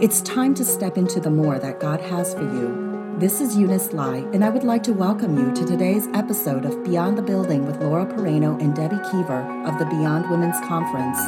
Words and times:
It's 0.00 0.22
time 0.22 0.54
to 0.54 0.64
step 0.64 0.96
into 0.96 1.20
the 1.20 1.30
more 1.30 1.58
that 1.58 1.78
God 1.78 2.00
has 2.00 2.32
for 2.32 2.40
you. 2.40 3.14
This 3.18 3.42
is 3.42 3.54
Eunice 3.54 3.92
Lai, 3.92 4.24
and 4.32 4.42
I 4.42 4.48
would 4.48 4.64
like 4.64 4.82
to 4.84 4.94
welcome 4.94 5.36
you 5.36 5.54
to 5.54 5.66
today's 5.66 6.06
episode 6.14 6.64
of 6.64 6.82
Beyond 6.84 7.18
the 7.18 7.22
Building 7.22 7.66
with 7.66 7.82
Laura 7.82 8.06
Pereno 8.06 8.58
and 8.62 8.74
Debbie 8.74 8.96
Kiever 8.96 9.68
of 9.68 9.78
the 9.78 9.84
Beyond 9.84 10.30
Women's 10.30 10.58
Conference. 10.60 11.18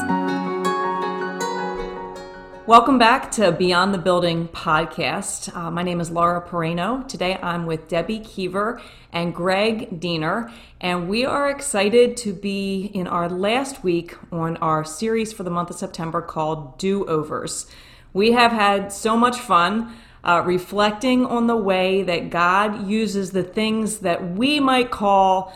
Welcome 2.67 2.99
back 2.99 3.31
to 3.33 3.53
Beyond 3.53 3.93
the 3.93 3.99
Building 3.99 4.49
podcast. 4.49 5.55
Uh, 5.55 5.71
my 5.71 5.83
name 5.83 6.01
is 6.01 6.11
Laura 6.11 6.41
Pereno. 6.41 7.07
Today 7.07 7.39
I'm 7.43 7.67
with 7.67 7.89
Debbie 7.89 8.21
Kiever 8.21 8.81
and 9.13 9.35
Greg 9.35 10.01
Diener, 10.01 10.51
and 10.81 11.11
we 11.11 11.27
are 11.27 11.51
excited 11.51 12.17
to 12.17 12.33
be 12.33 12.91
in 12.95 13.07
our 13.07 13.29
last 13.29 13.85
week 13.85 14.17
on 14.33 14.57
our 14.57 14.83
series 14.83 15.31
for 15.31 15.43
the 15.43 15.51
month 15.51 15.69
of 15.69 15.77
September 15.77 16.23
called 16.23 16.79
Do 16.79 17.05
Overs. 17.05 17.67
We 18.13 18.33
have 18.33 18.53
had 18.53 18.93
so 18.93 19.17
much 19.17 19.39
fun 19.39 19.95
uh, 20.25 20.43
reflecting 20.45 21.27
on 21.27 21.47
the 21.47 21.57
way 21.57 22.03
that 22.03 22.31
God 22.31 22.87
uses 22.87 23.33
the 23.33 23.43
things 23.43 23.99
that 23.99 24.37
we 24.37 24.61
might 24.61 24.91
call 24.91 25.53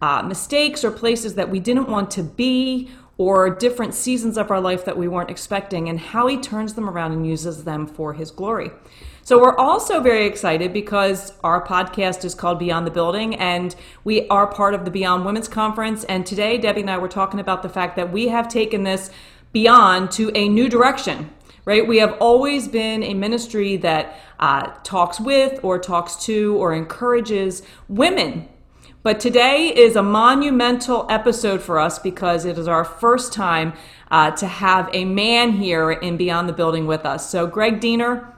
uh, 0.00 0.22
mistakes 0.22 0.84
or 0.84 0.90
places 0.90 1.34
that 1.34 1.50
we 1.50 1.60
didn't 1.60 1.88
want 1.88 2.10
to 2.12 2.22
be 2.22 2.90
or 3.16 3.50
different 3.50 3.94
seasons 3.94 4.38
of 4.38 4.50
our 4.50 4.60
life 4.60 4.84
that 4.84 4.96
we 4.96 5.08
weren't 5.08 5.30
expecting 5.30 5.88
and 5.88 5.98
how 5.98 6.28
he 6.28 6.36
turns 6.36 6.74
them 6.74 6.88
around 6.88 7.12
and 7.12 7.26
uses 7.26 7.64
them 7.64 7.86
for 7.86 8.14
his 8.14 8.30
glory. 8.30 8.70
So 9.22 9.38
we're 9.38 9.56
also 9.56 10.00
very 10.00 10.24
excited 10.24 10.72
because 10.72 11.34
our 11.44 11.62
podcast 11.66 12.24
is 12.24 12.34
called 12.34 12.58
Beyond 12.58 12.86
the 12.86 12.90
Building 12.90 13.34
and 13.34 13.74
we 14.04 14.26
are 14.28 14.46
part 14.46 14.72
of 14.72 14.84
the 14.84 14.90
Beyond 14.90 15.26
Women's 15.26 15.48
Conference. 15.48 16.04
And 16.04 16.24
today, 16.24 16.56
Debbie 16.56 16.80
and 16.80 16.90
I 16.90 16.96
were 16.96 17.08
talking 17.08 17.38
about 17.38 17.62
the 17.62 17.68
fact 17.68 17.96
that 17.96 18.10
we 18.10 18.28
have 18.28 18.48
taken 18.48 18.84
this 18.84 19.10
beyond 19.52 20.10
to 20.12 20.30
a 20.34 20.48
new 20.48 20.68
direction 20.68 21.30
right? 21.68 21.86
We 21.86 21.98
have 21.98 22.16
always 22.18 22.66
been 22.66 23.02
a 23.02 23.12
ministry 23.12 23.76
that 23.76 24.18
uh, 24.40 24.72
talks 24.84 25.20
with 25.20 25.62
or 25.62 25.78
talks 25.78 26.16
to 26.24 26.56
or 26.56 26.72
encourages 26.72 27.62
women. 27.90 28.48
But 29.02 29.20
today 29.20 29.68
is 29.76 29.94
a 29.94 30.02
monumental 30.02 31.04
episode 31.10 31.60
for 31.60 31.78
us 31.78 31.98
because 31.98 32.46
it 32.46 32.56
is 32.56 32.68
our 32.68 32.86
first 32.86 33.34
time 33.34 33.74
uh, 34.10 34.30
to 34.30 34.46
have 34.46 34.88
a 34.94 35.04
man 35.04 35.52
here 35.52 35.92
in 35.92 36.16
Beyond 36.16 36.48
the 36.48 36.54
Building 36.54 36.86
with 36.86 37.04
us. 37.04 37.28
So, 37.28 37.46
Greg 37.46 37.80
Diener 37.80 38.34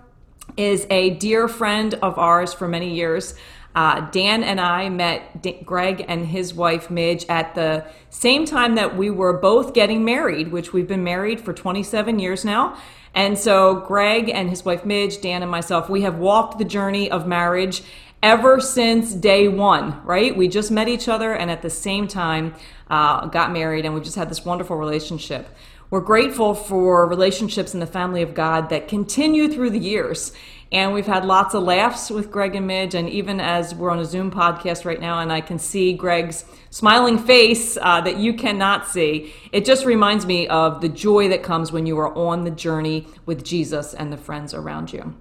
is 0.56 0.88
a 0.90 1.10
dear 1.10 1.46
friend 1.46 1.94
of 2.02 2.18
ours 2.18 2.52
for 2.52 2.66
many 2.66 2.92
years. 2.92 3.34
Uh, 3.74 4.00
Dan 4.10 4.42
and 4.42 4.60
I 4.60 4.88
met 4.88 5.42
D- 5.42 5.60
Greg 5.64 6.04
and 6.08 6.26
his 6.26 6.52
wife 6.52 6.90
Midge 6.90 7.24
at 7.28 7.54
the 7.54 7.84
same 8.10 8.44
time 8.44 8.74
that 8.74 8.96
we 8.96 9.10
were 9.10 9.32
both 9.32 9.74
getting 9.74 10.04
married, 10.04 10.50
which 10.50 10.72
we've 10.72 10.88
been 10.88 11.04
married 11.04 11.40
for 11.40 11.52
27 11.52 12.18
years 12.18 12.44
now. 12.44 12.76
And 13.14 13.38
so 13.38 13.76
Greg 13.76 14.28
and 14.28 14.50
his 14.50 14.64
wife 14.64 14.84
Midge, 14.84 15.20
Dan 15.20 15.42
and 15.42 15.50
myself, 15.50 15.88
we 15.88 16.02
have 16.02 16.18
walked 16.18 16.58
the 16.58 16.64
journey 16.64 17.10
of 17.10 17.26
marriage 17.26 17.82
ever 18.22 18.60
since 18.60 19.12
day 19.14 19.48
one, 19.48 20.04
right? 20.04 20.36
We 20.36 20.48
just 20.48 20.70
met 20.70 20.88
each 20.88 21.08
other 21.08 21.32
and 21.32 21.50
at 21.50 21.62
the 21.62 21.70
same 21.70 22.06
time 22.06 22.54
uh, 22.88 23.26
got 23.26 23.52
married, 23.52 23.84
and 23.84 23.94
we've 23.94 24.04
just 24.04 24.16
had 24.16 24.28
this 24.28 24.44
wonderful 24.44 24.76
relationship. 24.76 25.48
We're 25.90 26.00
grateful 26.00 26.54
for 26.54 27.04
relationships 27.04 27.74
in 27.74 27.80
the 27.80 27.86
family 27.86 28.22
of 28.22 28.32
God 28.32 28.68
that 28.68 28.86
continue 28.86 29.48
through 29.48 29.70
the 29.70 29.78
years. 29.80 30.30
And 30.70 30.92
we've 30.92 31.06
had 31.06 31.24
lots 31.24 31.52
of 31.52 31.64
laughs 31.64 32.10
with 32.10 32.30
Greg 32.30 32.54
and 32.54 32.64
Midge. 32.64 32.94
And 32.94 33.10
even 33.10 33.40
as 33.40 33.74
we're 33.74 33.90
on 33.90 33.98
a 33.98 34.04
Zoom 34.04 34.30
podcast 34.30 34.84
right 34.84 35.00
now, 35.00 35.18
and 35.18 35.32
I 35.32 35.40
can 35.40 35.58
see 35.58 35.92
Greg's 35.92 36.44
smiling 36.70 37.18
face 37.18 37.76
uh, 37.76 38.00
that 38.02 38.18
you 38.18 38.34
cannot 38.34 38.86
see, 38.86 39.34
it 39.50 39.64
just 39.64 39.84
reminds 39.84 40.26
me 40.26 40.46
of 40.46 40.80
the 40.80 40.88
joy 40.88 41.28
that 41.30 41.42
comes 41.42 41.72
when 41.72 41.86
you 41.86 41.98
are 41.98 42.16
on 42.16 42.44
the 42.44 42.52
journey 42.52 43.08
with 43.26 43.44
Jesus 43.44 43.92
and 43.92 44.12
the 44.12 44.16
friends 44.16 44.54
around 44.54 44.92
you. 44.92 45.16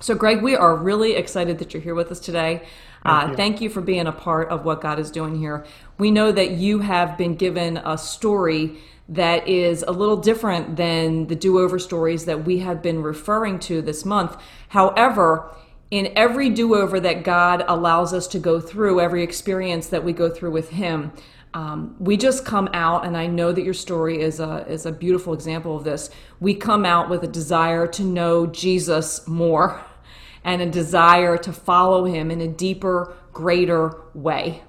So, 0.00 0.16
Greg, 0.16 0.42
we 0.42 0.56
are 0.56 0.74
really 0.74 1.14
excited 1.14 1.58
that 1.60 1.72
you're 1.72 1.82
here 1.82 1.94
with 1.94 2.10
us 2.10 2.18
today. 2.18 2.62
Thank, 3.04 3.30
uh, 3.30 3.36
thank 3.36 3.60
you 3.60 3.70
for 3.70 3.80
being 3.80 4.08
a 4.08 4.12
part 4.12 4.48
of 4.48 4.64
what 4.64 4.80
God 4.80 4.98
is 4.98 5.12
doing 5.12 5.36
here. 5.36 5.64
We 5.96 6.10
know 6.10 6.32
that 6.32 6.52
you 6.52 6.80
have 6.80 7.16
been 7.16 7.36
given 7.36 7.76
a 7.76 7.96
story 7.96 8.78
that 9.08 9.48
is 9.48 9.82
a 9.82 9.90
little 9.90 10.18
different 10.18 10.76
than 10.76 11.26
the 11.28 11.34
do 11.34 11.58
over 11.58 11.78
stories 11.78 12.26
that 12.26 12.44
we 12.44 12.58
have 12.58 12.82
been 12.82 13.02
referring 13.02 13.58
to 13.58 13.80
this 13.80 14.04
month. 14.04 14.36
However, 14.68 15.54
in 15.90 16.12
every 16.14 16.50
do 16.50 16.74
over 16.74 17.00
that 17.00 17.24
God 17.24 17.64
allows 17.66 18.12
us 18.12 18.26
to 18.28 18.38
go 18.38 18.60
through, 18.60 19.00
every 19.00 19.22
experience 19.22 19.88
that 19.88 20.04
we 20.04 20.12
go 20.12 20.28
through 20.28 20.50
with 20.50 20.70
Him, 20.70 21.12
um, 21.54 21.96
we 21.98 22.18
just 22.18 22.44
come 22.44 22.68
out, 22.74 23.06
and 23.06 23.16
I 23.16 23.26
know 23.26 23.52
that 23.52 23.62
your 23.62 23.74
story 23.74 24.20
is 24.20 24.38
a 24.38 24.66
is 24.68 24.84
a 24.84 24.92
beautiful 24.92 25.32
example 25.32 25.76
of 25.76 25.84
this. 25.84 26.10
We 26.40 26.54
come 26.54 26.84
out 26.84 27.08
with 27.08 27.22
a 27.22 27.26
desire 27.26 27.86
to 27.86 28.02
know 28.02 28.46
Jesus 28.46 29.26
more, 29.26 29.82
and 30.44 30.60
a 30.60 30.66
desire 30.66 31.38
to 31.38 31.52
follow 31.52 32.04
Him 32.04 32.30
in 32.30 32.42
a 32.42 32.48
deeper, 32.48 33.16
greater 33.32 34.02
way. 34.12 34.62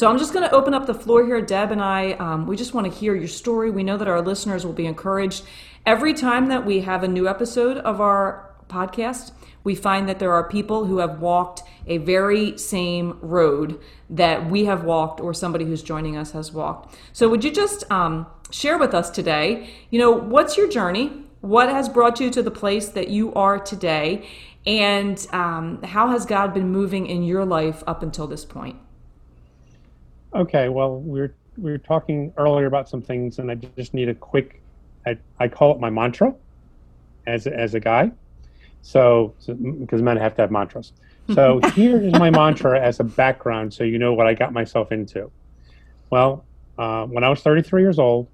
So 0.00 0.08
I'm 0.08 0.16
just 0.16 0.32
going 0.32 0.48
to 0.48 0.54
open 0.54 0.72
up 0.72 0.86
the 0.86 0.94
floor 0.94 1.26
here. 1.26 1.42
Deb 1.42 1.72
and 1.72 1.82
I, 1.82 2.12
um, 2.12 2.46
we 2.46 2.56
just 2.56 2.72
want 2.72 2.90
to 2.90 2.98
hear 2.98 3.14
your 3.14 3.28
story. 3.28 3.70
We 3.70 3.82
know 3.82 3.98
that 3.98 4.08
our 4.08 4.22
listeners 4.22 4.64
will 4.64 4.72
be 4.72 4.86
encouraged. 4.86 5.44
Every 5.84 6.14
time 6.14 6.46
that 6.46 6.64
we 6.64 6.80
have 6.80 7.02
a 7.02 7.06
new 7.06 7.28
episode 7.28 7.76
of 7.76 8.00
our 8.00 8.50
podcast, 8.68 9.32
we 9.62 9.74
find 9.74 10.08
that 10.08 10.18
there 10.18 10.32
are 10.32 10.48
people 10.48 10.86
who 10.86 11.00
have 11.00 11.20
walked 11.20 11.64
a 11.86 11.98
very 11.98 12.56
same 12.56 13.18
road 13.20 13.78
that 14.08 14.48
we 14.48 14.64
have 14.64 14.84
walked 14.84 15.20
or 15.20 15.34
somebody 15.34 15.66
who's 15.66 15.82
joining 15.82 16.16
us 16.16 16.30
has 16.30 16.50
walked. 16.50 16.98
So 17.12 17.28
would 17.28 17.44
you 17.44 17.50
just 17.50 17.84
um, 17.90 18.26
share 18.50 18.78
with 18.78 18.94
us 18.94 19.10
today, 19.10 19.68
you 19.90 19.98
know, 19.98 20.12
what's 20.12 20.56
your 20.56 20.70
journey? 20.70 21.26
What 21.42 21.68
has 21.68 21.90
brought 21.90 22.20
you 22.20 22.30
to 22.30 22.42
the 22.42 22.50
place 22.50 22.88
that 22.88 23.08
you 23.08 23.34
are 23.34 23.58
today? 23.58 24.26
And 24.64 25.26
um, 25.32 25.82
how 25.82 26.08
has 26.08 26.24
God 26.24 26.54
been 26.54 26.70
moving 26.70 27.06
in 27.06 27.22
your 27.22 27.44
life 27.44 27.84
up 27.86 28.02
until 28.02 28.26
this 28.26 28.46
point? 28.46 28.78
Okay, 30.34 30.68
well, 30.68 31.00
we 31.00 31.20
are 31.20 31.34
we 31.58 31.72
are 31.72 31.78
talking 31.78 32.32
earlier 32.36 32.66
about 32.66 32.88
some 32.88 33.02
things, 33.02 33.38
and 33.38 33.50
I 33.50 33.56
just 33.56 33.94
need 33.94 34.08
a 34.08 34.14
quick. 34.14 34.60
I, 35.06 35.18
I 35.38 35.48
call 35.48 35.72
it 35.74 35.80
my 35.80 35.90
mantra, 35.90 36.34
as 37.26 37.46
as 37.46 37.74
a 37.74 37.80
guy, 37.80 38.12
so 38.82 39.34
because 39.80 40.02
men 40.02 40.16
have 40.18 40.36
to 40.36 40.42
have 40.42 40.50
mantras. 40.50 40.92
So 41.34 41.60
here 41.74 42.00
is 42.00 42.12
my 42.12 42.30
mantra 42.30 42.80
as 42.80 43.00
a 43.00 43.04
background, 43.04 43.74
so 43.74 43.82
you 43.82 43.98
know 43.98 44.14
what 44.14 44.26
I 44.26 44.34
got 44.34 44.52
myself 44.52 44.92
into. 44.92 45.30
Well, 46.10 46.44
uh, 46.78 47.06
when 47.06 47.24
I 47.24 47.28
was 47.28 47.40
33 47.40 47.82
years 47.82 47.98
old, 47.98 48.28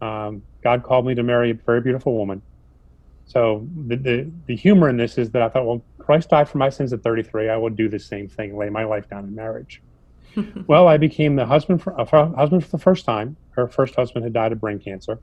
um, 0.00 0.42
God 0.62 0.82
called 0.82 1.06
me 1.06 1.14
to 1.14 1.22
marry 1.22 1.50
a 1.50 1.54
very 1.54 1.80
beautiful 1.80 2.16
woman. 2.16 2.42
So 3.26 3.66
the, 3.86 3.96
the 3.96 4.30
the 4.46 4.56
humor 4.56 4.88
in 4.88 4.96
this 4.96 5.16
is 5.16 5.30
that 5.30 5.42
I 5.42 5.48
thought, 5.48 5.64
well, 5.64 5.84
Christ 5.98 6.30
died 6.30 6.48
for 6.48 6.58
my 6.58 6.70
sins 6.70 6.92
at 6.92 7.04
33. 7.04 7.48
I 7.50 7.56
would 7.56 7.76
do 7.76 7.88
the 7.88 8.00
same 8.00 8.28
thing, 8.28 8.56
lay 8.56 8.68
my 8.68 8.82
life 8.82 9.08
down 9.08 9.24
in 9.24 9.34
marriage. 9.34 9.80
well, 10.66 10.88
I 10.88 10.96
became 10.96 11.36
the 11.36 11.46
husband 11.46 11.82
for, 11.82 11.98
uh, 11.98 12.04
husband 12.04 12.64
for 12.64 12.70
the 12.70 12.82
first 12.82 13.04
time. 13.04 13.36
Her 13.50 13.68
first 13.68 13.94
husband 13.94 14.24
had 14.24 14.32
died 14.32 14.52
of 14.52 14.60
brain 14.60 14.78
cancer. 14.78 15.18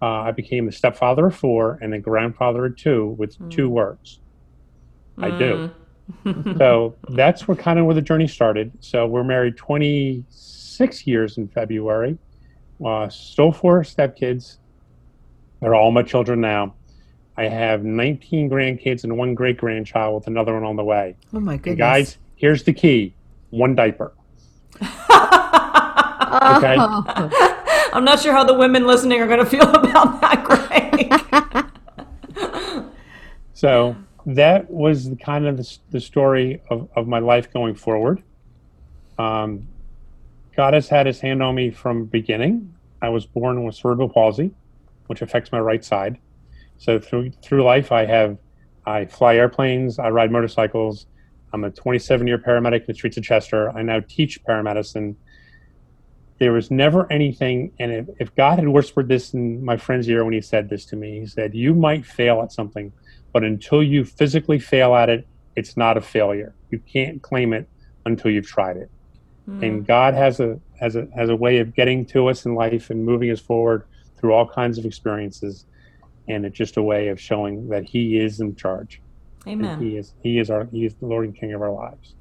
Uh, 0.00 0.06
I 0.06 0.30
became 0.30 0.66
the 0.66 0.72
stepfather 0.72 1.26
of 1.26 1.36
four 1.36 1.78
and 1.82 1.92
the 1.92 1.98
grandfather 1.98 2.66
of 2.66 2.76
two 2.76 3.16
with 3.18 3.38
mm. 3.38 3.50
two 3.50 3.68
words. 3.68 4.20
I 5.20 5.30
do. 5.30 5.70
Hmm. 6.22 6.56
so 6.58 6.94
that's 7.10 7.48
where 7.48 7.56
kind 7.56 7.78
of 7.78 7.86
where 7.86 7.94
the 7.94 8.02
journey 8.02 8.28
started. 8.28 8.72
So 8.80 9.06
we're 9.06 9.24
married 9.24 9.56
26 9.56 11.06
years 11.06 11.36
in 11.38 11.48
February. 11.48 12.16
Uh, 12.84 13.08
still 13.08 13.50
four 13.50 13.82
stepkids. 13.82 14.58
They're 15.60 15.74
all 15.74 15.90
my 15.90 16.02
children 16.04 16.40
now. 16.40 16.74
I 17.36 17.44
have 17.44 17.84
19 17.84 18.48
grandkids 18.48 19.04
and 19.04 19.16
one 19.16 19.34
great 19.34 19.58
grandchild 19.58 20.14
with 20.14 20.26
another 20.28 20.54
one 20.54 20.64
on 20.64 20.76
the 20.76 20.84
way. 20.84 21.16
Oh 21.32 21.40
my 21.40 21.56
goodness. 21.56 21.70
And 21.70 21.78
guys, 21.78 22.18
here's 22.36 22.62
the 22.62 22.72
key 22.72 23.14
one 23.50 23.74
diaper 23.74 24.12
okay. 26.42 26.76
I'm 27.92 28.04
not 28.04 28.20
sure 28.20 28.32
how 28.32 28.44
the 28.44 28.54
women 28.54 28.86
listening 28.86 29.20
are 29.20 29.26
going 29.26 29.38
to 29.38 29.46
feel 29.46 29.62
about 29.74 30.20
that, 30.20 30.44
Greg. 30.44 31.12
so 33.54 33.96
that 34.26 34.70
was 34.70 35.10
the 35.10 35.16
kind 35.16 35.46
of 35.46 35.56
the, 35.56 35.78
the 35.90 36.00
story 36.00 36.60
of, 36.70 36.88
of 36.94 37.08
my 37.08 37.18
life 37.18 37.52
going 37.52 37.74
forward. 37.74 38.22
Um, 39.18 39.66
God 40.54 40.74
has 40.74 40.88
had 40.88 41.06
his 41.06 41.20
hand 41.20 41.42
on 41.42 41.54
me 41.54 41.70
from 41.70 42.04
beginning. 42.04 42.74
I 43.00 43.08
was 43.08 43.26
born 43.26 43.64
with 43.64 43.74
cerebral 43.74 44.08
palsy, 44.08 44.50
which 45.06 45.22
affects 45.22 45.52
my 45.52 45.60
right 45.60 45.84
side. 45.84 46.18
So 46.78 46.98
through 46.98 47.30
through 47.42 47.64
life, 47.64 47.90
I 47.90 48.04
have 48.04 48.38
I 48.86 49.06
fly 49.06 49.36
airplanes, 49.36 49.98
I 49.98 50.10
ride 50.10 50.30
motorcycles, 50.30 51.06
I'm 51.52 51.64
a 51.64 51.70
27 51.70 52.26
year 52.26 52.38
paramedic 52.38 52.80
in 52.80 52.86
the 52.88 52.94
streets 52.94 53.16
of 53.16 53.24
Chester. 53.24 53.70
I 53.70 53.82
now 53.82 54.00
teach 54.06 54.42
paramedicine. 54.44 55.16
There 56.38 56.52
was 56.52 56.70
never 56.70 57.10
anything, 57.12 57.72
and 57.80 57.92
if, 57.92 58.08
if 58.20 58.34
God 58.36 58.60
had 58.60 58.68
whispered 58.68 59.08
this 59.08 59.34
in 59.34 59.64
my 59.64 59.76
friend's 59.76 60.08
ear 60.08 60.24
when 60.24 60.34
he 60.34 60.40
said 60.40 60.68
this 60.68 60.84
to 60.86 60.96
me, 60.96 61.20
he 61.20 61.26
said, 61.26 61.54
You 61.54 61.74
might 61.74 62.06
fail 62.06 62.42
at 62.42 62.52
something, 62.52 62.92
but 63.32 63.42
until 63.42 63.82
you 63.82 64.04
physically 64.04 64.60
fail 64.60 64.94
at 64.94 65.08
it, 65.08 65.26
it's 65.56 65.76
not 65.76 65.96
a 65.96 66.00
failure. 66.00 66.54
You 66.70 66.78
can't 66.78 67.20
claim 67.22 67.52
it 67.52 67.68
until 68.06 68.30
you've 68.30 68.46
tried 68.46 68.76
it. 68.76 68.90
Mm. 69.48 69.66
And 69.66 69.86
God 69.86 70.14
has 70.14 70.38
a 70.38 70.60
has 70.78 70.94
a 70.94 71.08
has 71.16 71.28
a 71.28 71.36
way 71.36 71.58
of 71.58 71.74
getting 71.74 72.04
to 72.06 72.28
us 72.28 72.46
in 72.46 72.54
life 72.54 72.90
and 72.90 73.04
moving 73.04 73.30
us 73.30 73.40
forward 73.40 73.84
through 74.16 74.32
all 74.32 74.46
kinds 74.46 74.78
of 74.78 74.84
experiences. 74.84 75.64
and 76.28 76.44
it's 76.44 76.56
just 76.56 76.76
a 76.76 76.82
way 76.82 77.08
of 77.08 77.18
showing 77.18 77.68
that 77.70 77.84
He 77.84 78.18
is 78.18 78.40
in 78.40 78.54
charge. 78.54 79.00
Amen. 79.46 79.80
He 79.80 79.96
is 79.96 80.14
He 80.22 80.38
is 80.38 80.50
our 80.50 80.64
He 80.64 80.84
is 80.84 80.94
the 80.94 81.06
Lord 81.06 81.26
and 81.26 81.34
King 81.34 81.52
of 81.54 81.62
our 81.62 81.72
lives. 81.72 82.14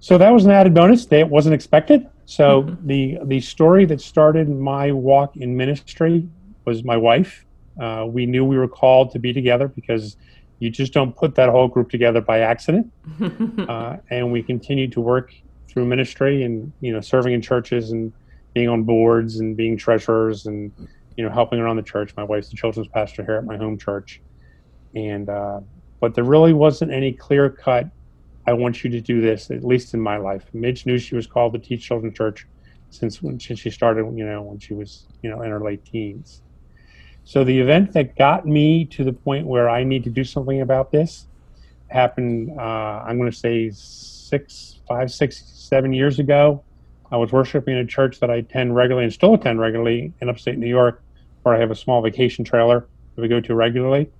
So 0.00 0.18
that 0.18 0.30
was 0.30 0.44
an 0.44 0.50
added 0.50 0.74
bonus. 0.74 1.06
That 1.06 1.28
wasn't 1.28 1.54
expected. 1.54 2.08
So 2.24 2.62
mm-hmm. 2.62 2.86
the 2.86 3.18
the 3.24 3.40
story 3.40 3.84
that 3.86 4.00
started 4.00 4.48
my 4.48 4.92
walk 4.92 5.36
in 5.36 5.56
ministry 5.56 6.28
was 6.64 6.84
my 6.84 6.96
wife. 6.96 7.44
Uh, 7.80 8.06
we 8.08 8.26
knew 8.26 8.44
we 8.44 8.58
were 8.58 8.68
called 8.68 9.10
to 9.12 9.18
be 9.18 9.32
together 9.32 9.68
because 9.68 10.16
you 10.58 10.70
just 10.70 10.92
don't 10.92 11.16
put 11.16 11.34
that 11.34 11.48
whole 11.48 11.66
group 11.68 11.90
together 11.90 12.20
by 12.20 12.40
accident. 12.40 12.92
uh, 13.68 13.96
and 14.10 14.30
we 14.30 14.42
continued 14.42 14.92
to 14.92 15.00
work 15.00 15.32
through 15.68 15.84
ministry 15.86 16.44
and 16.44 16.72
you 16.80 16.92
know 16.92 17.00
serving 17.00 17.32
in 17.32 17.42
churches 17.42 17.92
and 17.92 18.12
being 18.54 18.68
on 18.68 18.82
boards 18.82 19.40
and 19.40 19.56
being 19.56 19.76
treasurers 19.76 20.46
and 20.46 20.70
you 21.16 21.24
know 21.24 21.30
helping 21.30 21.58
around 21.58 21.76
the 21.76 21.82
church. 21.82 22.14
My 22.16 22.24
wife's 22.24 22.48
the 22.48 22.56
children's 22.56 22.88
pastor 22.88 23.24
here 23.24 23.36
at 23.36 23.44
my 23.44 23.56
home 23.56 23.78
church, 23.78 24.20
and 24.94 25.28
uh, 25.28 25.60
but 26.00 26.14
there 26.14 26.24
really 26.24 26.52
wasn't 26.52 26.92
any 26.92 27.12
clear 27.12 27.50
cut. 27.50 27.86
I 28.46 28.52
want 28.54 28.82
you 28.82 28.90
to 28.90 29.00
do 29.00 29.20
this, 29.20 29.50
at 29.50 29.64
least 29.64 29.94
in 29.94 30.00
my 30.00 30.16
life. 30.16 30.44
Midge 30.52 30.84
knew 30.84 30.98
she 30.98 31.14
was 31.14 31.26
called 31.26 31.52
to 31.52 31.58
teach 31.58 31.86
children's 31.86 32.16
church 32.16 32.46
since 32.90 33.22
when 33.22 33.38
since 33.38 33.60
she 33.60 33.70
started, 33.70 34.04
you 34.16 34.24
know, 34.24 34.42
when 34.42 34.58
she 34.58 34.74
was 34.74 35.06
you 35.22 35.30
know 35.30 35.42
in 35.42 35.50
her 35.50 35.60
late 35.60 35.84
teens. 35.84 36.42
So 37.24 37.44
the 37.44 37.58
event 37.58 37.92
that 37.92 38.16
got 38.16 38.46
me 38.46 38.84
to 38.86 39.04
the 39.04 39.12
point 39.12 39.46
where 39.46 39.70
I 39.70 39.84
need 39.84 40.04
to 40.04 40.10
do 40.10 40.24
something 40.24 40.60
about 40.60 40.90
this 40.90 41.26
happened. 41.88 42.50
Uh, 42.58 43.04
I'm 43.06 43.18
going 43.18 43.30
to 43.30 43.36
say 43.36 43.70
six, 43.72 44.80
five, 44.88 45.10
six, 45.10 45.42
seven 45.54 45.92
years 45.92 46.18
ago. 46.18 46.64
I 47.12 47.16
was 47.16 47.30
worshiping 47.30 47.74
in 47.74 47.80
a 47.80 47.86
church 47.86 48.18
that 48.20 48.30
I 48.30 48.36
attend 48.36 48.74
regularly 48.74 49.04
and 49.04 49.12
still 49.12 49.34
attend 49.34 49.60
regularly 49.60 50.12
in 50.20 50.28
upstate 50.28 50.58
New 50.58 50.68
York, 50.68 51.02
where 51.42 51.54
I 51.54 51.60
have 51.60 51.70
a 51.70 51.76
small 51.76 52.02
vacation 52.02 52.44
trailer 52.44 52.88
that 53.14 53.22
we 53.22 53.28
go 53.28 53.40
to 53.40 53.54
regularly. 53.54 54.10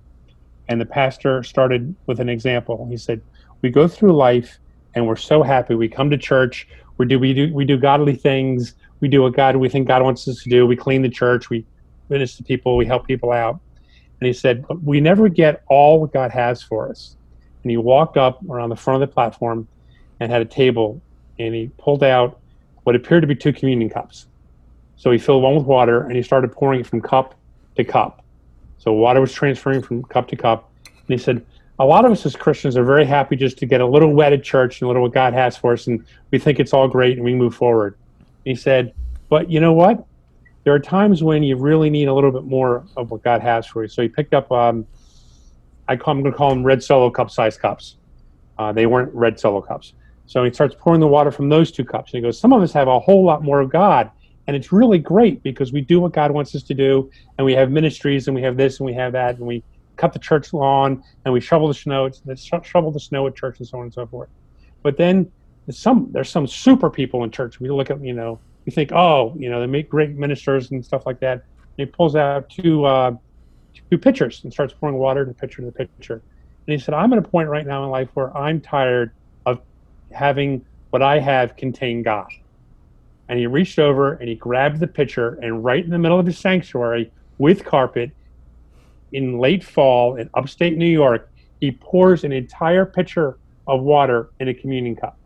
And 0.69 0.79
the 0.79 0.85
pastor 0.85 1.43
started 1.43 1.95
with 2.07 2.19
an 2.19 2.29
example. 2.29 2.87
He 2.89 2.97
said, 2.97 3.21
"We 3.61 3.69
go 3.69 3.87
through 3.87 4.13
life, 4.13 4.59
and 4.95 5.07
we're 5.07 5.15
so 5.15 5.43
happy. 5.43 5.75
We 5.75 5.87
come 5.87 6.09
to 6.09 6.17
church. 6.17 6.67
We 6.97 7.05
do 7.05 7.19
we 7.19 7.33
do 7.33 7.53
we 7.53 7.65
do 7.65 7.77
godly 7.77 8.15
things. 8.15 8.75
We 8.99 9.07
do 9.07 9.21
what 9.21 9.33
God 9.33 9.55
we 9.57 9.69
think 9.69 9.87
God 9.87 10.03
wants 10.03 10.27
us 10.27 10.41
to 10.43 10.49
do. 10.49 10.65
We 10.65 10.75
clean 10.75 11.01
the 11.01 11.09
church. 11.09 11.49
We 11.49 11.65
witness 12.09 12.37
to 12.37 12.43
people. 12.43 12.77
We 12.77 12.85
help 12.85 13.07
people 13.07 13.31
out." 13.31 13.59
And 14.19 14.27
he 14.27 14.33
said, 14.33 14.65
"But 14.67 14.81
we 14.83 15.01
never 15.01 15.27
get 15.27 15.63
all 15.69 15.99
what 15.99 16.13
God 16.13 16.31
has 16.31 16.61
for 16.61 16.89
us." 16.89 17.17
And 17.63 17.71
he 17.71 17.77
walked 17.77 18.17
up 18.17 18.39
around 18.49 18.69
the 18.69 18.75
front 18.75 19.01
of 19.01 19.09
the 19.09 19.13
platform 19.13 19.67
and 20.19 20.31
had 20.31 20.41
a 20.41 20.45
table, 20.45 21.01
and 21.39 21.53
he 21.53 21.71
pulled 21.77 22.03
out 22.03 22.39
what 22.83 22.95
appeared 22.95 23.21
to 23.21 23.27
be 23.27 23.35
two 23.35 23.53
communion 23.53 23.89
cups. 23.89 24.27
So 24.95 25.11
he 25.11 25.17
filled 25.17 25.43
one 25.43 25.55
with 25.55 25.65
water 25.65 26.01
and 26.01 26.15
he 26.15 26.21
started 26.21 26.51
pouring 26.51 26.81
it 26.81 26.87
from 26.87 27.01
cup 27.01 27.35
to 27.75 27.83
cup. 27.83 28.22
So 28.83 28.91
water 28.91 29.21
was 29.21 29.31
transferring 29.31 29.81
from 29.81 30.03
cup 30.03 30.27
to 30.27 30.35
cup. 30.35 30.69
And 30.85 31.07
he 31.07 31.17
said, 31.17 31.45
a 31.79 31.85
lot 31.85 32.03
of 32.03 32.11
us 32.11 32.25
as 32.25 32.35
Christians 32.35 32.75
are 32.75 32.83
very 32.83 33.05
happy 33.05 33.37
just 33.37 33.57
to 33.59 33.65
get 33.65 33.79
a 33.79 33.85
little 33.85 34.11
wet 34.11 34.33
at 34.33 34.43
church 34.43 34.81
and 34.81 34.85
a 34.85 34.87
little 34.87 35.03
what 35.03 35.13
God 35.13 35.33
has 35.33 35.55
for 35.55 35.71
us, 35.71 35.87
and 35.87 36.05
we 36.31 36.37
think 36.37 36.59
it's 36.59 36.73
all 36.73 36.89
great 36.89 37.15
and 37.15 37.23
we 37.23 37.33
move 37.33 37.55
forward. 37.55 37.95
And 38.19 38.27
he 38.43 38.55
said, 38.55 38.93
but 39.29 39.49
you 39.49 39.61
know 39.61 39.71
what? 39.71 40.05
There 40.65 40.73
are 40.73 40.79
times 40.79 41.23
when 41.23 41.43
you 41.43 41.55
really 41.55 41.89
need 41.89 42.09
a 42.09 42.13
little 42.13 42.29
bit 42.29 42.43
more 42.43 42.85
of 42.97 43.09
what 43.09 43.23
God 43.23 43.39
has 43.39 43.65
for 43.65 43.83
you. 43.83 43.87
So 43.87 44.01
he 44.01 44.09
picked 44.09 44.33
up, 44.33 44.51
um, 44.51 44.85
I 45.87 45.95
call, 45.95 46.11
I'm 46.11 46.21
going 46.21 46.33
to 46.33 46.37
call 46.37 46.49
them 46.49 46.65
red 46.65 46.83
solo 46.83 47.09
cup 47.09 47.31
size 47.31 47.57
cups. 47.57 47.95
Uh, 48.57 48.73
they 48.73 48.85
weren't 48.85 49.13
red 49.13 49.39
solo 49.39 49.61
cups. 49.61 49.93
So 50.25 50.43
he 50.43 50.51
starts 50.51 50.75
pouring 50.77 50.99
the 50.99 51.07
water 51.07 51.31
from 51.31 51.47
those 51.47 51.71
two 51.71 51.85
cups. 51.85 52.11
And 52.11 52.17
he 52.17 52.21
goes, 52.21 52.37
Some 52.37 52.51
of 52.51 52.61
us 52.61 52.73
have 52.73 52.89
a 52.89 52.99
whole 52.99 53.23
lot 53.23 53.43
more 53.43 53.61
of 53.61 53.69
God. 53.69 54.11
And 54.47 54.55
it's 54.55 54.71
really 54.71 54.99
great 54.99 55.41
because 55.43 55.71
we 55.71 55.81
do 55.81 55.99
what 55.99 56.13
God 56.13 56.31
wants 56.31 56.53
us 56.55 56.63
to 56.63 56.73
do. 56.73 57.09
And 57.37 57.45
we 57.45 57.53
have 57.53 57.71
ministries 57.71 58.27
and 58.27 58.35
we 58.35 58.41
have 58.41 58.57
this 58.57 58.79
and 58.79 58.85
we 58.85 58.93
have 58.93 59.13
that. 59.13 59.37
And 59.37 59.47
we 59.47 59.63
cut 59.95 60.11
the 60.13 60.19
church 60.19 60.53
lawn 60.53 61.03
and 61.23 61.33
we 61.33 61.39
shovel 61.39 61.67
the 61.67 61.73
snow, 61.73 62.09
shovel 62.63 62.91
the 62.91 62.99
snow 62.99 63.27
at 63.27 63.35
church 63.35 63.59
and 63.59 63.67
so 63.67 63.77
on 63.77 63.85
and 63.85 63.93
so 63.93 64.05
forth. 64.05 64.29
But 64.81 64.97
then 64.97 65.31
there's 65.65 65.79
some, 65.79 66.09
there's 66.11 66.29
some 66.29 66.45
super 66.45 66.89
people 66.89 67.23
in 67.23 67.31
church. 67.31 67.59
We 67.59 67.69
look 67.69 67.89
at, 67.89 68.03
you 68.03 68.13
know, 68.13 68.39
we 68.65 68.71
think, 68.71 68.91
oh, 68.91 69.33
you 69.37 69.49
know, 69.49 69.59
they 69.59 69.67
make 69.67 69.89
great 69.89 70.11
ministers 70.11 70.71
and 70.71 70.83
stuff 70.83 71.05
like 71.05 71.19
that. 71.21 71.43
And 71.77 71.77
he 71.77 71.85
pulls 71.85 72.15
out 72.15 72.49
two, 72.49 72.85
uh, 72.85 73.13
two 73.89 73.97
pitchers 73.97 74.43
and 74.43 74.51
starts 74.51 74.73
pouring 74.73 74.97
water 74.97 75.21
in 75.21 75.29
the 75.29 75.33
pitcher 75.33 75.61
to 75.61 75.65
the 75.65 75.71
pitcher. 75.71 76.21
And 76.67 76.73
he 76.73 76.79
said, 76.79 76.93
I'm 76.93 77.11
at 77.13 77.19
a 77.19 77.23
point 77.23 77.49
right 77.49 77.65
now 77.65 77.83
in 77.83 77.89
life 77.89 78.09
where 78.13 78.35
I'm 78.35 78.61
tired 78.61 79.11
of 79.45 79.61
having 80.11 80.65
what 80.91 81.01
I 81.01 81.19
have 81.19 81.55
contain 81.55 82.03
God. 82.03 82.27
And 83.29 83.39
he 83.39 83.47
reached 83.47 83.79
over 83.79 84.13
and 84.13 84.27
he 84.27 84.35
grabbed 84.35 84.79
the 84.79 84.87
pitcher, 84.87 85.39
and 85.41 85.63
right 85.63 85.83
in 85.83 85.89
the 85.89 85.97
middle 85.97 86.19
of 86.19 86.25
his 86.25 86.37
sanctuary 86.37 87.11
with 87.37 87.63
carpet 87.63 88.11
in 89.11 89.39
late 89.39 89.63
fall 89.63 90.15
in 90.15 90.29
upstate 90.33 90.77
New 90.77 90.85
York, 90.85 91.31
he 91.61 91.71
pours 91.71 92.23
an 92.23 92.31
entire 92.31 92.85
pitcher 92.85 93.37
of 93.67 93.81
water 93.81 94.31
in 94.39 94.49
a 94.49 94.53
communion 94.53 94.95
cup. 94.95 95.17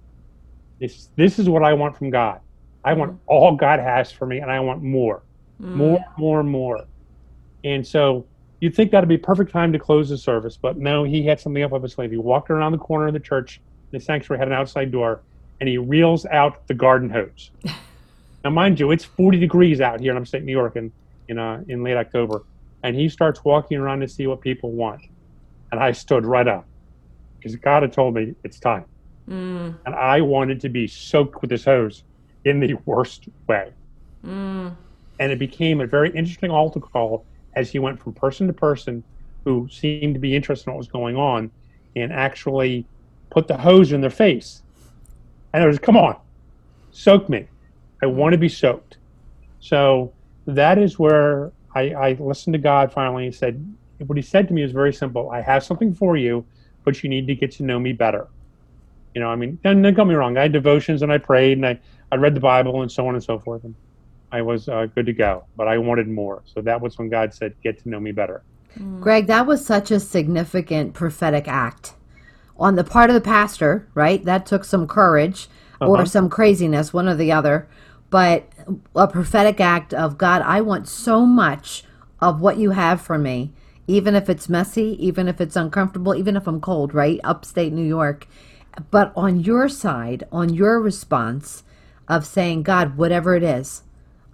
This, 0.79 1.09
this 1.15 1.39
is 1.39 1.49
what 1.49 1.63
I 1.63 1.73
want 1.73 1.97
from 1.97 2.09
God. 2.09 2.39
I 2.83 2.93
want 2.93 3.11
mm-hmm. 3.11 3.21
all 3.25 3.55
God 3.55 3.79
has 3.79 4.11
for 4.11 4.25
me, 4.25 4.39
and 4.39 4.51
I 4.51 4.59
want 4.59 4.83
more, 4.83 5.23
mm. 5.59 5.73
more, 5.73 6.05
more, 6.17 6.43
more. 6.43 6.85
And 7.63 7.85
so 7.85 8.25
you'd 8.59 8.75
think 8.75 8.91
that'd 8.91 9.09
be 9.09 9.17
perfect 9.17 9.51
time 9.51 9.73
to 9.73 9.79
close 9.79 10.09
the 10.09 10.17
service, 10.17 10.57
but 10.57 10.77
no, 10.77 11.03
he 11.03 11.25
had 11.25 11.39
something 11.39 11.63
up 11.63 11.73
up 11.73 11.81
his 11.81 11.93
sleeve. 11.93 12.11
He 12.11 12.17
walked 12.17 12.51
around 12.51 12.73
the 12.73 12.77
corner 12.77 13.07
of 13.07 13.13
the 13.13 13.19
church 13.19 13.59
the 13.91 13.99
sanctuary 13.99 14.39
had 14.39 14.47
an 14.47 14.53
outside 14.53 14.91
door, 14.91 15.21
and 15.59 15.69
he 15.69 15.77
reels 15.77 16.25
out 16.27 16.67
the 16.67 16.73
garden 16.73 17.09
hose. 17.09 17.51
now, 18.43 18.49
mind 18.51 18.79
you, 18.79 18.91
it's 18.91 19.03
40 19.03 19.39
degrees 19.39 19.81
out 19.81 19.99
here 19.99 20.11
in 20.11 20.17
upstate 20.17 20.43
New 20.43 20.51
York 20.51 20.75
in 20.75 20.91
in, 21.27 21.37
uh, 21.37 21.61
in 21.67 21.83
late 21.83 21.97
October, 21.97 22.43
and 22.83 22.95
he 22.95 23.09
starts 23.09 23.43
walking 23.43 23.77
around 23.77 23.99
to 23.99 24.07
see 24.07 24.27
what 24.27 24.39
people 24.41 24.71
want. 24.71 25.01
And 25.71 25.81
I 25.81 25.91
stood 25.91 26.25
right 26.25 26.47
up 26.47 26.65
because 27.37 27.55
God 27.57 27.83
had 27.83 27.91
told 27.91 28.13
me 28.15 28.33
it's 28.43 28.59
time, 28.59 28.85
mm. 29.29 29.75
and 29.85 29.95
I 29.95 30.21
wanted 30.21 30.61
to 30.61 30.69
be 30.69 30.87
soaked 30.87 31.41
with 31.41 31.49
this 31.49 31.65
hose 31.65 32.03
in 32.45 32.59
the 32.59 32.75
worst 32.85 33.27
way. 33.47 33.73
Mm. 34.25 34.73
And 35.19 35.31
it 35.31 35.39
became 35.39 35.81
a 35.81 35.87
very 35.87 36.09
interesting 36.11 36.51
altar 36.51 36.79
call 36.79 37.25
as 37.55 37.69
he 37.71 37.79
went 37.79 38.01
from 38.01 38.13
person 38.13 38.47
to 38.47 38.53
person 38.53 39.03
who 39.43 39.67
seemed 39.71 40.13
to 40.13 40.19
be 40.19 40.35
interested 40.35 40.69
in 40.69 40.73
what 40.73 40.77
was 40.77 40.87
going 40.87 41.15
on 41.15 41.51
and 41.95 42.13
actually 42.13 42.85
put 43.29 43.47
the 43.47 43.57
hose 43.57 43.91
in 43.91 44.01
their 44.01 44.09
face. 44.09 44.61
And 45.53 45.63
it 45.63 45.67
was, 45.67 45.79
come 45.79 45.97
on, 45.97 46.15
soak 46.91 47.27
me. 47.29 47.47
I 48.01 48.05
want 48.05 48.33
to 48.33 48.37
be 48.37 48.49
soaked. 48.49 48.97
So 49.59 50.13
that 50.45 50.77
is 50.77 50.99
where 50.99 51.51
I, 51.75 51.93
I 51.93 52.11
listened 52.19 52.53
to 52.53 52.59
God 52.59 52.91
finally 52.91 53.25
and 53.25 53.35
said, 53.35 53.75
what 54.05 54.17
he 54.17 54.21
said 54.21 54.47
to 54.47 54.53
me 54.53 54.63
was 54.63 54.71
very 54.71 54.93
simple. 54.93 55.29
I 55.31 55.41
have 55.41 55.63
something 55.63 55.93
for 55.93 56.17
you, 56.17 56.45
but 56.83 57.03
you 57.03 57.09
need 57.09 57.27
to 57.27 57.35
get 57.35 57.51
to 57.53 57.63
know 57.63 57.79
me 57.79 57.93
better. 57.93 58.27
You 59.15 59.21
know, 59.21 59.29
I 59.29 59.35
mean, 59.35 59.59
don't, 59.63 59.81
don't 59.81 59.93
get 59.93 60.07
me 60.07 60.13
wrong. 60.13 60.37
I 60.37 60.43
had 60.43 60.51
devotions 60.51 61.01
and 61.01 61.11
I 61.11 61.17
prayed 61.17 61.57
and 61.57 61.65
I, 61.65 61.79
I 62.11 62.15
read 62.15 62.35
the 62.35 62.39
Bible 62.39 62.83
and 62.83 62.91
so 62.91 63.07
on 63.07 63.15
and 63.15 63.23
so 63.23 63.39
forth. 63.39 63.63
And 63.63 63.73
I 64.31 64.41
was 64.41 64.69
uh, 64.69 64.85
good 64.93 65.07
to 65.07 65.13
go, 65.13 65.45
but 65.55 65.67
I 65.67 65.77
wanted 65.77 66.07
more. 66.07 66.43
So 66.45 66.61
that 66.61 66.79
was 66.79 66.97
when 66.97 67.09
God 67.09 67.33
said, 67.33 67.55
get 67.63 67.81
to 67.83 67.89
know 67.89 67.99
me 67.99 68.11
better. 68.11 68.43
Greg, 68.99 69.25
that 69.27 69.47
was 69.47 69.65
such 69.65 69.89
a 69.89 69.99
significant 69.99 70.93
prophetic 70.93 71.47
act 71.47 71.95
on 72.59 72.75
the 72.75 72.83
part 72.83 73.09
of 73.09 73.15
the 73.15 73.21
pastor, 73.21 73.87
right? 73.95 74.23
That 74.23 74.45
took 74.45 74.63
some 74.63 74.87
courage 74.87 75.47
uh-huh. 75.81 75.89
or 75.89 76.05
some 76.05 76.29
craziness, 76.29 76.93
one 76.93 77.07
or 77.07 77.15
the 77.15 77.31
other. 77.31 77.67
But 78.09 78.47
a 78.95 79.07
prophetic 79.07 79.59
act 79.59 79.93
of 79.93 80.17
God, 80.17 80.41
I 80.43 80.61
want 80.61 80.87
so 80.87 81.25
much 81.25 81.83
of 82.21 82.41
what 82.41 82.57
you 82.57 82.71
have 82.71 83.01
for 83.01 83.17
me, 83.17 83.51
even 83.87 84.15
if 84.15 84.29
it's 84.29 84.49
messy, 84.49 84.95
even 85.05 85.27
if 85.27 85.41
it's 85.41 85.55
uncomfortable, 85.55 86.15
even 86.15 86.35
if 86.35 86.47
I'm 86.47 86.61
cold, 86.61 86.93
right? 86.93 87.19
Upstate 87.23 87.73
New 87.73 87.85
York. 87.85 88.27
But 88.91 89.11
on 89.15 89.39
your 89.41 89.67
side, 89.69 90.23
on 90.31 90.53
your 90.53 90.79
response 90.79 91.63
of 92.07 92.25
saying, 92.25 92.63
God, 92.63 92.97
whatever 92.97 93.35
it 93.35 93.43
is, 93.43 93.83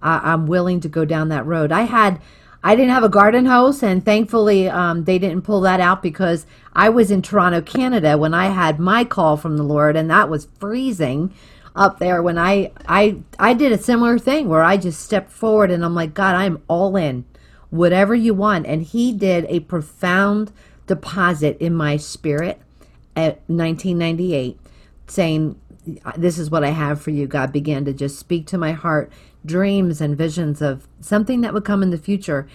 I- 0.02 0.34
I'm 0.34 0.46
willing 0.46 0.80
to 0.82 0.90
go 0.90 1.06
down 1.06 1.30
that 1.30 1.46
road. 1.46 1.72
I 1.72 1.84
had 1.84 2.20
I 2.66 2.76
didn't 2.78 2.92
have 2.92 3.04
a 3.04 3.10
garden 3.10 3.46
hose, 3.46 3.84
and 3.84 4.06
thankfully 4.06 4.70
um, 4.70 5.04
they 5.04 5.20
didn't 5.20 5.42
pull 5.42 5.60
that 5.62 5.82
out 5.82 6.02
because 6.02 6.46
I 6.72 6.88
was 6.88 7.12
in 7.12 7.22
Toronto, 7.22 7.62
Canada, 7.62 8.18
when 8.18 8.34
I 8.34 8.48
had 8.48 8.80
my 8.80 9.04
call 9.04 9.36
from 9.36 9.58
the 9.58 9.64
Lord, 9.64 9.98
and 9.98 10.10
that 10.10 10.30
was 10.30 10.48
freezing 10.60 11.34
up 11.76 12.00
there. 12.00 12.22
When 12.22 12.38
I 12.38 12.72
I 12.88 13.18
I 13.40 13.54
did 13.54 13.72
a 13.72 13.78
similar 13.78 14.18
thing 14.20 14.48
where 14.48 14.64
I 14.64 14.78
just 14.78 15.02
stepped 15.02 15.32
forward 15.32 15.72
and 15.72 15.84
I'm 15.84 15.96
like, 15.96 16.14
God, 16.14 16.36
I'm 16.36 16.62
all 16.68 16.96
in, 16.96 17.26
whatever 17.70 18.16
you 18.16 18.34
want, 18.34 18.66
and 18.66 18.84
He 18.84 19.14
did 19.14 19.46
a 19.50 19.62
profound 19.62 20.52
deposit 20.88 21.58
in 21.60 21.74
my 21.74 21.98
spirit 21.98 22.62
at 23.16 23.42
1998, 23.48 24.60
saying, 25.08 25.56
"This 26.18 26.38
is 26.38 26.52
what 26.52 26.64
I 26.64 26.70
have 26.70 27.02
for 27.02 27.12
you." 27.12 27.28
God 27.28 27.52
began 27.52 27.86
to 27.86 27.94
just 27.94 28.20
speak 28.20 28.46
to 28.48 28.58
my 28.58 28.72
heart 28.72 29.12
dreams 29.46 30.00
and 30.00 30.18
visions 30.18 30.62
of 30.62 30.88
something 31.02 31.42
that 31.42 31.54
would 31.54 31.66
come 31.66 31.84
in 31.84 31.90
the 31.90 31.98
future. 31.98 32.48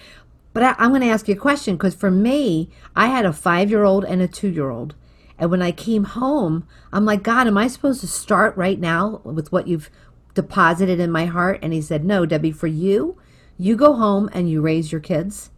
But 0.53 0.63
I, 0.63 0.75
am 0.83 0.89
going 0.89 1.01
to 1.01 1.07
ask 1.07 1.27
you 1.27 1.35
a 1.35 1.37
question 1.37 1.75
because 1.75 1.93
for 1.93 2.09
me, 2.09 2.69
I 2.95 3.07
had 3.07 3.25
a 3.25 3.33
five 3.33 3.69
year 3.69 3.83
old 3.83 4.03
and 4.03 4.21
a 4.21 4.27
two 4.27 4.49
year 4.49 4.69
old. 4.69 4.95
And 5.39 5.51
when 5.51 5.61
I 5.63 5.71
came 5.71 6.05
home, 6.05 6.67
I'm 6.93 7.05
like, 7.05 7.23
God, 7.23 7.47
am 7.47 7.57
I 7.57 7.67
supposed 7.67 8.01
to 8.01 8.07
start 8.07 8.57
right 8.57 8.79
now 8.79 9.21
with 9.23 9.51
what 9.51 9.67
you've 9.67 9.89
deposited 10.35 10.99
in 10.99 11.11
my 11.11 11.25
heart? 11.25 11.59
And 11.63 11.73
he 11.73 11.81
said, 11.81 12.05
No, 12.05 12.25
Debbie, 12.25 12.51
for 12.51 12.67
you, 12.67 13.17
you 13.57 13.75
go 13.77 13.93
home 13.93 14.29
and 14.33 14.49
you 14.49 14.61
raise 14.61 14.91
your 14.91 15.01
kids. 15.01 15.51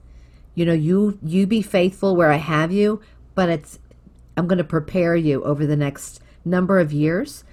you 0.55 0.65
know, 0.65 0.73
you 0.73 1.17
you 1.23 1.47
be 1.47 1.61
faithful 1.61 2.15
where 2.15 2.31
I 2.31 2.38
have 2.38 2.71
you, 2.71 3.01
but 3.35 3.50
it's 3.50 3.79
I'm 4.38 4.47
going 4.47 4.57
to 4.59 4.63
prepare 4.63 5.15
you 5.15 5.43
over 5.43 5.65
the 5.65 5.75
next 5.77 6.21
number 6.45 6.79
of 6.79 6.93
years 6.93 7.43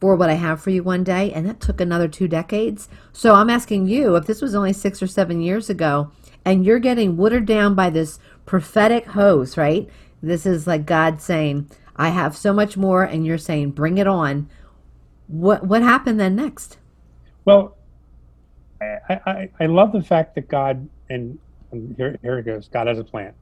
for 0.00 0.16
what 0.16 0.30
I 0.30 0.34
have 0.34 0.62
for 0.62 0.70
you 0.70 0.82
one 0.82 1.04
day, 1.04 1.32
and 1.32 1.46
that 1.48 1.60
took 1.60 1.80
another 1.80 2.08
two 2.08 2.28
decades. 2.28 2.88
So 3.12 3.34
I'm 3.34 3.50
asking 3.50 3.88
you, 3.88 4.16
if 4.16 4.26
this 4.26 4.42
was 4.42 4.54
only 4.54 4.72
6 4.72 5.02
or 5.02 5.06
7 5.06 5.40
years 5.42 5.70
ago 5.70 6.12
and 6.44 6.64
you're 6.64 6.78
getting 6.78 7.16
watered 7.18 7.46
down 7.46 7.74
by 7.74 7.90
this 7.90 8.18
prophetic 8.46 9.06
hose, 9.08 9.56
right? 9.58 9.88
This 10.22 10.46
is 10.46 10.66
like 10.66 10.86
God 10.86 11.20
saying, 11.20 11.70
I 11.96 12.10
have 12.10 12.36
so 12.36 12.52
much 12.52 12.76
more 12.76 13.04
and 13.04 13.26
you're 13.26 13.38
saying, 13.38 13.72
bring 13.72 13.98
it 13.98 14.06
on. 14.06 14.48
What 15.26 15.64
what 15.66 15.82
happened 15.82 16.18
then 16.18 16.34
next? 16.34 16.78
Well, 17.44 17.76
I, 18.80 19.20
I, 19.26 19.50
I 19.60 19.66
love 19.66 19.92
the 19.92 20.02
fact 20.02 20.34
that 20.34 20.48
God 20.48 20.88
and, 21.08 21.38
and 21.72 21.94
here 21.96 22.18
here 22.22 22.38
it 22.38 22.44
goes. 22.44 22.68
God 22.68 22.86
has 22.86 22.98
a 22.98 23.04
plan. 23.04 23.34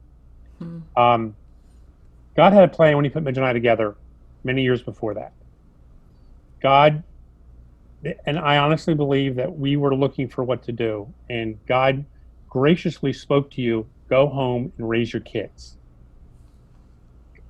Mm. 0.61 0.81
Um, 0.95 1.35
God 2.35 2.53
had 2.53 2.63
a 2.63 2.67
plan 2.67 2.95
when 2.95 3.05
He 3.05 3.09
put 3.09 3.23
Midge 3.23 3.37
and 3.37 3.45
I 3.45 3.53
together 3.53 3.95
many 4.43 4.61
years 4.61 4.81
before 4.81 5.13
that. 5.15 5.33
God, 6.61 7.03
and 8.25 8.37
I 8.37 8.57
honestly 8.57 8.93
believe 8.93 9.35
that 9.35 9.57
we 9.57 9.77
were 9.77 9.95
looking 9.95 10.27
for 10.27 10.43
what 10.43 10.63
to 10.63 10.71
do, 10.71 11.11
and 11.29 11.57
God 11.65 12.05
graciously 12.49 13.13
spoke 13.13 13.49
to 13.51 13.61
you: 13.61 13.87
go 14.09 14.27
home 14.27 14.71
and 14.77 14.87
raise 14.87 15.11
your 15.11 15.21
kids. 15.21 15.77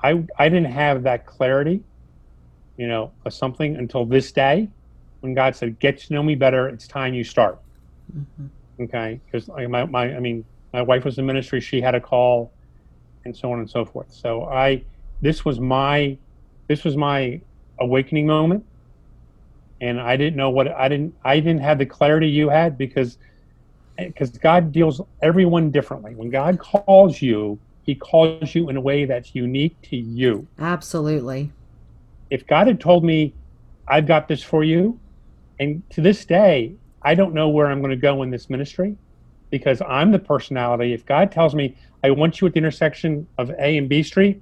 I 0.02 0.24
I 0.38 0.50
didn't 0.50 0.72
have 0.72 1.04
that 1.04 1.26
clarity, 1.26 1.82
you 2.78 2.88
know, 2.88 3.14
of 3.26 3.34
something 3.34 3.76
until 3.76 4.06
this 4.06 4.32
day, 4.32 4.70
when 5.22 5.34
God 5.34 5.56
said, 5.56 5.80
"Get 5.80 6.00
to 6.00 6.14
know 6.14 6.24
me 6.24 6.36
better. 6.36 6.70
It's 6.70 6.88
time 6.88 7.14
you 7.14 7.24
start." 7.24 7.60
Mm-hmm. 8.16 8.84
Okay, 8.84 9.22
because 9.26 9.48
my, 9.48 9.86
my 9.86 10.16
I 10.16 10.20
mean 10.20 10.46
my 10.74 10.82
wife 10.82 11.04
was 11.06 11.18
in 11.18 11.26
ministry. 11.26 11.60
She 11.60 11.82
had 11.82 11.96
a 11.96 12.02
call, 12.02 12.54
and 13.26 13.36
so 13.36 13.52
on 13.52 13.60
and 13.60 13.70
so 13.70 13.86
forth. 13.86 14.12
So 14.12 14.46
I 14.46 14.86
this 15.22 15.44
was 15.44 15.60
my 15.60 16.18
this 16.68 16.84
was 16.84 16.96
my 16.96 17.42
awakening 17.80 18.28
moment, 18.28 18.64
and 19.82 20.00
I 20.00 20.16
didn't 20.18 20.38
know 20.38 20.50
what 20.50 20.70
I 20.70 20.88
didn't 20.88 21.16
I 21.24 21.40
didn't 21.40 21.62
have 21.62 21.78
the 21.78 21.86
clarity 21.86 22.28
you 22.28 22.50
had 22.50 22.78
because 22.78 23.18
because 23.98 24.30
God 24.30 24.72
deals 24.72 25.02
everyone 25.22 25.72
differently. 25.72 26.16
When 26.16 26.30
God 26.30 26.60
calls 26.60 27.22
you, 27.22 27.60
He 27.90 27.96
calls 27.96 28.54
you 28.54 28.70
in 28.70 28.78
a 28.78 28.82
way 28.82 29.06
that's 29.06 29.34
unique 29.34 29.76
to 29.90 29.98
you. 29.98 30.46
Absolutely. 30.60 31.52
If 32.30 32.46
God 32.46 32.68
had 32.68 32.80
told 32.80 33.04
me, 33.04 33.34
"I've 33.88 34.06
got 34.06 34.28
this 34.28 34.44
for 34.44 34.64
you," 34.64 35.00
and 35.60 35.82
to 35.90 36.00
this 36.00 36.24
day, 36.24 36.76
I 37.02 37.16
don't 37.16 37.34
know 37.34 37.50
where 37.50 37.66
I'm 37.66 37.80
going 37.80 37.90
to 37.90 37.98
go 37.98 38.22
in 38.22 38.30
this 38.30 38.48
ministry 38.48 38.96
because 39.50 39.82
I'm 39.82 40.12
the 40.12 40.20
personality. 40.20 40.94
If 40.94 41.04
God 41.08 41.32
tells 41.32 41.56
me, 41.56 41.76
I 42.04 42.12
want 42.12 42.40
you 42.40 42.46
at 42.46 42.54
the 42.54 42.60
intersection 42.60 43.26
of 43.40 43.50
A 43.58 43.80
and 43.80 43.90
B 43.90 44.04
Street, 44.04 44.40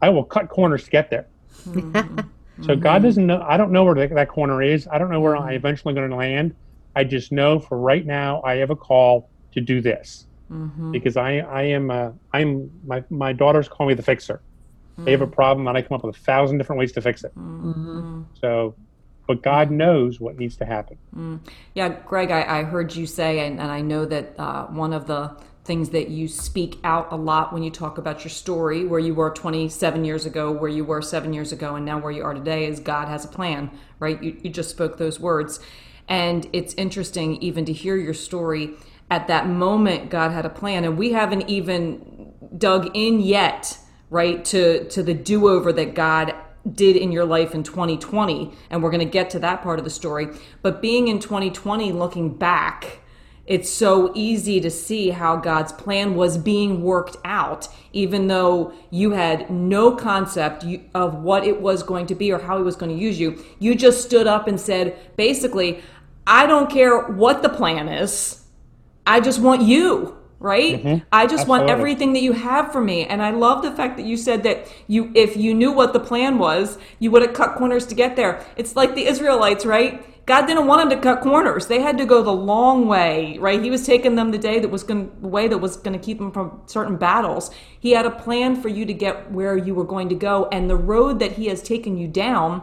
I 0.00 0.08
will 0.08 0.24
cut 0.24 0.48
corners 0.48 0.84
to 0.84 0.90
get 0.90 1.10
there. 1.10 1.26
Mm-hmm. 1.66 2.20
so 2.64 2.74
God 2.74 2.94
mm-hmm. 2.94 3.04
doesn't 3.04 3.26
know, 3.26 3.44
I 3.46 3.58
don't 3.58 3.70
know 3.70 3.84
where 3.84 3.96
that, 3.96 4.14
that 4.14 4.30
corner 4.30 4.62
is. 4.62 4.88
I 4.90 4.96
don't 4.96 5.10
know 5.10 5.20
where 5.20 5.34
mm-hmm. 5.34 5.48
I 5.50 5.52
eventually 5.52 5.92
going 5.92 6.08
to 6.08 6.16
land. 6.16 6.54
I 6.96 7.04
just 7.04 7.32
know 7.32 7.58
for 7.58 7.76
right 7.76 8.06
now, 8.06 8.40
I 8.44 8.54
have 8.54 8.70
a 8.70 8.76
call 8.76 9.28
to 9.52 9.60
do 9.60 9.82
this 9.82 10.24
mm-hmm. 10.50 10.92
because 10.92 11.16
I, 11.16 11.38
I 11.38 11.62
am, 11.62 11.90
a, 11.90 12.14
I'm, 12.32 12.70
my, 12.84 13.04
my 13.10 13.32
daughters 13.32 13.68
call 13.68 13.86
me 13.86 13.94
the 13.94 14.02
fixer. 14.02 14.40
They 14.98 15.12
have 15.12 15.20
a 15.20 15.28
problem 15.28 15.68
and 15.68 15.78
I 15.78 15.82
come 15.82 15.94
up 15.94 16.02
with 16.02 16.16
a 16.16 16.18
thousand 16.18 16.58
different 16.58 16.80
ways 16.80 16.90
to 16.92 17.00
fix 17.00 17.22
it. 17.22 17.32
Mm-hmm. 17.36 18.22
So 18.40 18.74
but 19.28 19.42
God 19.42 19.70
knows 19.70 20.18
what 20.18 20.38
needs 20.38 20.56
to 20.56 20.64
happen. 20.64 20.96
Mm. 21.14 21.40
Yeah, 21.74 22.00
Greg, 22.06 22.30
I, 22.30 22.60
I, 22.60 22.62
heard 22.64 22.96
you 22.96 23.06
say, 23.06 23.46
and, 23.46 23.60
and 23.60 23.70
I 23.70 23.82
know 23.82 24.06
that 24.06 24.34
uh, 24.40 24.66
one 24.68 24.94
of 24.94 25.06
the 25.06 25.36
things 25.64 25.90
that 25.90 26.08
you 26.08 26.26
speak 26.26 26.78
out 26.82 27.12
a 27.12 27.16
lot 27.16 27.52
when 27.52 27.62
you 27.62 27.70
talk 27.70 27.98
about 27.98 28.24
your 28.24 28.30
story, 28.30 28.86
where 28.86 28.98
you 28.98 29.14
were 29.14 29.30
27 29.30 30.02
years 30.02 30.24
ago, 30.24 30.50
where 30.50 30.70
you 30.70 30.82
were 30.82 31.02
seven 31.02 31.34
years 31.34 31.52
ago, 31.52 31.74
and 31.74 31.84
now 31.84 31.98
where 31.98 32.10
you 32.10 32.24
are 32.24 32.32
today, 32.32 32.64
is 32.64 32.80
God 32.80 33.06
has 33.06 33.26
a 33.26 33.28
plan, 33.28 33.70
right? 33.98 34.20
You, 34.22 34.34
you 34.42 34.48
just 34.48 34.70
spoke 34.70 34.96
those 34.96 35.20
words. 35.20 35.60
And 36.08 36.48
it's 36.54 36.72
interesting 36.74 37.36
even 37.42 37.66
to 37.66 37.72
hear 37.74 37.96
your 37.96 38.14
story. 38.14 38.70
At 39.10 39.28
that 39.28 39.48
moment, 39.48 40.10
God 40.10 40.32
had 40.32 40.44
a 40.44 40.50
plan, 40.50 40.84
and 40.84 40.98
we 40.98 41.12
haven't 41.12 41.48
even 41.48 42.32
dug 42.56 42.90
in 42.94 43.20
yet, 43.20 43.78
right, 44.10 44.44
to, 44.46 44.88
to 44.88 45.02
the 45.02 45.14
do 45.14 45.48
over 45.48 45.72
that 45.72 45.94
God 45.94 46.34
did 46.74 46.96
in 46.96 47.12
your 47.12 47.24
life 47.24 47.54
in 47.54 47.62
2020 47.62 48.52
and 48.70 48.82
we're 48.82 48.90
going 48.90 49.06
to 49.06 49.10
get 49.10 49.30
to 49.30 49.38
that 49.38 49.62
part 49.62 49.78
of 49.78 49.84
the 49.84 49.90
story. 49.90 50.28
But 50.62 50.82
being 50.82 51.08
in 51.08 51.18
2020 51.18 51.92
looking 51.92 52.36
back 52.36 53.00
it's 53.46 53.70
so 53.70 54.12
easy 54.14 54.60
to 54.60 54.70
see 54.70 55.08
how 55.08 55.36
God's 55.36 55.72
plan 55.72 56.14
was 56.14 56.36
being 56.36 56.82
worked 56.82 57.16
out 57.24 57.66
even 57.94 58.26
though 58.26 58.74
you 58.90 59.12
had 59.12 59.48
no 59.48 59.96
concept 59.96 60.66
of 60.94 61.22
what 61.22 61.44
it 61.44 61.58
was 61.58 61.82
going 61.82 62.06
to 62.06 62.14
be 62.14 62.30
or 62.30 62.38
how 62.38 62.58
he 62.58 62.62
was 62.62 62.76
going 62.76 62.94
to 62.94 63.02
use 63.02 63.18
you. 63.18 63.42
You 63.58 63.74
just 63.74 64.04
stood 64.04 64.26
up 64.26 64.48
and 64.48 64.60
said 64.60 65.16
basically 65.16 65.82
I 66.26 66.46
don't 66.46 66.70
care 66.70 67.06
what 67.06 67.42
the 67.42 67.48
plan 67.48 67.88
is 67.88 68.44
I 69.08 69.20
just 69.20 69.40
want 69.40 69.62
you 69.62 70.18
right? 70.40 70.76
Mm-hmm. 70.84 71.04
i 71.12 71.24
just 71.24 71.42
Absolutely. 71.42 71.48
want 71.48 71.70
everything 71.70 72.12
that 72.12 72.22
you 72.22 72.32
have 72.32 72.70
for 72.72 72.80
me. 72.80 73.04
And 73.04 73.22
i 73.22 73.30
love 73.30 73.62
the 73.62 73.72
fact 73.72 73.96
that 73.96 74.06
you 74.06 74.16
said 74.16 74.42
that 74.44 74.68
you 74.86 75.10
if 75.14 75.36
you 75.36 75.52
knew 75.54 75.72
what 75.72 75.92
the 75.92 76.00
plan 76.00 76.38
was 76.38 76.78
you 76.98 77.10
would 77.10 77.22
have 77.22 77.34
cut 77.34 77.56
corners 77.56 77.86
to 77.86 77.94
get 77.94 78.16
there. 78.16 78.44
It's 78.56 78.76
like 78.76 78.94
the 78.94 79.06
israelites 79.06 79.66
right? 79.66 80.04
God 80.26 80.46
didn't 80.46 80.66
want 80.66 80.80
them 80.82 80.90
to 80.90 81.02
cut 81.02 81.22
corners. 81.22 81.68
They 81.68 81.80
had 81.80 81.96
to 81.98 82.04
go 82.04 82.22
the 82.22 82.32
long 82.32 82.86
way 82.86 83.38
right? 83.38 83.60
He 83.62 83.70
was 83.70 83.84
taking 83.84 84.14
them 84.14 84.30
the 84.30 84.38
day 84.38 84.60
that 84.60 84.68
was 84.68 84.84
going 84.84 85.10
the 85.20 85.28
way 85.28 85.48
that 85.48 85.58
was 85.58 85.76
going 85.76 85.98
to 85.98 86.04
keep 86.04 86.18
them 86.18 86.30
from 86.30 86.62
certain 86.66 86.96
battles. 86.96 87.50
He 87.80 87.90
had 87.92 88.06
a 88.06 88.10
plan 88.10 88.60
for 88.62 88.68
you 88.68 88.84
to 88.86 88.94
get 88.94 89.32
where 89.32 89.56
you 89.56 89.74
were 89.74 89.84
going 89.94 90.08
to 90.10 90.14
go. 90.14 90.48
And 90.52 90.70
the 90.70 90.76
road 90.76 91.18
that 91.18 91.32
he 91.32 91.46
has 91.46 91.62
taken 91.62 91.96
you 91.98 92.06
down 92.06 92.62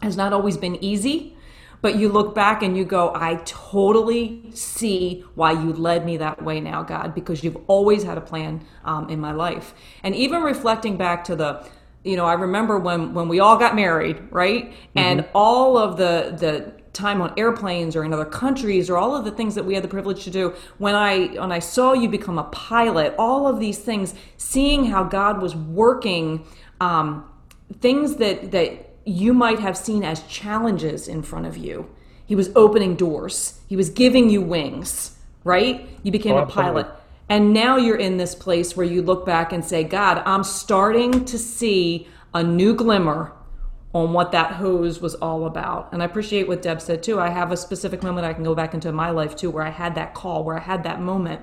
has 0.00 0.16
not 0.16 0.32
always 0.32 0.56
been 0.56 0.82
easy 0.82 1.36
but 1.82 1.96
you 1.96 2.08
look 2.08 2.34
back 2.34 2.62
and 2.62 2.76
you 2.76 2.84
go, 2.84 3.12
I 3.14 3.34
totally 3.44 4.50
see 4.54 5.24
why 5.34 5.52
you 5.52 5.72
led 5.72 6.06
me 6.06 6.16
that 6.18 6.40
way 6.42 6.60
now, 6.60 6.84
God, 6.84 7.12
because 7.14 7.42
you've 7.42 7.58
always 7.66 8.04
had 8.04 8.16
a 8.16 8.20
plan 8.20 8.64
um, 8.84 9.10
in 9.10 9.20
my 9.20 9.32
life. 9.32 9.74
And 10.04 10.14
even 10.14 10.42
reflecting 10.42 10.96
back 10.96 11.24
to 11.24 11.36
the, 11.36 11.68
you 12.04 12.16
know, 12.16 12.24
I 12.24 12.34
remember 12.34 12.78
when 12.78 13.14
when 13.14 13.28
we 13.28 13.40
all 13.40 13.56
got 13.56 13.74
married, 13.74 14.22
right? 14.30 14.70
Mm-hmm. 14.70 14.98
And 14.98 15.28
all 15.34 15.76
of 15.76 15.96
the 15.96 16.34
the 16.38 16.82
time 16.92 17.22
on 17.22 17.32
airplanes 17.36 17.96
or 17.96 18.04
in 18.04 18.12
other 18.12 18.24
countries 18.24 18.88
or 18.88 18.96
all 18.96 19.16
of 19.16 19.24
the 19.24 19.30
things 19.30 19.54
that 19.54 19.64
we 19.64 19.74
had 19.74 19.82
the 19.82 19.88
privilege 19.88 20.24
to 20.24 20.30
do 20.30 20.54
when 20.76 20.94
i 20.94 21.24
when 21.40 21.50
i 21.50 21.58
saw 21.58 21.94
you 21.94 22.06
become 22.06 22.38
a 22.38 22.44
pilot 22.44 23.14
all 23.18 23.48
of 23.48 23.58
these 23.58 23.78
things 23.78 24.14
seeing 24.36 24.84
how 24.84 25.02
god 25.02 25.40
was 25.40 25.56
working 25.56 26.44
um, 26.82 27.24
things 27.80 28.16
that 28.16 28.50
that 28.50 28.91
you 29.04 29.34
might 29.34 29.58
have 29.58 29.76
seen 29.76 30.04
as 30.04 30.22
challenges 30.24 31.08
in 31.08 31.22
front 31.22 31.46
of 31.46 31.56
you. 31.56 31.88
He 32.24 32.34
was 32.34 32.50
opening 32.54 32.96
doors, 32.96 33.60
he 33.68 33.76
was 33.76 33.90
giving 33.90 34.30
you 34.30 34.40
wings, 34.40 35.18
right? 35.44 35.88
You 36.02 36.12
became 36.12 36.34
oh, 36.34 36.42
a 36.42 36.46
pilot. 36.46 36.86
And 37.28 37.54
now 37.54 37.76
you're 37.76 37.96
in 37.96 38.16
this 38.16 38.34
place 38.34 38.76
where 38.76 38.86
you 38.86 39.00
look 39.00 39.24
back 39.24 39.52
and 39.52 39.64
say, 39.64 39.84
God, 39.84 40.22
I'm 40.26 40.44
starting 40.44 41.24
to 41.24 41.38
see 41.38 42.06
a 42.34 42.42
new 42.42 42.74
glimmer 42.74 43.32
on 43.94 44.12
what 44.12 44.32
that 44.32 44.52
hose 44.52 45.00
was 45.00 45.14
all 45.16 45.46
about. 45.46 45.92
And 45.92 46.02
I 46.02 46.06
appreciate 46.06 46.48
what 46.48 46.62
Deb 46.62 46.80
said 46.80 47.02
too. 47.02 47.20
I 47.20 47.28
have 47.28 47.52
a 47.52 47.56
specific 47.56 48.02
moment 48.02 48.26
I 48.26 48.32
can 48.32 48.44
go 48.44 48.54
back 48.54 48.74
into 48.74 48.90
my 48.92 49.10
life 49.10 49.36
too 49.36 49.50
where 49.50 49.64
I 49.64 49.70
had 49.70 49.94
that 49.96 50.14
call, 50.14 50.44
where 50.44 50.56
I 50.56 50.60
had 50.60 50.84
that 50.84 51.00
moment. 51.00 51.42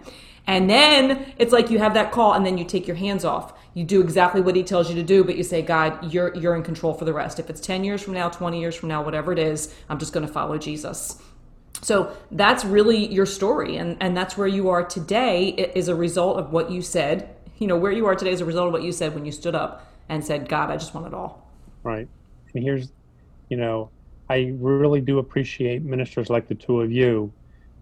And 0.50 0.68
then 0.68 1.32
it's 1.38 1.54
like 1.54 1.70
you 1.70 1.78
have 1.78 1.94
that 1.94 2.12
call 2.12 2.34
and 2.34 2.44
then 2.44 2.58
you 2.58 2.66
take 2.66 2.88
your 2.88 2.96
hands 2.96 3.24
off. 3.24 3.54
You 3.76 3.84
do 3.84 4.02
exactly 4.02 4.42
what 4.42 4.56
he 4.56 4.64
tells 4.64 4.90
you 4.90 4.96
to 4.96 5.04
do 5.04 5.24
but 5.24 5.38
you 5.38 5.44
say 5.44 5.62
god 5.62 6.12
you're 6.12 6.36
you're 6.36 6.56
in 6.56 6.64
control 6.64 6.96
for 6.96 7.06
the 7.06 7.14
rest. 7.14 7.40
If 7.40 7.52
it's 7.52 7.62
10 7.62 7.84
years 7.84 8.02
from 8.02 8.14
now 8.16 8.30
20 8.30 8.60
years 8.60 8.76
from 8.76 8.90
now 8.90 9.04
whatever 9.04 9.32
it 9.32 9.38
is 9.38 9.74
i'm 9.90 10.00
just 10.00 10.12
going 10.12 10.26
to 10.26 10.32
follow 10.34 10.58
jesus. 10.58 11.22
So 11.84 12.18
that's 12.32 12.66
really 12.66 13.06
your 13.14 13.28
story 13.28 13.78
and 13.78 13.96
and 14.02 14.18
that's 14.18 14.38
where 14.38 14.48
you 14.48 14.70
are 14.70 14.84
today 14.84 15.50
is 15.50 15.88
a 15.88 15.94
result 15.94 16.40
of 16.40 16.52
what 16.52 16.72
you 16.72 16.82
said. 16.82 17.30
You 17.60 17.68
know 17.68 17.78
where 17.78 17.92
you 17.92 18.08
are 18.08 18.16
today 18.16 18.32
is 18.32 18.42
a 18.42 18.46
result 18.46 18.68
of 18.68 18.74
what 18.74 18.82
you 18.82 18.92
said 18.92 19.14
when 19.14 19.26
you 19.26 19.32
stood 19.32 19.54
up 19.54 19.86
and 20.10 20.26
said 20.26 20.50
god 20.50 20.72
i 20.72 20.78
just 20.78 20.96
want 20.96 21.06
it 21.06 21.14
all. 21.14 21.48
Right. 21.84 22.08
And 22.56 22.64
here's 22.64 22.92
you 23.50 23.58
know 23.58 23.92
i 24.32 24.52
really 24.58 25.00
do 25.00 25.20
appreciate 25.20 25.84
ministers 25.84 26.28
like 26.32 26.48
the 26.48 26.56
two 26.56 26.82
of 26.82 26.92
you 26.92 27.32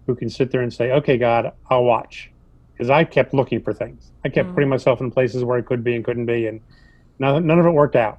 who 0.06 0.14
can 0.14 0.28
sit 0.28 0.50
there 0.50 0.60
and 0.60 0.72
say 0.72 0.92
okay 0.92 1.16
god 1.16 1.52
i'll 1.70 1.84
watch 1.84 2.30
because 2.78 2.90
I 2.90 3.02
kept 3.02 3.34
looking 3.34 3.60
for 3.60 3.74
things. 3.74 4.12
I 4.24 4.28
kept 4.28 4.50
mm 4.50 4.54
putting 4.54 4.68
myself 4.68 5.00
in 5.00 5.10
places 5.10 5.42
where 5.42 5.58
I 5.58 5.62
could 5.62 5.82
be 5.82 5.96
and 5.96 6.04
couldn't 6.04 6.26
be, 6.26 6.46
and 6.46 6.60
none, 7.18 7.44
none 7.44 7.58
of 7.58 7.66
it 7.66 7.70
worked 7.70 7.96
out. 7.96 8.18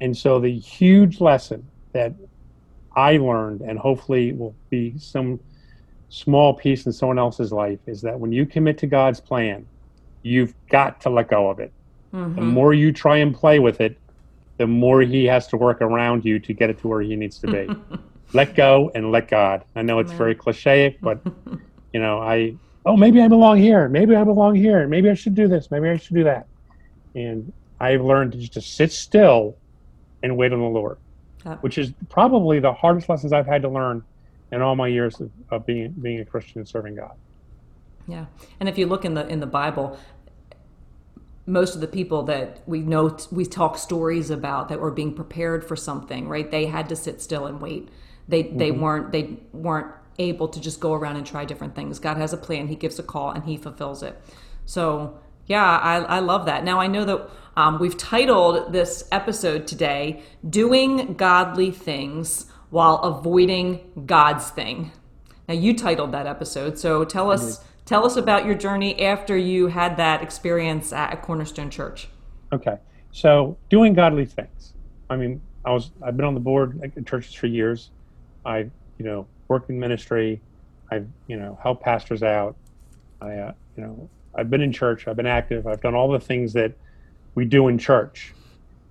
And 0.00 0.16
so 0.16 0.38
the 0.38 0.56
huge 0.56 1.20
lesson 1.20 1.66
that 1.92 2.14
I 2.94 3.16
learned, 3.16 3.60
and 3.60 3.78
hopefully 3.78 4.32
will 4.32 4.54
be 4.70 4.94
some 4.98 5.40
small 6.10 6.54
piece 6.54 6.86
in 6.86 6.92
someone 6.92 7.18
else's 7.18 7.52
life, 7.52 7.80
is 7.86 8.02
that 8.02 8.18
when 8.18 8.32
you 8.32 8.46
commit 8.46 8.78
to 8.78 8.86
God's 8.86 9.20
plan, 9.20 9.66
you've 10.22 10.54
got 10.68 11.00
to 11.02 11.10
let 11.10 11.28
go 11.28 11.50
of 11.50 11.58
it. 11.58 11.72
Mm-hmm. 12.14 12.36
The 12.36 12.42
more 12.42 12.74
you 12.74 12.92
try 12.92 13.16
and 13.16 13.34
play 13.34 13.58
with 13.58 13.80
it, 13.80 13.98
the 14.58 14.66
more 14.66 15.00
He 15.00 15.24
has 15.24 15.48
to 15.48 15.56
work 15.56 15.80
around 15.80 16.24
you 16.24 16.38
to 16.38 16.52
get 16.52 16.70
it 16.70 16.78
to 16.80 16.88
where 16.88 17.00
He 17.00 17.16
needs 17.16 17.38
to 17.40 17.48
be. 17.48 17.68
let 18.32 18.54
go 18.54 18.92
and 18.94 19.10
let 19.10 19.28
God. 19.28 19.64
I 19.74 19.82
know 19.82 19.98
it's 19.98 20.12
very 20.12 20.34
cliche, 20.34 20.96
but 21.00 21.20
you 21.92 22.00
know, 22.00 22.20
I 22.20 22.54
oh, 22.84 22.96
maybe 22.96 23.20
I 23.20 23.28
belong 23.28 23.58
here. 23.58 23.88
Maybe 23.88 24.16
I 24.16 24.24
belong 24.24 24.54
here. 24.54 24.86
Maybe 24.88 25.10
I 25.10 25.14
should 25.14 25.34
do 25.34 25.48
this. 25.48 25.70
Maybe 25.70 25.88
I 25.88 25.96
should 25.96 26.16
do 26.16 26.24
that. 26.24 26.46
And 27.14 27.52
I've 27.80 28.02
learned 28.02 28.32
to 28.32 28.38
just 28.38 28.54
to 28.54 28.60
sit 28.60 28.92
still 28.92 29.56
and 30.22 30.36
wait 30.36 30.52
on 30.52 30.60
the 30.60 30.66
Lord, 30.66 30.98
which 31.60 31.78
is 31.78 31.92
probably 32.08 32.60
the 32.60 32.72
hardest 32.72 33.08
lessons 33.08 33.32
I've 33.32 33.46
had 33.46 33.62
to 33.62 33.68
learn 33.68 34.04
in 34.52 34.62
all 34.62 34.76
my 34.76 34.86
years 34.86 35.20
of, 35.20 35.30
of 35.50 35.66
being 35.66 35.92
being 35.92 36.20
a 36.20 36.24
Christian 36.24 36.60
and 36.60 36.68
serving 36.68 36.94
God. 36.94 37.16
Yeah, 38.06 38.26
and 38.60 38.68
if 38.68 38.78
you 38.78 38.86
look 38.86 39.04
in 39.04 39.14
the 39.14 39.26
in 39.26 39.40
the 39.40 39.46
Bible, 39.46 39.98
most 41.46 41.74
of 41.74 41.80
the 41.80 41.86
people 41.86 42.22
that 42.24 42.60
we 42.66 42.80
know 42.80 43.16
we 43.30 43.44
talk 43.44 43.78
stories 43.78 44.30
about 44.30 44.68
that 44.68 44.80
were 44.80 44.90
being 44.90 45.14
prepared 45.14 45.64
for 45.64 45.76
something, 45.76 46.28
right? 46.28 46.50
They 46.50 46.66
had 46.66 46.88
to 46.90 46.96
sit 46.96 47.20
still 47.20 47.46
and 47.46 47.60
wait. 47.60 47.88
They 48.28 48.44
mm-hmm. 48.44 48.58
they 48.58 48.70
weren't 48.70 49.12
they 49.12 49.38
weren't 49.52 49.92
able 50.18 50.48
to 50.48 50.60
just 50.60 50.80
go 50.80 50.92
around 50.92 51.16
and 51.16 51.26
try 51.26 51.44
different 51.44 51.74
things. 51.74 51.98
God 51.98 52.16
has 52.16 52.32
a 52.32 52.36
plan. 52.36 52.68
He 52.68 52.76
gives 52.76 52.98
a 52.98 53.02
call 53.02 53.30
and 53.30 53.44
He 53.44 53.56
fulfills 53.56 54.02
it. 54.02 54.20
So 54.64 55.18
yeah, 55.46 55.64
I, 55.64 55.96
I 55.98 56.18
love 56.20 56.46
that. 56.46 56.64
Now 56.64 56.80
I 56.80 56.86
know 56.86 57.04
that 57.04 57.30
um, 57.56 57.78
we've 57.78 57.96
titled 57.96 58.72
this 58.72 59.08
episode 59.12 59.66
today 59.66 60.22
"Doing 60.48 61.14
Godly 61.14 61.70
Things." 61.70 62.46
while 62.72 62.96
avoiding 63.00 63.78
God's 64.06 64.48
thing. 64.48 64.90
Now 65.46 65.54
you 65.54 65.76
titled 65.76 66.12
that 66.12 66.26
episode, 66.26 66.78
so 66.78 67.04
tell 67.04 67.30
us 67.30 67.58
mm-hmm. 67.58 67.66
tell 67.84 68.06
us 68.06 68.16
about 68.16 68.46
your 68.46 68.54
journey 68.54 69.00
after 69.02 69.36
you 69.36 69.66
had 69.66 69.98
that 69.98 70.22
experience 70.22 70.90
at 70.90 71.20
Cornerstone 71.20 71.68
Church. 71.68 72.08
Okay, 72.50 72.78
so 73.10 73.58
doing 73.68 73.92
godly 73.92 74.24
things. 74.24 74.72
I 75.10 75.16
mean, 75.16 75.42
I 75.66 75.72
was 75.72 75.90
I've 76.02 76.16
been 76.16 76.24
on 76.24 76.32
the 76.32 76.40
board 76.40 76.80
at 76.82 77.06
churches 77.06 77.34
for 77.34 77.46
years. 77.46 77.90
I 78.46 78.70
you 78.98 79.04
know 79.04 79.26
worked 79.48 79.70
in 79.70 79.78
ministry. 79.78 80.42
I've 80.90 81.08
you 81.26 81.36
know 81.36 81.58
helped 81.62 81.82
pastors 81.82 82.22
out. 82.22 82.56
I 83.20 83.34
uh, 83.34 83.52
you 83.76 83.82
know 83.82 84.10
I've 84.34 84.50
been 84.50 84.60
in 84.62 84.72
church. 84.72 85.06
I've 85.06 85.16
been 85.16 85.26
active. 85.26 85.66
I've 85.66 85.80
done 85.80 85.94
all 85.94 86.10
the 86.10 86.20
things 86.20 86.52
that 86.54 86.74
we 87.34 87.44
do 87.44 87.68
in 87.68 87.78
church, 87.78 88.32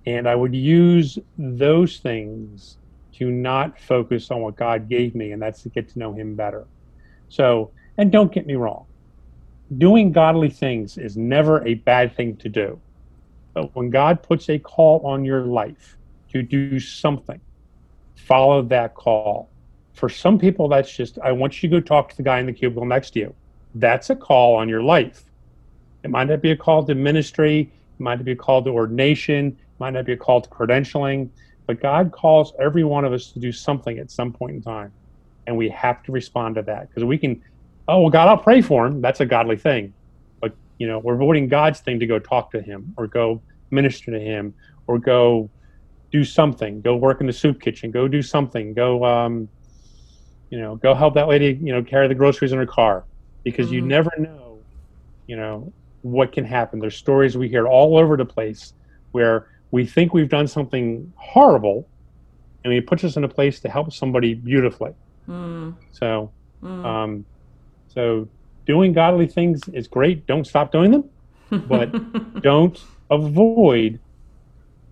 and 0.06 0.28
I 0.28 0.34
would 0.34 0.54
use 0.54 1.18
those 1.36 1.98
things 1.98 2.78
to 3.16 3.30
not 3.30 3.78
focus 3.78 4.30
on 4.30 4.40
what 4.40 4.56
God 4.56 4.88
gave 4.88 5.14
me, 5.14 5.32
and 5.32 5.42
that's 5.42 5.62
to 5.62 5.68
get 5.68 5.90
to 5.90 5.98
know 5.98 6.14
Him 6.14 6.34
better. 6.34 6.66
So, 7.28 7.72
and 7.98 8.10
don't 8.10 8.32
get 8.32 8.46
me 8.46 8.54
wrong, 8.54 8.86
doing 9.76 10.12
godly 10.12 10.50
things 10.50 10.96
is 10.98 11.16
never 11.16 11.66
a 11.66 11.74
bad 11.74 12.16
thing 12.16 12.36
to 12.38 12.48
do. 12.48 12.82
But 13.54 13.74
when 13.76 13.90
God 13.90 14.22
puts 14.22 14.48
a 14.48 14.58
call 14.58 15.06
on 15.06 15.24
your 15.24 15.44
life 15.44 15.98
to 16.30 16.42
do 16.42 16.80
something, 16.80 17.40
follow 18.16 18.62
that 18.62 18.94
call. 18.94 19.51
For 20.02 20.08
some 20.08 20.36
people, 20.36 20.66
that's 20.66 20.92
just, 20.92 21.20
I 21.20 21.30
want 21.30 21.62
you 21.62 21.68
to 21.68 21.76
go 21.76 21.80
talk 21.80 22.08
to 22.08 22.16
the 22.16 22.24
guy 22.24 22.40
in 22.40 22.46
the 22.46 22.52
cubicle 22.52 22.84
next 22.84 23.10
to 23.10 23.20
you. 23.20 23.32
That's 23.76 24.10
a 24.10 24.16
call 24.16 24.56
on 24.56 24.68
your 24.68 24.82
life. 24.82 25.22
It 26.02 26.10
might 26.10 26.24
not 26.24 26.42
be 26.42 26.50
a 26.50 26.56
call 26.56 26.84
to 26.84 26.96
ministry, 26.96 27.60
it 27.60 28.02
might 28.02 28.16
not 28.16 28.24
be 28.24 28.32
a 28.32 28.36
call 28.36 28.64
to 28.64 28.70
ordination, 28.70 29.46
it 29.50 29.78
might 29.78 29.90
not 29.90 30.04
be 30.04 30.14
a 30.14 30.16
call 30.16 30.40
to 30.40 30.50
credentialing, 30.50 31.30
but 31.68 31.80
God 31.80 32.10
calls 32.10 32.52
every 32.58 32.82
one 32.82 33.04
of 33.04 33.12
us 33.12 33.30
to 33.30 33.38
do 33.38 33.52
something 33.52 33.96
at 33.98 34.10
some 34.10 34.32
point 34.32 34.56
in 34.56 34.60
time. 34.60 34.92
And 35.46 35.56
we 35.56 35.68
have 35.68 36.02
to 36.02 36.10
respond 36.10 36.56
to 36.56 36.62
that 36.62 36.88
because 36.88 37.04
we 37.04 37.16
can, 37.16 37.40
oh, 37.86 38.00
well, 38.00 38.10
God, 38.10 38.26
I'll 38.26 38.38
pray 38.38 38.60
for 38.60 38.84
him. 38.84 39.02
That's 39.02 39.20
a 39.20 39.26
godly 39.26 39.56
thing. 39.56 39.94
But, 40.40 40.56
you 40.78 40.88
know, 40.88 40.98
we're 40.98 41.14
voting 41.14 41.46
God's 41.46 41.78
thing 41.78 42.00
to 42.00 42.06
go 42.06 42.18
talk 42.18 42.50
to 42.50 42.60
him 42.60 42.92
or 42.96 43.06
go 43.06 43.40
minister 43.70 44.10
to 44.10 44.18
him 44.18 44.52
or 44.88 44.98
go 44.98 45.48
do 46.10 46.24
something, 46.24 46.80
go 46.80 46.96
work 46.96 47.20
in 47.20 47.28
the 47.28 47.32
soup 47.32 47.60
kitchen, 47.60 47.92
go 47.92 48.08
do 48.08 48.20
something, 48.20 48.74
go, 48.74 49.04
um, 49.04 49.48
you 50.52 50.60
know, 50.60 50.76
go 50.76 50.94
help 50.94 51.14
that 51.14 51.28
lady, 51.28 51.58
you 51.62 51.72
know, 51.72 51.82
carry 51.82 52.08
the 52.08 52.14
groceries 52.14 52.52
in 52.52 52.58
her 52.58 52.66
car 52.66 53.04
because 53.42 53.68
mm-hmm. 53.68 53.76
you 53.76 53.80
never 53.80 54.10
know, 54.18 54.58
you 55.26 55.34
know, 55.34 55.72
what 56.02 56.30
can 56.30 56.44
happen. 56.44 56.78
There's 56.78 56.94
stories 56.94 57.38
we 57.38 57.48
hear 57.48 57.66
all 57.66 57.96
over 57.96 58.18
the 58.18 58.26
place 58.26 58.74
where 59.12 59.48
we 59.70 59.86
think 59.86 60.12
we've 60.12 60.28
done 60.28 60.46
something 60.46 61.10
horrible 61.16 61.88
and 62.64 62.72
it 62.74 62.86
puts 62.86 63.02
us 63.02 63.16
in 63.16 63.24
a 63.24 63.28
place 63.28 63.60
to 63.60 63.70
help 63.70 63.94
somebody 63.94 64.34
beautifully. 64.34 64.92
Mm. 65.26 65.74
So, 65.92 66.30
mm. 66.62 66.84
Um, 66.84 67.24
so 67.88 68.28
doing 68.66 68.92
godly 68.92 69.28
things 69.28 69.62
is 69.72 69.88
great. 69.88 70.26
Don't 70.26 70.46
stop 70.46 70.70
doing 70.70 70.90
them, 70.90 71.08
but 71.66 72.42
don't 72.42 72.78
avoid 73.10 73.98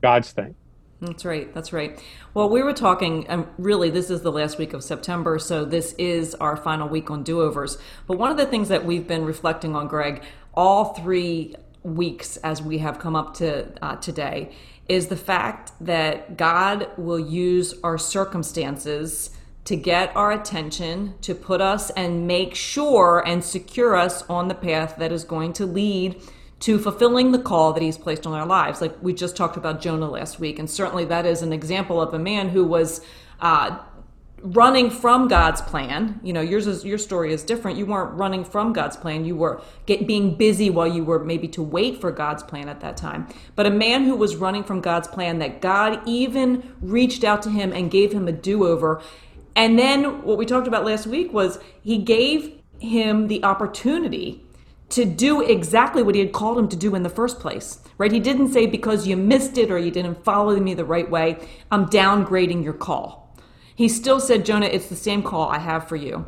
God's 0.01 0.33
thing. 0.33 0.55
That's 1.01 1.25
right. 1.25 1.53
That's 1.55 1.73
right. 1.73 1.99
Well, 2.35 2.51
we 2.51 2.63
were 2.63 2.75
talking, 2.75 3.27
and 3.27 3.45
um, 3.45 3.51
really, 3.57 3.89
this 3.89 4.11
is 4.11 4.21
the 4.21 4.31
last 4.31 4.59
week 4.59 4.75
of 4.75 4.85
September, 4.85 5.39
so 5.39 5.65
this 5.65 5.95
is 5.95 6.35
our 6.35 6.57
final 6.59 6.89
week 6.89 7.11
on 7.11 7.23
do 7.23 7.41
overs. 7.41 7.79
But 8.07 8.19
one 8.19 8.31
of 8.31 8.37
the 8.37 8.45
things 8.45 8.69
that 8.69 8.85
we've 8.85 9.09
been 9.09 9.25
reflecting 9.25 9.75
on, 9.75 9.89
Greg, 9.89 10.23
all 10.53 10.93
three 10.93 11.57
weeks 11.83 12.37
as 12.39 12.61
we 12.61 12.79
have 12.79 12.99
come 12.99 13.17
up 13.17 13.33
to 13.35 13.69
uh, 13.83 13.97
today 13.97 14.55
is 14.89 15.07
the 15.07 15.17
fact 15.17 15.73
that 15.81 16.37
God 16.37 16.91
will 16.99 17.19
use 17.19 17.75
our 17.83 17.97
circumstances 17.97 19.31
to 19.65 19.77
get 19.77 20.15
our 20.15 20.33
attention, 20.33 21.15
to 21.23 21.35
put 21.35 21.63
us 21.63 21.91
and 21.91 22.27
make 22.27 22.55
sure 22.55 23.23
and 23.25 23.43
secure 23.43 23.97
us 23.97 24.23
on 24.29 24.49
the 24.49 24.55
path 24.55 24.97
that 24.99 25.13
is 25.13 25.25
going 25.25 25.53
to 25.55 25.65
lead 25.65 26.21
to 26.61 26.79
fulfilling 26.79 27.33
the 27.33 27.39
call 27.39 27.73
that 27.73 27.83
he's 27.83 27.99
placed 27.99 28.27
on 28.27 28.35
our 28.35 28.47
lives. 28.47 28.81
Like 28.81 28.95
we 29.03 29.13
just 29.13 29.37
talked 29.37 29.57
about 29.57 29.81
Jonah 29.81 30.11
last 30.11 30.39
week, 30.39 30.59
and 30.59 30.69
certainly 30.71 31.05
that 31.07 31.27
is 31.27 31.43
an 31.43 31.53
example 31.53 32.01
of 32.01 32.15
a 32.15 32.19
man 32.19 32.51
who 32.51 32.65
was 32.65 33.01
uh, 33.41 33.79
running 34.43 34.91
from 34.91 35.29
God's 35.29 35.61
plan. 35.61 36.21
You 36.23 36.33
know, 36.33 36.41
yours 36.41 36.67
is 36.67 36.85
your 36.85 36.99
story 36.99 37.33
is 37.33 37.43
different. 37.43 37.79
You 37.79 37.87
weren't 37.87 38.13
running 38.13 38.45
from 38.45 38.73
God's 38.73 38.97
plan. 38.97 39.25
You 39.25 39.37
were 39.37 39.63
get, 39.87 40.07
being 40.07 40.35
busy 40.35 40.71
while 40.71 40.87
you 40.87 41.05
were 41.05 41.19
maybe 41.25 41.49
to 41.49 41.63
wait 41.63 42.01
for 42.01 42.11
God's 42.11 42.43
plan 42.43 42.69
at 42.69 42.81
that 42.81 42.97
time. 42.97 43.29
But 43.55 43.67
a 43.67 43.71
man 43.71 44.05
who 44.05 44.17
was 44.17 44.37
running 44.37 44.65
from 44.65 44.81
God's 44.81 45.09
plan 45.09 45.39
that 45.39 45.61
God 45.61 46.01
even 46.07 46.75
reached 46.81 47.25
out 47.25 47.43
to 47.43 47.51
him 47.51 47.73
and 47.73 47.91
gave 47.91 48.13
him 48.13 48.29
a 48.29 48.33
do-over. 48.33 49.03
And 49.57 49.79
then 49.79 50.23
what 50.23 50.39
we 50.39 50.47
talked 50.47 50.69
about 50.69 50.85
last 50.85 51.07
week 51.07 51.33
was 51.33 51.59
he 51.83 51.99
gave 51.99 52.61
him 52.79 53.29
the 53.29 53.45
opportunity 53.45 54.45
to 54.91 55.05
do 55.05 55.41
exactly 55.41 56.03
what 56.03 56.15
he 56.15 56.21
had 56.21 56.33
called 56.33 56.59
him 56.59 56.69
to 56.69 56.77
do 56.77 56.95
in 56.95 57.03
the 57.03 57.09
first 57.09 57.41
place, 57.41 57.81
right? 57.99 58.13
He 58.13 58.21
didn't 58.21 58.53
say 58.53 58.67
because 58.67 59.07
you 59.07 59.17
missed 59.17 59.57
it 59.57 59.71
or 59.71 59.79
you 59.79 59.91
didn't 59.91 60.25
follow 60.25 60.59
me 60.59 60.75
the 60.75 60.85
right 60.85 61.09
way, 61.09 61.49
I'm 61.71 61.87
downgrading 61.87 62.65
your 62.65 62.73
call 62.73 63.21
he 63.81 63.89
still 63.89 64.21
said, 64.21 64.45
Jonah, 64.45 64.67
it's 64.67 64.89
the 64.89 64.95
same 64.95 65.23
call 65.23 65.49
I 65.49 65.59
have 65.59 65.89
for 65.89 65.97
you. 65.97 66.27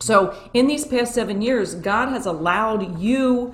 So, 0.00 0.34
in 0.54 0.66
these 0.66 0.86
past 0.86 1.12
seven 1.12 1.42
years, 1.42 1.74
God 1.74 2.08
has 2.08 2.24
allowed 2.24 2.98
you 2.98 3.52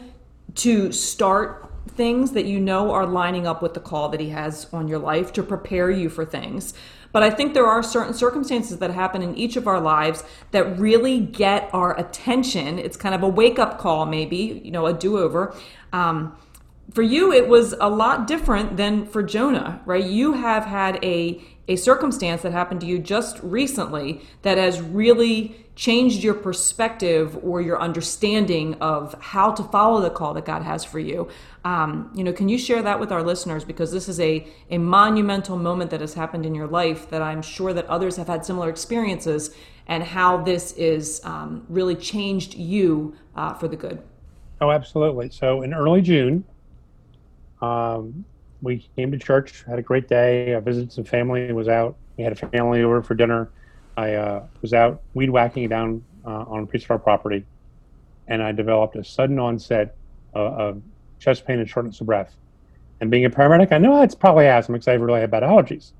to 0.54 0.92
start 0.92 1.68
things 1.88 2.30
that 2.34 2.44
you 2.44 2.60
know 2.60 2.92
are 2.92 3.04
lining 3.04 3.44
up 3.44 3.60
with 3.60 3.74
the 3.74 3.80
call 3.80 4.10
that 4.10 4.20
He 4.20 4.28
has 4.28 4.68
on 4.72 4.86
your 4.86 5.00
life 5.00 5.32
to 5.32 5.42
prepare 5.42 5.90
you 5.90 6.08
for 6.08 6.24
things. 6.24 6.72
But 7.12 7.22
I 7.22 7.31
think 7.31 7.55
there 7.55 7.66
are 7.66 7.83
certain 7.83 8.14
circumstances 8.14 8.79
that 8.79 8.90
happen 8.90 9.22
in 9.22 9.37
each 9.37 9.57
of 9.57 9.66
our 9.66 9.81
lives 9.81 10.25
that 10.51 10.79
really 10.79 11.20
get 11.20 11.68
our 11.72 11.98
attention. 11.98 12.79
It's 12.79 12.96
kind 12.96 13.14
of 13.14 13.22
a 13.22 13.29
wake 13.29 13.59
up 13.59 13.79
call, 13.79 14.07
maybe, 14.07 14.61
you 14.64 14.70
know, 14.70 14.87
a 14.87 14.92
do 14.92 15.18
over. 15.18 15.55
Um, 15.92 16.37
for 16.94 17.02
you, 17.02 17.33
it 17.33 17.48
was 17.48 17.74
a 17.81 17.88
lot 17.88 18.26
different 18.26 18.76
than 18.76 19.07
for 19.07 19.22
Jonah, 19.22 19.81
right? 19.87 20.05
You 20.05 20.35
have 20.35 20.64
had 20.64 21.02
a 21.05 21.42
a 21.68 21.76
circumstance 21.76 22.42
that 22.42 22.50
happened 22.50 22.81
to 22.81 22.87
you 22.87 22.98
just 22.98 23.38
recently 23.40 24.20
that 24.42 24.59
has 24.59 24.81
really 24.81 25.55
changed 25.76 26.22
your 26.22 26.35
perspective 26.35 27.38
or 27.42 27.61
your 27.61 27.81
understanding 27.81 28.74
of 28.74 29.14
how 29.20 29.52
to 29.52 29.62
follow 29.62 30.00
the 30.00 30.11
call 30.11 30.35
that 30.35 30.44
God 30.44 30.62
has 30.62 30.85
for 30.85 30.98
you. 30.98 31.28
Um, 31.64 32.11
you 32.16 32.24
know, 32.24 32.33
can 32.33 32.48
you 32.48 32.59
share 32.59 32.83
that 32.83 32.98
with 32.98 33.12
our 33.12 33.22
listeners 33.22 33.64
because 33.64 33.92
this 33.92 34.09
is 34.09 34.18
a 34.18 34.46
a 34.70 34.78
monumental 34.78 35.57
moment 35.57 35.90
that 35.92 36.00
has 36.00 36.14
happened 36.14 36.44
in 36.44 36.55
your 36.55 36.66
life 36.66 37.09
that 37.11 37.22
I'm 37.22 37.42
sure 37.42 37.72
that 37.72 37.87
others 37.87 38.16
have 38.16 38.26
had 38.26 38.44
similar 38.44 38.68
experiences 38.68 39.55
and 39.87 40.02
how 40.02 40.42
this 40.42 40.72
is 40.72 41.20
um, 41.24 41.64
really 41.68 41.94
changed 41.94 42.55
you 42.55 43.16
uh, 43.37 43.55
for 43.55 43.68
the 43.68 43.76
good. 43.76 44.02
Oh, 44.61 44.70
absolutely. 44.70 45.31
So 45.31 45.62
in 45.62 45.72
early 45.72 46.02
June, 46.02 46.44
um, 47.62 48.25
we 48.61 48.87
came 48.96 49.11
to 49.12 49.18
church, 49.18 49.64
had 49.66 49.79
a 49.79 49.83
great 49.83 50.09
day. 50.09 50.55
I 50.55 50.61
visited 50.61 50.92
some 50.92 51.05
family, 51.05 51.53
was 51.53 51.68
out. 51.68 51.96
We 52.16 52.25
had 52.25 52.33
a 52.33 52.37
family 52.37 52.83
over 52.83 53.03
for 53.03 53.14
dinner. 53.14 53.51
I 53.96 54.14
uh, 54.14 54.46
was 54.61 54.72
out 54.72 55.03
weed 55.14 55.31
whacking 55.31 55.68
down 55.68 56.05
uh, 56.25 56.44
on 56.48 56.64
a 56.64 56.66
piece 56.66 56.85
of 56.85 56.90
our 56.90 56.98
property, 56.98 57.44
and 58.29 58.42
I 58.42 58.53
developed 58.53 58.96
a 58.96 59.05
sudden 59.05 59.38
onset 59.38 59.96
uh, 60.35 60.38
of 60.38 60.83
chest 61.18 61.46
pain 61.46 61.59
and 61.59 61.68
shortness 61.68 62.01
of 62.01 62.07
breath. 62.07 62.35
And 63.01 63.11
being 63.11 63.25
a 63.25 63.31
paramedic, 63.31 63.72
I 63.72 63.79
know 63.79 64.03
it's 64.03 64.14
probably 64.14 64.46
asthma 64.46 64.75
because 64.75 64.88
I 64.88 64.94
really 64.94 65.20
have 65.20 65.31
bad 65.31 65.42
allergies. 65.42 65.92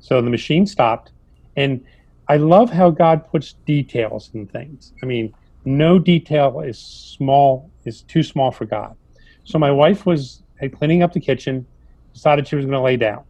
So 0.00 0.20
the 0.20 0.30
machine 0.30 0.66
stopped, 0.66 1.12
and 1.56 1.84
I 2.28 2.36
love 2.36 2.70
how 2.70 2.90
God 2.90 3.28
puts 3.30 3.54
details 3.66 4.30
in 4.34 4.46
things. 4.46 4.92
I 5.02 5.06
mean, 5.06 5.32
no 5.64 5.98
detail 5.98 6.60
is 6.60 6.78
small 6.78 7.70
is 7.84 8.02
too 8.02 8.22
small 8.22 8.50
for 8.50 8.64
God. 8.64 8.96
So 9.44 9.58
my 9.58 9.70
wife 9.70 10.06
was 10.06 10.42
cleaning 10.68 11.02
up 11.02 11.12
the 11.12 11.20
kitchen 11.20 11.66
decided 12.12 12.46
she 12.46 12.56
was 12.56 12.64
going 12.64 12.72
to 12.74 12.80
lay 12.80 12.96
down. 12.96 13.24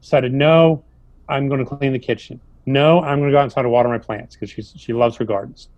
Decided, 0.00 0.32
no, 0.32 0.84
I'm 1.28 1.48
going 1.48 1.64
to 1.64 1.66
clean 1.66 1.92
the 1.92 1.98
kitchen. 1.98 2.40
No, 2.66 3.00
I'm 3.00 3.18
going 3.18 3.30
to 3.30 3.36
go 3.36 3.40
outside 3.40 3.64
and 3.64 3.72
water 3.72 3.88
my 3.88 3.98
plants 3.98 4.34
because 4.34 4.50
she 4.50 4.62
she 4.62 4.92
loves 4.92 5.16
her 5.16 5.24
gardens. 5.24 5.68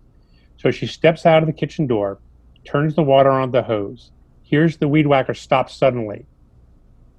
So 0.57 0.71
she 0.71 0.87
steps 0.87 1.25
out 1.25 1.43
of 1.43 1.47
the 1.47 1.53
kitchen 1.53 1.87
door 1.87 2.19
turns 2.65 2.95
the 2.95 3.03
water 3.03 3.31
on 3.31 3.51
the 3.51 3.63
hose. 3.63 4.11
Here's 4.43 4.77
the 4.77 4.87
weed 4.87 5.07
whacker 5.07 5.33
stop 5.33 5.69
suddenly. 5.69 6.25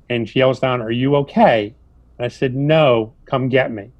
And 0.09 0.29
she 0.29 0.39
yells 0.41 0.61
down, 0.61 0.81
Are 0.83 0.91
you 0.91 1.17
okay? 1.17 1.75
And 2.19 2.25
I 2.25 2.29
said, 2.29 2.55
No, 2.55 3.15
come 3.27 3.49
get 3.49 3.71
me. 3.71 3.91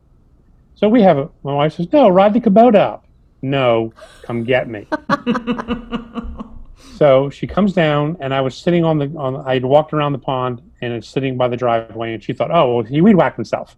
So 0.75 0.89
we 0.89 1.03
have 1.03 1.19
a, 1.19 1.29
my 1.43 1.55
wife 1.55 1.75
says, 1.75 1.93
No, 1.93 2.09
ride 2.09 2.35
the 2.35 2.41
Kubota 2.41 2.77
up. 2.77 3.07
No, 3.43 3.93
come 4.23 4.45
get 4.45 4.69
me. 4.69 4.87
so 6.97 7.31
she 7.31 7.47
comes 7.47 7.73
down, 7.73 8.17
and 8.21 8.35
I 8.35 8.41
was 8.41 8.57
sitting 8.57 8.85
on 8.85 8.99
the, 8.99 9.07
on, 9.17 9.37
I'd 9.47 9.65
walked 9.65 9.93
around 9.93 10.13
the 10.13 10.19
pond 10.19 10.63
and 10.83 10.93
it's 10.93 11.09
sitting 11.09 11.37
by 11.37 11.49
the 11.49 11.57
driveway, 11.57 12.15
and 12.15 12.23
she 12.23 12.33
thought, 12.33 12.51
Oh, 12.51 12.77
well, 12.77 12.85
he 12.85 13.01
weed 13.01 13.17
whacked 13.17 13.37
himself. 13.37 13.77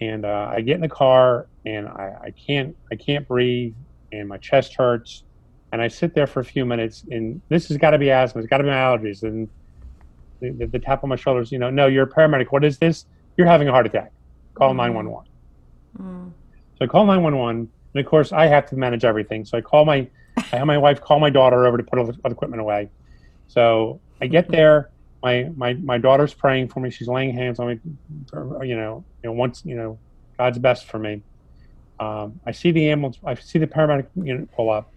And 0.00 0.24
uh, 0.24 0.52
I 0.52 0.60
get 0.60 0.74
in 0.74 0.82
the 0.82 0.88
car, 0.88 1.46
and 1.64 1.88
I, 1.88 2.16
I 2.24 2.30
can't, 2.32 2.76
I 2.92 2.96
can't 2.96 3.26
breathe, 3.26 3.74
and 4.12 4.28
my 4.28 4.38
chest 4.38 4.74
hurts 4.74 5.24
and 5.72 5.82
I 5.82 5.88
sit 5.88 6.14
there 6.14 6.26
for 6.26 6.40
a 6.40 6.44
few 6.44 6.64
minutes, 6.64 7.04
and 7.10 7.40
this 7.48 7.68
has 7.68 7.76
got 7.76 7.90
to 7.90 7.98
be 7.98 8.10
asthma, 8.10 8.40
it's 8.40 8.48
got 8.48 8.58
to 8.58 8.64
be 8.64 8.70
my 8.70 8.76
allergies, 8.76 9.22
and 9.22 9.48
the, 10.40 10.50
the, 10.50 10.66
the, 10.66 10.78
tap 10.78 11.02
on 11.02 11.10
my 11.10 11.16
shoulders, 11.16 11.50
you 11.50 11.58
know, 11.58 11.70
no, 11.70 11.86
you're 11.86 12.04
a 12.04 12.08
paramedic. 12.08 12.46
What 12.50 12.64
is 12.64 12.78
this? 12.78 13.06
You're 13.36 13.46
having 13.46 13.68
a 13.68 13.72
heart 13.72 13.86
attack. 13.86 14.12
Call 14.54 14.72
mm. 14.72 14.76
911. 14.76 15.30
Mm. 15.98 16.32
So 16.78 16.84
I 16.84 16.86
call 16.86 17.06
911, 17.06 17.70
and 17.94 18.00
of 18.00 18.08
course, 18.08 18.32
I 18.32 18.46
have 18.46 18.66
to 18.70 18.76
manage 18.76 19.04
everything. 19.04 19.44
So 19.44 19.58
I 19.58 19.60
call 19.60 19.84
my, 19.84 20.08
I 20.36 20.56
have 20.56 20.66
my 20.66 20.78
wife 20.78 21.00
call 21.00 21.18
my 21.18 21.30
daughter 21.30 21.66
over 21.66 21.76
to 21.76 21.82
put 21.82 21.98
all 21.98 22.06
the 22.06 22.18
equipment 22.24 22.60
away. 22.60 22.90
So 23.48 24.00
I 24.20 24.26
get 24.26 24.48
there. 24.48 24.90
My, 25.22 25.50
my, 25.56 25.74
my 25.74 25.98
daughter's 25.98 26.34
praying 26.34 26.68
for 26.68 26.80
me. 26.80 26.90
She's 26.90 27.08
laying 27.08 27.34
hands 27.34 27.58
on 27.58 27.68
me. 27.68 27.80
You 28.32 28.76
know, 28.76 29.04
you 29.22 29.30
know, 29.30 29.32
once 29.32 29.62
you 29.64 29.74
know, 29.74 29.98
God's 30.38 30.58
best 30.58 30.86
for 30.86 30.98
me. 30.98 31.22
Um, 31.98 32.40
I 32.46 32.52
see 32.52 32.70
the 32.70 32.90
ambulance. 32.90 33.18
I 33.24 33.34
see 33.34 33.58
the 33.58 33.66
paramedic 33.66 34.08
unit 34.14 34.52
pull 34.52 34.70
up 34.70 34.92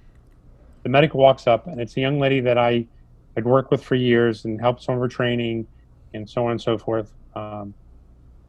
the 0.83 0.89
medic 0.89 1.13
walks 1.13 1.47
up, 1.47 1.67
and 1.67 1.79
it's 1.79 1.95
a 1.97 2.01
young 2.01 2.19
lady 2.19 2.41
that 2.41 2.57
I 2.57 2.87
had 3.35 3.45
worked 3.45 3.71
with 3.71 3.83
for 3.83 3.95
years 3.95 4.45
and 4.45 4.59
helped 4.59 4.83
some 4.83 4.95
of 4.95 5.01
her 5.01 5.07
training 5.07 5.67
and 6.13 6.29
so 6.29 6.45
on 6.45 6.51
and 6.51 6.61
so 6.61 6.77
forth. 6.77 7.11
Um, 7.35 7.73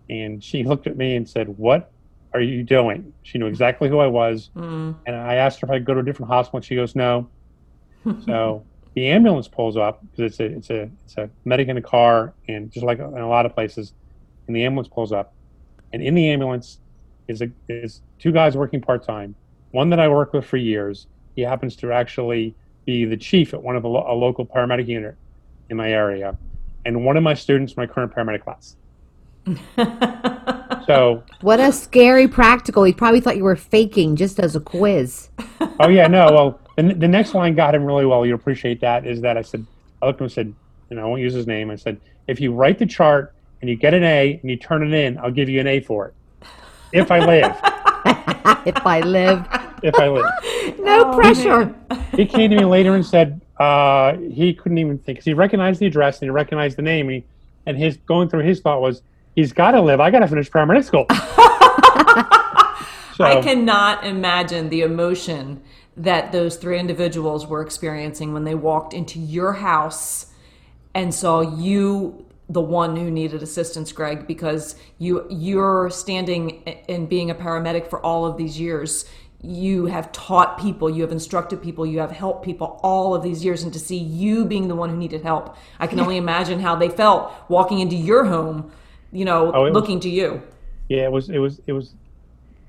and 0.09 0.43
she 0.43 0.63
looked 0.65 0.87
at 0.87 0.97
me 0.97 1.17
and 1.17 1.29
said, 1.29 1.49
What 1.49 1.93
are 2.33 2.41
you 2.41 2.63
doing? 2.63 3.13
She 3.23 3.39
knew 3.39 3.47
exactly 3.47 3.89
who 3.89 3.99
I 3.99 4.07
was. 4.07 4.51
Mm. 4.57 4.95
And 5.07 5.17
I 5.17 5.35
asked 5.35 5.61
her 5.61 5.67
if 5.67 5.71
I 5.71 5.79
could 5.79 5.87
go 5.87 5.95
to 5.95 6.01
a 6.01 6.05
different 6.05 6.31
hospital. 6.31 6.59
And 6.59 6.65
she 6.65 6.77
goes, 6.77 6.95
No. 6.95 7.29
so 8.25 8.65
the 8.95 9.09
ambulance 9.09 9.49
pulls 9.49 9.77
up 9.77 10.03
because 10.11 10.33
it's 10.33 10.41
a, 10.41 10.45
it's, 10.45 10.71
a, 10.71 10.91
it's 11.05 11.17
a 11.17 11.31
medic 11.45 11.69
in 11.69 11.77
a 11.77 11.83
car, 11.83 12.33
and 12.49 12.71
just 12.71 12.85
like 12.85 12.99
in 12.99 13.05
a 13.05 13.29
lot 13.29 13.47
of 13.47 13.55
places, 13.55 13.93
and 14.47 14.57
the 14.57 14.65
ambulance 14.65 14.89
pulls 14.89 15.13
up. 15.13 15.35
And 15.93 16.03
in 16.03 16.15
the 16.15 16.29
ambulance 16.29 16.79
is, 17.29 17.43
a, 17.43 17.51
is 17.69 18.01
two 18.19 18.33
guys 18.33 18.57
working 18.57 18.81
part 18.81 19.05
time, 19.05 19.35
one 19.73 19.91
that 19.91 20.01
I 20.01 20.09
worked 20.09 20.35
with 20.35 20.45
for 20.45 20.57
years, 20.57 21.07
he 21.37 21.43
happens 21.43 21.77
to 21.77 21.93
actually 21.93 22.55
be 22.85 23.05
the 23.05 23.17
chief 23.17 23.55
at 23.55 23.63
one 23.63 23.77
of 23.77 23.83
the 23.83 23.89
lo- 23.89 24.07
a 24.09 24.15
local 24.15 24.45
paramedic 24.45 24.89
unit 24.89 25.17
in 25.69 25.77
my 25.77 25.91
area, 25.91 26.37
and 26.85 27.05
one 27.05 27.17
of 27.17 27.23
my 27.23 27.35
students 27.35 27.73
from 27.73 27.83
my 27.83 27.93
current 27.93 28.13
paramedic 28.13 28.43
class. 28.43 28.77
so 30.91 31.23
what 31.41 31.61
a 31.61 31.73
scary 31.73 32.27
practical. 32.27 32.83
He 32.83 32.93
probably 32.93 33.21
thought 33.21 33.37
you 33.37 33.45
were 33.45 33.57
faking 33.57 34.17
just 34.17 34.41
as 34.41 34.57
a 34.57 34.61
quiz. 34.61 35.29
oh 35.79 35.89
yeah, 35.89 36.07
no. 36.09 36.33
Well, 36.33 36.61
the, 36.77 36.95
the 36.95 37.09
next 37.09 37.35
line 37.35 37.55
got 37.55 37.75
him 37.75 37.85
really 37.85 38.07
well. 38.07 38.27
You 38.27 38.35
appreciate 38.35 38.81
that. 38.81 39.07
Is 39.07 39.21
that 39.21 39.37
I 39.37 39.43
said 39.43 39.65
I 40.03 40.07
looked 40.07 40.17
at 40.17 40.21
him 40.21 40.25
and 40.25 40.33
said, 40.33 40.55
and 40.91 41.01
I 41.01 41.05
won't 41.05 41.21
use 41.21 41.35
his 41.35 41.47
name. 41.47 41.71
I 41.71 41.77
said, 41.77 42.01
if 42.27 42.41
you 42.41 42.53
write 42.53 42.79
the 42.79 42.87
chart 42.87 43.35
and 43.61 43.71
you 43.71 43.77
get 43.77 43.95
an 43.95 44.03
A 44.03 44.39
and 44.41 44.51
you 44.51 44.57
turn 44.57 44.83
it 44.83 44.93
in, 44.93 45.19
I'll 45.19 45.31
give 45.31 45.49
you 45.49 45.61
an 45.61 45.67
A 45.67 45.81
for 45.81 46.09
it. 46.09 46.15
If 46.93 47.11
I 47.13 47.21
live. 47.25 47.57
if 48.67 48.87
I 48.87 49.01
live. 49.01 49.47
If 49.83 49.95
I 49.95 50.09
live. 50.09 50.25
no 50.81 51.13
oh, 51.13 51.17
pressure. 51.17 51.67
Man. 51.67 52.07
He 52.17 52.27
came 52.27 52.51
to 52.51 52.57
me 52.57 52.65
later 52.65 52.97
and 52.97 53.07
said 53.07 53.41
uh, 53.59 54.17
he 54.17 54.55
couldn't 54.55 54.79
even 54.79 54.99
think 54.99 55.19
because 55.19 55.25
he 55.25 55.35
recognized 55.35 55.81
the 55.81 55.87
address 55.87 56.21
and 56.21 56.27
he 56.27 56.31
recognized 56.31 56.77
the 56.77 56.83
name. 56.83 57.09
He, 57.09 57.25
and 57.67 57.77
his 57.77 57.97
going 57.99 58.29
through 58.29 58.45
his 58.45 58.61
thought 58.61 58.81
was, 58.81 59.03
he's 59.35 59.53
got 59.53 59.73
to 59.73 59.81
live. 59.81 60.01
I 60.01 60.11
got 60.11 60.21
to 60.21 60.29
finish 60.29 60.51
paramedic 60.51 60.85
school. 60.85 61.07
so, 63.17 63.25
I 63.25 63.41
cannot 63.43 64.05
imagine 64.05 64.69
the 64.69 64.83
emotion 64.83 65.63
that 65.97 66.33
those 66.33 66.57
three 66.57 66.79
individuals 66.79 67.47
were 67.47 67.63
experiencing 67.63 68.33
when 68.33 68.45
they 68.45 68.55
walked 68.55 68.95
into 68.95 69.19
your 69.19 69.55
house 69.55 70.27
and 70.95 71.15
saw 71.15 71.41
you 71.41 72.27
the 72.49 72.61
one 72.61 72.97
who 72.97 73.11
needed 73.11 73.43
assistance, 73.43 73.93
Greg, 73.93 74.27
because 74.27 74.75
you 74.99 75.27
you're 75.31 75.89
standing 75.91 76.63
and 76.89 77.09
being 77.09 77.31
a 77.31 77.35
paramedic 77.35 77.89
for 77.89 78.05
all 78.05 78.27
of 78.27 78.37
these 78.37 78.59
years. 78.59 79.05
You 79.43 79.87
have 79.87 80.13
taught 80.13 80.59
people, 80.59 80.91
you 80.91 81.03
have 81.03 81.13
instructed 81.13 81.63
people, 81.63 81.87
you 81.87 82.01
have 82.01 82.11
helped 82.11 82.45
people 82.45 82.79
all 82.83 83.15
of 83.15 83.23
these 83.23 83.45
years, 83.45 83.63
and 83.63 83.73
to 83.73 83.79
see 83.79 83.97
you 83.97 84.45
being 84.45 84.69
the 84.69 84.75
one 84.75 84.91
who 84.91 84.97
needed 84.97 85.23
help, 85.23 85.57
I 85.79 85.87
can 85.87 86.01
only 86.01 86.19
imagine 86.19 86.61
how 86.61 86.77
they 86.77 86.91
felt 86.91 87.33
walking 87.49 87.79
into 87.79 87.97
your 87.97 88.27
home, 88.27 88.71
you 89.13 89.25
know, 89.25 89.53
oh, 89.53 89.69
looking 89.71 89.97
was, 89.97 90.05
to 90.05 90.11
you. 90.11 90.43
Yeah, 90.89 91.05
it 91.05 91.13
was 91.13 91.31
it 91.31 91.39
was 91.39 91.61
it 91.67 91.73
was 91.73 91.95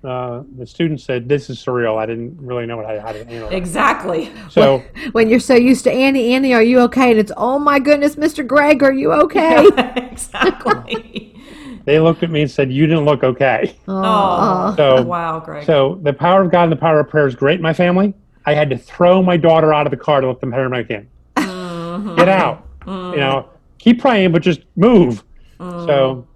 uh, 0.04 0.44
the 0.58 0.66
student 0.66 1.00
said, 1.00 1.30
"This 1.30 1.50
is 1.50 1.64
surreal." 1.64 1.98
I 1.98 2.06
didn't 2.06 2.38
really 2.42 2.66
know 2.66 2.78
what 2.78 2.86
I 2.86 3.00
had 3.00 3.14
to 3.14 3.26
handle. 3.26 3.50
Exactly. 3.50 4.32
So 4.50 4.84
when 5.12 5.30
you're 5.30 5.40
so 5.40 5.54
used 5.54 5.84
to 5.84 5.92
Annie, 5.92 6.34
Annie, 6.34 6.54
are 6.54 6.64
you 6.64 6.80
okay? 6.82 7.12
And 7.12 7.20
it's, 7.20 7.32
"Oh 7.38 7.60
my 7.60 7.80
goodness, 7.80 8.16
Mr. 8.16 8.46
Greg, 8.46 8.82
are 8.84 8.94
you 8.94 9.12
okay?" 9.14 9.68
exactly. 9.96 11.36
they 11.86 12.00
looked 12.00 12.24
at 12.24 12.32
me 12.32 12.42
and 12.42 12.50
said, 12.50 12.72
"You 12.72 12.88
didn't 12.88 13.06
look 13.06 13.24
okay." 13.24 13.76
Oh, 13.88 14.74
so 14.76 15.04
wow, 15.04 15.40
Greg. 15.40 15.66
So 15.66 16.00
the 16.02 16.14
power 16.14 16.42
of 16.42 16.52
God 16.52 16.64
and 16.64 16.72
the 16.72 16.78
power 16.78 17.00
of 17.00 17.10
prayer 17.10 17.28
is 17.28 17.36
great 17.36 17.56
in 17.56 17.62
my 17.62 17.74
family. 17.74 18.16
I 18.46 18.56
had 18.56 18.72
to 18.72 18.78
throw 18.78 19.22
my 19.22 19.38
daughter 19.38 19.72
out 19.72 19.86
of 19.86 19.92
the 19.92 19.98
car 19.98 20.22
to 20.22 20.28
let 20.28 20.40
them 20.40 20.52
paramedic 20.52 20.90
in. 20.90 21.08
Mm-hmm. 21.36 22.16
Get 22.16 22.28
out. 22.28 22.68
Mm-hmm. 22.82 23.14
You 23.14 23.20
know, 23.20 23.50
keep 23.78 24.02
praying, 24.02 24.32
but 24.32 24.42
just 24.42 24.62
move. 24.76 25.24
Mm-hmm. 25.62 25.86
So 25.86 26.28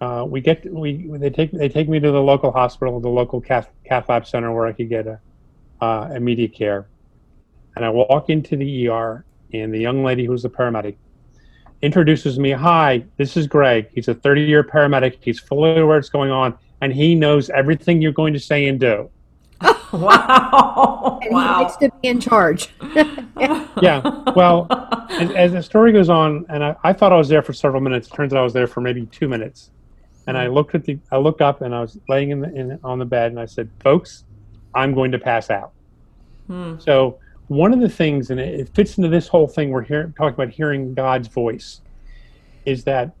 uh, 0.00 0.24
we 0.24 0.40
get 0.40 0.70
we 0.72 1.06
they 1.16 1.30
take 1.30 1.52
they 1.52 1.68
take 1.68 1.88
me 1.88 2.00
to 2.00 2.10
the 2.10 2.20
local 2.20 2.50
hospital, 2.50 2.98
the 2.98 3.08
local 3.08 3.40
cath, 3.40 3.70
cath 3.84 4.08
lab 4.08 4.26
center 4.26 4.52
where 4.52 4.66
I 4.66 4.72
could 4.72 4.88
get 4.88 5.06
a, 5.06 5.20
uh, 5.80 6.10
immediate 6.14 6.52
care. 6.52 6.88
And 7.76 7.84
I 7.84 7.90
walk 7.90 8.28
into 8.28 8.56
the 8.56 8.88
ER, 8.88 9.24
and 9.52 9.72
the 9.72 9.78
young 9.78 10.04
lady 10.04 10.26
who's 10.26 10.42
the 10.42 10.50
paramedic 10.50 10.96
introduces 11.80 12.38
me. 12.38 12.50
Hi, 12.50 13.04
this 13.16 13.36
is 13.36 13.46
Greg. 13.46 13.88
He's 13.92 14.08
a 14.08 14.14
30 14.14 14.42
year 14.42 14.64
paramedic. 14.64 15.18
He's 15.20 15.38
fully 15.38 15.78
aware 15.78 15.86
what's 15.86 16.08
going 16.08 16.32
on, 16.32 16.58
and 16.80 16.92
he 16.92 17.14
knows 17.14 17.50
everything 17.50 18.02
you're 18.02 18.10
going 18.10 18.32
to 18.32 18.40
say 18.40 18.66
and 18.66 18.80
do. 18.80 19.08
wow! 19.98 21.18
And 21.22 21.34
wow. 21.34 21.58
he 21.58 21.64
likes 21.64 21.76
to 21.76 21.90
be 22.00 22.08
in 22.08 22.20
charge. 22.20 22.68
yeah. 23.80 24.32
Well, 24.34 24.66
as, 25.10 25.30
as, 25.32 25.52
the 25.52 25.62
story 25.62 25.92
goes 25.92 26.08
on, 26.08 26.46
and 26.48 26.64
I, 26.64 26.76
I, 26.84 26.92
thought 26.92 27.12
I 27.12 27.16
was 27.16 27.28
there 27.28 27.42
for 27.42 27.52
several 27.52 27.82
minutes. 27.82 28.08
It 28.08 28.14
turns 28.14 28.32
out 28.32 28.40
I 28.40 28.44
was 28.44 28.52
there 28.52 28.66
for 28.66 28.80
maybe 28.80 29.06
two 29.06 29.28
minutes 29.28 29.70
and 30.26 30.36
I 30.38 30.46
looked 30.46 30.74
at 30.74 30.84
the 30.84 30.98
I 31.10 31.16
looked 31.16 31.40
up 31.40 31.62
and 31.62 31.74
I 31.74 31.80
was 31.80 31.98
laying 32.08 32.30
in, 32.30 32.40
the, 32.40 32.54
in 32.54 32.78
on 32.84 32.98
the 32.98 33.04
bed 33.04 33.30
and 33.32 33.40
I 33.40 33.46
said, 33.46 33.70
"Folks, 33.80 34.24
I'm 34.74 34.94
going 34.94 35.12
to 35.12 35.18
pass 35.18 35.50
out." 35.50 35.72
Hmm. 36.46 36.78
So 36.78 37.18
one 37.48 37.72
of 37.72 37.80
the 37.80 37.88
things, 37.88 38.30
and 38.30 38.38
it, 38.38 38.60
it, 38.60 38.68
fits 38.74 38.98
into 38.98 39.08
this 39.08 39.28
whole 39.28 39.46
thing 39.46 39.70
we're 39.70 39.82
here 39.82 40.12
talking 40.16 40.34
about 40.34 40.50
hearing 40.50 40.94
God's 40.94 41.28
voice, 41.28 41.80
is 42.64 42.84
that 42.84 43.12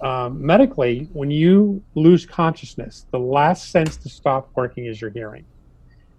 um, 0.00 0.44
medically, 0.44 1.08
when 1.12 1.30
you 1.30 1.82
lose 1.94 2.26
consciousness, 2.26 3.06
the 3.10 3.18
last 3.18 3.70
sense 3.70 3.96
to 3.98 4.08
stop 4.08 4.50
working 4.54 4.86
is 4.86 5.00
your 5.00 5.10
hearing, 5.10 5.44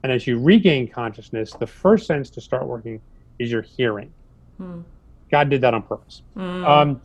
and 0.04 0.12
as 0.12 0.28
you 0.28 0.40
regain 0.40 0.88
consciousness, 0.88 1.54
the 1.54 1.68
first 1.68 2.08
sense 2.08 2.30
to 2.32 2.42
start 2.42 2.66
working 2.66 3.02
is 3.40 3.52
your 3.52 3.62
hearing. 3.62 4.12
Hmm. 4.58 4.82
God 5.32 5.50
did 5.50 5.62
that 5.62 5.74
on 5.74 5.84
purpose. 5.84 6.22
Hmm. 6.36 6.66
Um, 6.66 7.02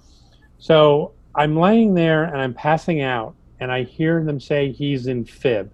so 0.59 1.13
I'm 1.35 1.57
laying 1.57 1.95
there 1.95 2.25
and 2.25 2.37
I'm 2.37 2.55
passing 2.55 3.01
out, 3.01 3.35
and 3.61 3.73
I 3.73 3.83
hear 3.83 4.23
them 4.23 4.39
say 4.39 4.71
he's 4.71 5.07
in 5.07 5.25
fib. 5.25 5.71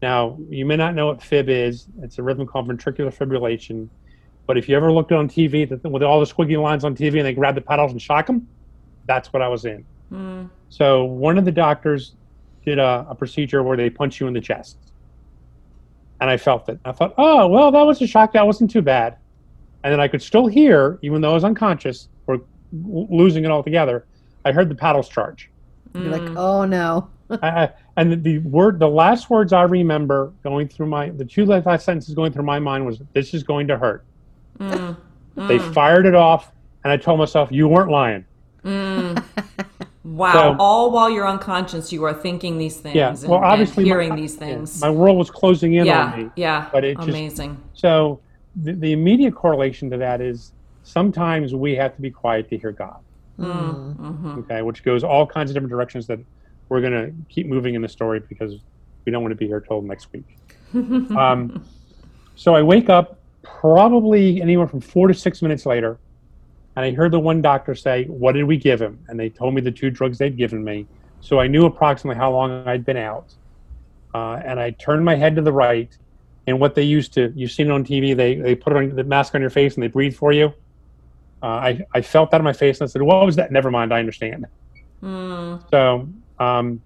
Now, 0.00 0.38
you 0.48 0.64
may 0.64 0.76
not 0.76 0.94
know 0.94 1.06
what 1.06 1.22
fib 1.22 1.48
is. 1.48 1.86
It's 2.02 2.18
a 2.18 2.22
rhythm 2.22 2.46
called 2.46 2.68
ventricular 2.68 3.14
fibrillation. 3.14 3.88
But 4.46 4.56
if 4.56 4.68
you 4.68 4.76
ever 4.76 4.92
looked 4.92 5.12
on 5.12 5.28
TV 5.28 5.68
with 5.90 6.02
all 6.02 6.20
the 6.20 6.26
squiggly 6.26 6.60
lines 6.60 6.84
on 6.84 6.94
TV 6.94 7.18
and 7.18 7.26
they 7.26 7.34
grab 7.34 7.54
the 7.54 7.60
paddles 7.60 7.92
and 7.92 8.00
shock 8.00 8.26
them, 8.26 8.48
that's 9.06 9.32
what 9.32 9.42
I 9.42 9.48
was 9.48 9.64
in. 9.64 9.84
Mm. 10.12 10.48
So 10.70 11.04
one 11.04 11.36
of 11.36 11.44
the 11.44 11.52
doctors 11.52 12.14
did 12.64 12.78
a, 12.78 13.06
a, 13.10 13.14
procedure 13.14 13.62
where 13.62 13.76
they 13.76 13.90
punch 13.90 14.20
you 14.20 14.26
in 14.26 14.32
the 14.32 14.40
chest. 14.40 14.76
And 16.20 16.28
I 16.28 16.36
felt 16.36 16.68
it. 16.68 16.78
I 16.84 16.92
thought, 16.92 17.14
oh, 17.16 17.46
well, 17.46 17.70
that 17.70 17.82
was 17.82 18.02
a 18.02 18.06
shock. 18.06 18.32
That 18.32 18.46
wasn't 18.46 18.70
too 18.70 18.82
bad. 18.82 19.16
And 19.84 19.92
then 19.92 20.00
I 20.00 20.08
could 20.08 20.22
still 20.22 20.46
hear, 20.46 20.98
even 21.02 21.20
though 21.20 21.30
I 21.30 21.34
was 21.34 21.44
unconscious 21.44 22.08
or 22.26 22.40
losing 22.72 23.44
it 23.44 23.50
altogether, 23.50 24.06
I 24.44 24.52
heard 24.52 24.68
the 24.68 24.74
paddles 24.74 25.08
charge. 25.08 25.50
You're 25.94 26.04
like, 26.04 26.22
mm. 26.22 26.36
oh 26.36 26.64
no. 26.64 27.08
I, 27.42 27.70
and 27.96 28.12
the, 28.12 28.16
the, 28.16 28.38
word, 28.38 28.78
the 28.78 28.88
last 28.88 29.30
words 29.30 29.52
I 29.52 29.62
remember 29.62 30.32
going 30.42 30.68
through 30.68 30.86
my, 30.86 31.10
the 31.10 31.24
two 31.24 31.44
last 31.44 31.84
sentences 31.84 32.14
going 32.14 32.32
through 32.32 32.44
my 32.44 32.58
mind 32.58 32.86
was, 32.86 33.00
"This 33.12 33.34
is 33.34 33.42
going 33.42 33.66
to 33.68 33.76
hurt." 33.76 34.04
Mm. 34.58 34.96
They 35.36 35.58
mm. 35.58 35.74
fired 35.74 36.06
it 36.06 36.14
off, 36.14 36.52
and 36.84 36.92
I 36.92 36.96
told 36.96 37.18
myself, 37.18 37.50
"You 37.52 37.68
weren't 37.68 37.90
lying." 37.90 38.24
Mm. 40.08 40.14
Wow! 40.14 40.32
So, 40.32 40.56
All 40.58 40.90
while 40.90 41.10
you're 41.10 41.28
unconscious, 41.28 41.92
you 41.92 42.04
are 42.04 42.14
thinking 42.14 42.58
these 42.58 42.78
things. 42.78 42.96
Yeah. 42.96 43.14
Well, 43.28 43.38
and, 43.38 43.44
obviously, 43.44 43.82
and 43.82 43.86
hearing 43.86 44.08
my, 44.10 44.16
these 44.16 44.34
things. 44.36 44.80
My 44.80 44.90
world 44.90 45.18
was 45.18 45.30
closing 45.30 45.74
in 45.74 45.86
yeah, 45.86 46.04
on 46.04 46.24
me. 46.24 46.30
Yeah. 46.36 46.68
But 46.72 46.84
it 46.84 46.96
amazing. 46.98 47.60
Just, 47.72 47.82
so 47.82 48.20
the, 48.56 48.72
the 48.72 48.92
immediate 48.92 49.34
correlation 49.34 49.90
to 49.90 49.96
that 49.98 50.20
is 50.20 50.52
sometimes 50.82 51.54
we 51.54 51.74
have 51.76 51.94
to 51.96 52.02
be 52.02 52.10
quiet 52.10 52.48
to 52.50 52.58
hear 52.58 52.72
God. 52.72 53.00
Mm-hmm. 53.38 54.38
Okay, 54.40 54.62
which 54.62 54.82
goes 54.82 55.04
all 55.04 55.26
kinds 55.26 55.50
of 55.50 55.54
different 55.54 55.70
directions 55.70 56.06
that 56.08 56.18
we're 56.68 56.80
going 56.80 56.92
to 56.92 57.12
keep 57.28 57.46
moving 57.46 57.74
in 57.74 57.82
the 57.82 57.88
story 57.88 58.20
because 58.20 58.56
we 59.04 59.12
don't 59.12 59.22
want 59.22 59.32
to 59.32 59.36
be 59.36 59.46
here 59.46 59.60
till 59.60 59.80
next 59.80 60.08
week. 60.12 60.36
um, 60.74 61.64
so 62.34 62.54
I 62.54 62.62
wake 62.62 62.90
up 62.90 63.18
probably 63.42 64.42
anywhere 64.42 64.66
from 64.66 64.80
four 64.80 65.08
to 65.08 65.14
six 65.14 65.40
minutes 65.40 65.66
later, 65.66 65.98
and 66.78 66.86
I 66.86 66.92
heard 66.92 67.10
the 67.10 67.18
one 67.18 67.42
doctor 67.42 67.74
say, 67.74 68.04
"What 68.04 68.32
did 68.32 68.44
we 68.44 68.56
give 68.56 68.80
him?" 68.80 69.00
And 69.08 69.18
they 69.18 69.28
told 69.28 69.52
me 69.52 69.60
the 69.60 69.72
two 69.72 69.90
drugs 69.90 70.18
they'd 70.18 70.36
given 70.36 70.62
me. 70.62 70.86
So 71.20 71.40
I 71.40 71.48
knew 71.48 71.66
approximately 71.66 72.16
how 72.16 72.30
long 72.30 72.66
I'd 72.68 72.84
been 72.84 72.96
out. 72.96 73.34
Uh, 74.14 74.40
and 74.44 74.60
I 74.60 74.70
turned 74.70 75.04
my 75.04 75.16
head 75.16 75.34
to 75.36 75.42
the 75.42 75.52
right, 75.52 75.96
and 76.46 76.60
what 76.60 76.76
they 76.76 76.84
used 76.84 77.12
to, 77.14 77.32
you've 77.34 77.50
seen 77.50 77.66
it 77.66 77.72
on 77.72 77.84
TV, 77.84 78.16
they, 78.16 78.36
they 78.36 78.54
put 78.54 78.74
on 78.74 78.94
the 78.94 79.04
mask 79.04 79.34
on 79.34 79.40
your 79.40 79.50
face 79.50 79.74
and 79.74 79.82
they 79.82 79.88
breathe 79.88 80.14
for 80.14 80.32
you. 80.32 80.46
Uh, 81.42 81.46
I, 81.46 81.86
I 81.94 82.00
felt 82.00 82.30
that 82.30 82.40
on 82.40 82.44
my 82.44 82.52
face 82.52 82.80
and 82.80 82.88
I 82.88 82.90
said, 82.90 83.02
What 83.02 83.26
was 83.26 83.36
that? 83.36 83.50
Never 83.50 83.70
mind, 83.70 83.92
I 83.92 83.98
understand. 83.98 84.46
Mm. 85.02 85.62
So, 85.70 86.08
um, 86.38 86.80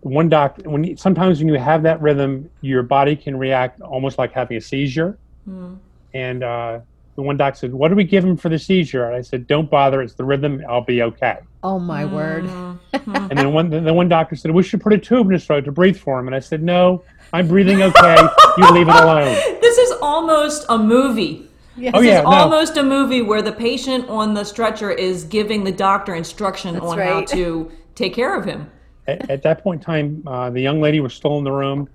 one 0.00 0.28
doc, 0.28 0.58
when 0.64 0.84
you, 0.84 0.96
sometimes 0.96 1.38
when 1.38 1.48
you 1.48 1.58
have 1.58 1.82
that 1.84 2.00
rhythm, 2.02 2.50
your 2.60 2.82
body 2.82 3.16
can 3.16 3.36
react 3.38 3.80
almost 3.80 4.18
like 4.18 4.32
having 4.32 4.56
a 4.56 4.60
seizure. 4.60 5.18
Mm. 5.48 5.78
And 6.14 6.42
uh, 6.42 6.80
the 7.18 7.22
one 7.22 7.36
doc 7.36 7.56
said, 7.56 7.74
What 7.74 7.88
do 7.88 7.96
we 7.96 8.04
give 8.04 8.24
him 8.24 8.36
for 8.36 8.48
the 8.48 8.60
seizure? 8.60 9.04
And 9.04 9.16
I 9.16 9.22
said, 9.22 9.48
Don't 9.48 9.68
bother, 9.68 10.00
it's 10.02 10.14
the 10.14 10.24
rhythm, 10.24 10.62
I'll 10.68 10.84
be 10.84 11.02
okay. 11.02 11.38
Oh 11.64 11.80
my 11.80 12.04
word. 12.04 12.44
Mm-hmm. 12.44 13.16
And 13.16 13.36
then 13.36 13.52
one, 13.52 13.70
the 13.70 13.92
one 13.92 14.08
doctor 14.08 14.36
said, 14.36 14.52
We 14.52 14.62
should 14.62 14.80
put 14.80 14.92
a 14.92 14.98
tube 14.98 15.26
in 15.26 15.32
his 15.32 15.44
throat 15.44 15.64
to 15.64 15.72
breathe 15.72 15.96
for 15.96 16.20
him. 16.20 16.28
And 16.28 16.36
I 16.36 16.38
said, 16.38 16.62
No, 16.62 17.02
I'm 17.32 17.48
breathing 17.48 17.82
okay. 17.82 18.16
you 18.56 18.70
leave 18.70 18.88
it 18.88 18.94
alone. 18.94 19.36
This 19.60 19.78
is 19.78 19.98
almost 20.00 20.64
a 20.68 20.78
movie. 20.78 21.48
Yes. 21.76 21.92
Oh, 21.94 22.00
This 22.00 22.08
yeah, 22.08 22.18
is 22.20 22.24
no. 22.24 22.30
almost 22.30 22.76
a 22.76 22.84
movie 22.84 23.20
where 23.20 23.42
the 23.42 23.52
patient 23.52 24.08
on 24.08 24.34
the 24.34 24.44
stretcher 24.44 24.92
is 24.92 25.24
giving 25.24 25.64
the 25.64 25.72
doctor 25.72 26.14
instruction 26.14 26.74
That's 26.74 26.86
on 26.86 26.98
how 26.98 27.22
to 27.22 27.70
take 27.96 28.14
care 28.14 28.36
of 28.36 28.44
him. 28.44 28.70
At, 29.08 29.28
at 29.28 29.42
that 29.42 29.64
point 29.64 29.80
in 29.80 29.84
time, 29.84 30.22
uh, 30.24 30.50
the 30.50 30.60
young 30.60 30.80
lady 30.80 31.00
was 31.00 31.14
still 31.14 31.36
in 31.38 31.44
the 31.44 31.52
room. 31.52 31.88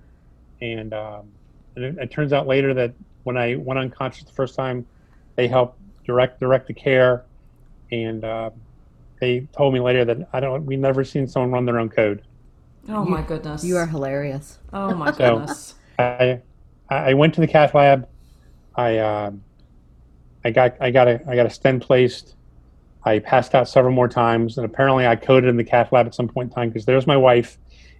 And, 0.60 0.92
um, 0.92 1.32
and 1.76 1.84
it, 1.84 1.98
it 1.98 2.10
turns 2.10 2.34
out 2.34 2.46
later 2.46 2.74
that 2.74 2.92
when 3.22 3.38
I 3.38 3.56
went 3.56 3.80
unconscious 3.80 4.24
the 4.24 4.32
first 4.32 4.54
time, 4.54 4.86
they 5.36 5.48
helped 5.48 5.78
direct 6.04 6.40
direct 6.40 6.66
the 6.68 6.74
care. 6.74 7.24
And 7.92 8.24
uh, 8.24 8.50
they 9.20 9.40
told 9.56 9.74
me 9.74 9.80
later 9.80 10.04
that 10.04 10.28
I 10.32 10.40
don't, 10.40 10.64
we've 10.66 10.78
never 10.78 11.04
seen 11.04 11.26
someone 11.28 11.52
run 11.52 11.64
their 11.66 11.78
own 11.78 11.88
code. 11.88 12.22
Oh 12.88 13.04
my 13.04 13.22
goodness. 13.22 13.64
You 13.64 13.76
are 13.76 13.86
hilarious. 13.86 14.58
Oh 14.72 14.94
my 14.94 15.12
So- 15.12 15.38
goodness. 15.38 15.74
I 15.98 16.40
I 16.90 17.14
went 17.14 17.34
to 17.34 17.40
the 17.40 17.46
cath 17.46 17.74
lab. 17.74 18.08
I 18.74 18.98
um, 18.98 19.42
I 20.44 20.50
got 20.50 20.76
I 20.80 20.90
got 20.90 21.08
a 21.08 21.20
I 21.28 21.36
got 21.36 21.46
a 21.46 21.50
stent 21.50 21.82
placed. 21.82 22.34
I 23.04 23.18
passed 23.20 23.54
out 23.54 23.68
several 23.68 23.94
more 23.94 24.08
times, 24.08 24.58
and 24.58 24.64
apparently 24.64 25.06
I 25.06 25.14
coded 25.16 25.48
in 25.48 25.56
the 25.56 25.64
cath 25.64 25.92
lab 25.92 26.06
at 26.06 26.14
some 26.14 26.26
point 26.28 26.50
in 26.50 26.54
time 26.54 26.68
because 26.70 26.84
there's 26.84 27.06
my 27.06 27.16
wife 27.16 27.58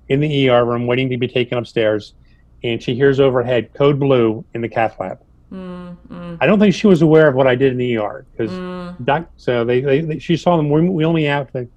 in 0.08 0.20
the 0.20 0.48
ER 0.50 0.64
room 0.64 0.86
waiting 0.86 1.08
to 1.10 1.16
be 1.16 1.28
taken 1.28 1.56
upstairs, 1.56 2.14
and 2.62 2.82
she 2.82 2.94
hears 2.94 3.20
overhead 3.20 3.72
code 3.74 3.98
blue 4.00 4.44
in 4.54 4.60
the 4.60 4.68
cath 4.68 4.98
lab. 4.98 5.20
Mm, 5.52 5.98
mm, 6.08 6.38
I 6.40 6.46
don't 6.46 6.58
think 6.58 6.74
she 6.74 6.86
was 6.86 7.02
aware 7.02 7.28
of 7.28 7.34
what 7.34 7.46
I 7.46 7.54
did 7.54 7.72
in 7.72 7.78
the 7.78 7.96
ER 7.96 8.26
because 8.32 8.50
mm. 8.52 9.28
So 9.36 9.64
they, 9.64 9.80
they, 9.80 10.00
they 10.00 10.18
she 10.18 10.36
saw 10.36 10.56
them 10.56 10.70
We 10.70 11.12
me 11.12 11.28
out 11.28 11.48
to 11.48 11.52
the, 11.52 11.70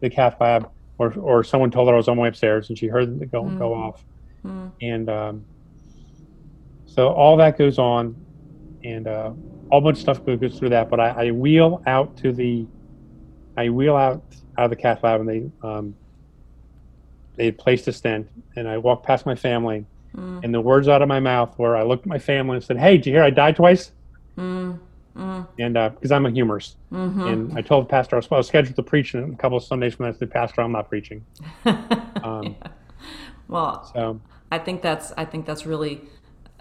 the 0.00 0.10
cath 0.10 0.36
lab, 0.40 0.70
or 0.98 1.12
or 1.18 1.44
someone 1.44 1.70
told 1.70 1.88
her 1.88 1.94
I 1.94 1.96
was 1.96 2.08
on 2.08 2.16
my 2.16 2.24
way 2.24 2.28
upstairs, 2.28 2.68
and 2.68 2.78
she 2.78 2.86
heard 2.88 3.22
it 3.22 3.30
go 3.30 3.50
go 3.50 3.70
Mm. 3.70 3.76
off, 3.76 4.04
Mm. 4.44 4.72
and 4.80 5.10
um, 5.10 5.46
so 6.86 7.08
all 7.08 7.36
that 7.38 7.58
goes 7.58 7.78
on, 7.78 8.16
and 8.84 9.06
uh, 9.06 9.32
all 9.70 9.80
bunch 9.80 9.96
of 9.98 10.00
stuff 10.00 10.24
goes 10.24 10.58
through 10.58 10.70
that. 10.70 10.90
But 10.90 11.00
I, 11.00 11.28
I 11.28 11.30
wheel 11.30 11.82
out 11.86 12.16
to 12.18 12.32
the, 12.32 12.66
I 13.56 13.70
wheel 13.70 13.96
out 13.96 14.24
out 14.58 14.64
of 14.64 14.70
the 14.70 14.76
cath 14.76 15.02
lab, 15.02 15.20
and 15.20 15.28
they 15.28 15.50
um, 15.66 15.96
they 17.36 17.50
placed 17.50 17.88
a 17.88 17.92
stent, 17.92 18.28
and 18.56 18.68
I 18.68 18.78
walk 18.78 19.04
past 19.04 19.24
my 19.26 19.34
family, 19.34 19.86
Mm. 20.16 20.44
and 20.44 20.52
the 20.54 20.60
words 20.60 20.88
out 20.88 21.00
of 21.00 21.08
my 21.08 21.20
mouth 21.20 21.58
were, 21.58 21.74
I 21.76 21.82
looked 21.84 22.02
at 22.04 22.08
my 22.08 22.18
family 22.18 22.56
and 22.56 22.64
said, 22.64 22.76
"Hey, 22.78 22.96
did 22.98 23.06
you 23.06 23.12
hear 23.14 23.22
I 23.22 23.30
died 23.30 23.56
twice?" 23.56 23.92
Mm. 24.36 24.78
Mm. 25.16 25.46
And 25.58 25.74
because 25.94 26.10
I'm 26.12 26.24
a 26.26 26.30
humorist. 26.30 26.76
Mhm. 26.92 27.30
And 27.32 27.58
I 27.58 27.60
told 27.62 27.84
the 27.84 27.88
pastor 27.90 28.16
I 28.16 28.18
was, 28.18 28.28
I 28.30 28.36
was 28.36 28.48
scheduled 28.48 28.76
to 28.76 28.82
preach 28.82 29.14
in 29.14 29.32
a 29.32 29.36
couple 29.36 29.58
of 29.58 29.64
Sundays 29.64 29.94
from 29.94 30.06
that. 30.06 30.14
I 30.14 30.18
said, 30.18 30.30
Pastor, 30.30 30.62
I'm 30.62 30.72
not 30.72 30.88
preaching. 30.88 31.24
Um, 32.24 32.54
well, 33.48 33.90
So 33.92 34.20
I 34.52 34.58
think 34.58 34.80
that's 34.80 35.12
I 35.16 35.24
think 35.24 35.44
that's 35.44 35.66
really 35.66 36.02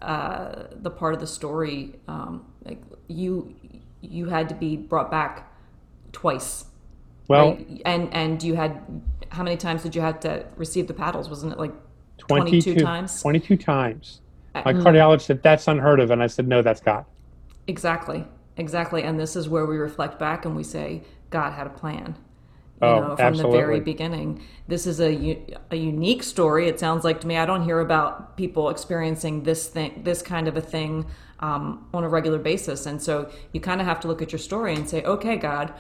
uh, 0.02 0.64
the 0.74 0.90
part 0.90 1.14
of 1.14 1.20
the 1.20 1.28
story. 1.28 1.96
Um, 2.08 2.46
like 2.66 2.82
you 3.08 3.54
you 4.02 4.28
had 4.30 4.50
to 4.50 4.56
be 4.56 4.76
brought 4.76 5.12
back 5.12 5.54
twice. 6.12 6.66
well, 7.28 7.52
right? 7.52 7.82
and 7.86 8.12
and 8.14 8.42
you 8.42 8.56
had 8.56 8.82
how 9.30 9.44
many 9.44 9.56
times 9.56 9.84
did 9.84 9.96
you 9.96 10.02
have 10.02 10.20
to 10.22 10.46
receive 10.58 10.88
the 10.88 10.94
paddles? 10.96 11.30
Wasn't 11.30 11.54
it 11.54 11.60
like 11.60 11.74
22, 12.28 12.74
22 12.74 12.86
times? 12.86 13.22
22 13.22 13.58
times. 13.58 14.22
My 14.54 14.74
Mm. 14.74 14.84
cardiologist 14.84 15.22
said 15.22 15.44
that's 15.44 15.68
unheard 15.68 16.00
of, 16.00 16.12
and 16.12 16.22
I 16.22 16.28
said 16.28 16.48
no, 16.48 16.62
that's 16.62 16.82
God. 16.82 17.06
Exactly, 17.68 18.26
exactly. 18.58 19.04
And 19.04 19.20
this 19.20 19.36
is 19.36 19.48
where 19.48 19.66
we 19.66 19.78
reflect 19.78 20.20
back 20.20 20.46
and 20.46 20.56
we 20.56 20.64
say 20.64 21.04
God 21.30 21.54
had 21.54 21.68
a 21.68 21.72
plan. 21.72 22.16
You 22.82 22.88
Oh, 22.88 23.08
know, 23.10 23.16
from 23.16 23.38
the 23.38 23.48
very 23.48 23.80
beginning. 23.80 24.42
This 24.68 24.88
is 24.88 25.00
a, 25.00 25.38
a 25.70 25.76
unique 25.76 26.24
story. 26.24 26.68
It 26.68 26.80
sounds 26.80 27.04
like 27.04 27.22
to 27.22 27.28
me. 27.28 27.38
I 27.38 27.46
don't 27.46 27.64
hear 27.64 27.80
about 27.80 28.36
people 28.38 28.70
experiencing 28.70 29.44
this 29.44 29.68
thing, 29.68 30.02
this 30.04 30.24
kind 30.24 30.48
of 30.48 30.58
a 30.58 30.62
thing, 30.62 31.06
um, 31.42 31.88
on 31.94 32.04
a 32.04 32.10
regular 32.10 32.40
basis. 32.40 32.88
And 32.88 33.00
so 33.00 33.30
you 33.54 33.60
kind 33.62 33.82
of 33.82 33.88
have 33.88 34.00
to 34.00 34.08
look 34.08 34.20
at 34.24 34.32
your 34.32 34.40
story 34.40 34.74
and 34.74 34.90
say, 34.90 35.04
okay, 35.04 35.36
God, 35.38 35.72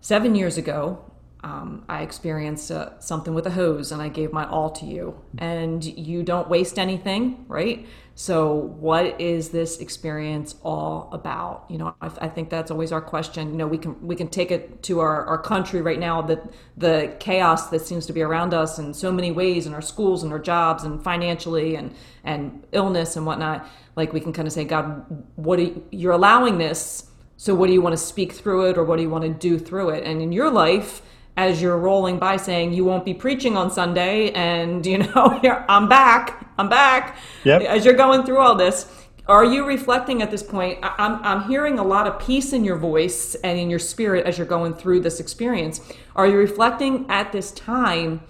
seven 0.00 0.34
years 0.34 0.56
ago, 0.56 1.04
um, 1.42 1.84
I 1.88 2.02
experienced 2.02 2.70
uh, 2.70 2.98
something 3.00 3.34
with 3.34 3.46
a 3.46 3.50
hose 3.50 3.92
and 3.92 4.02
I 4.02 4.08
gave 4.08 4.32
my 4.32 4.46
all 4.46 4.70
to 4.70 4.84
you. 4.84 5.20
And 5.38 5.82
you 5.84 6.22
don't 6.22 6.48
waste 6.48 6.78
anything, 6.78 7.44
right? 7.48 7.86
So, 8.14 8.54
what 8.54 9.18
is 9.18 9.48
this 9.48 9.78
experience 9.78 10.56
all 10.62 11.08
about? 11.12 11.64
You 11.70 11.78
know, 11.78 11.94
I, 12.02 12.10
I 12.20 12.28
think 12.28 12.50
that's 12.50 12.70
always 12.70 12.92
our 12.92 13.00
question. 13.00 13.50
You 13.52 13.56
know, 13.56 13.66
we 13.66 13.78
can 13.78 14.06
we 14.06 14.14
can 14.14 14.28
take 14.28 14.50
it 14.50 14.82
to 14.82 15.00
our, 15.00 15.24
our 15.24 15.38
country 15.38 15.80
right 15.80 15.98
now. 15.98 16.20
That 16.20 16.42
the 16.76 17.16
chaos 17.18 17.70
that 17.70 17.80
seems 17.80 18.04
to 18.06 18.12
be 18.12 18.20
around 18.20 18.52
us 18.52 18.78
in 18.78 18.92
so 18.92 19.10
many 19.10 19.32
ways, 19.32 19.66
in 19.66 19.72
our 19.72 19.80
schools 19.80 20.22
and 20.22 20.32
our 20.32 20.38
jobs, 20.38 20.84
and 20.84 21.02
financially, 21.02 21.76
and 21.76 21.94
and 22.22 22.62
illness 22.72 23.16
and 23.16 23.24
whatnot. 23.24 23.66
Like 23.96 24.12
we 24.12 24.20
can 24.20 24.34
kind 24.34 24.46
of 24.46 24.52
say, 24.52 24.64
God, 24.64 25.06
what 25.36 25.58
are 25.58 25.62
you, 25.62 25.82
you're 25.90 26.12
allowing 26.12 26.58
this? 26.58 27.10
So, 27.38 27.54
what 27.54 27.68
do 27.68 27.72
you 27.72 27.80
want 27.80 27.94
to 27.94 28.04
speak 28.04 28.32
through 28.32 28.68
it, 28.68 28.76
or 28.76 28.84
what 28.84 28.96
do 28.96 29.02
you 29.02 29.08
want 29.08 29.24
to 29.24 29.30
do 29.30 29.58
through 29.58 29.90
it? 29.90 30.04
And 30.04 30.20
in 30.20 30.30
your 30.30 30.50
life, 30.50 31.00
as 31.36 31.62
you're 31.62 31.78
rolling 31.78 32.18
by 32.18 32.36
saying 32.36 32.72
you 32.72 32.84
won't 32.84 33.04
be 33.04 33.14
preaching 33.14 33.56
on 33.56 33.70
Sunday, 33.70 34.30
and 34.32 34.84
you 34.84 34.98
know, 34.98 35.40
I'm 35.68 35.88
back, 35.88 36.46
I'm 36.58 36.68
back. 36.68 37.16
Yep. 37.44 37.62
As 37.62 37.84
you're 37.84 37.94
going 37.94 38.24
through 38.24 38.38
all 38.38 38.54
this, 38.54 38.92
are 39.26 39.44
you 39.44 39.64
reflecting 39.64 40.22
at 40.22 40.30
this 40.30 40.42
point? 40.42 40.78
I'm, 40.82 41.22
I'm 41.24 41.48
hearing 41.48 41.78
a 41.78 41.84
lot 41.84 42.06
of 42.06 42.18
peace 42.18 42.52
in 42.52 42.64
your 42.64 42.76
voice 42.76 43.36
and 43.36 43.58
in 43.58 43.70
your 43.70 43.78
spirit 43.78 44.26
as 44.26 44.38
you're 44.38 44.46
going 44.46 44.74
through 44.74 45.00
this 45.00 45.20
experience. 45.20 45.80
Are 46.16 46.26
you 46.26 46.36
reflecting 46.36 47.06
at 47.08 47.30
this 47.30 47.52
time 47.52 48.22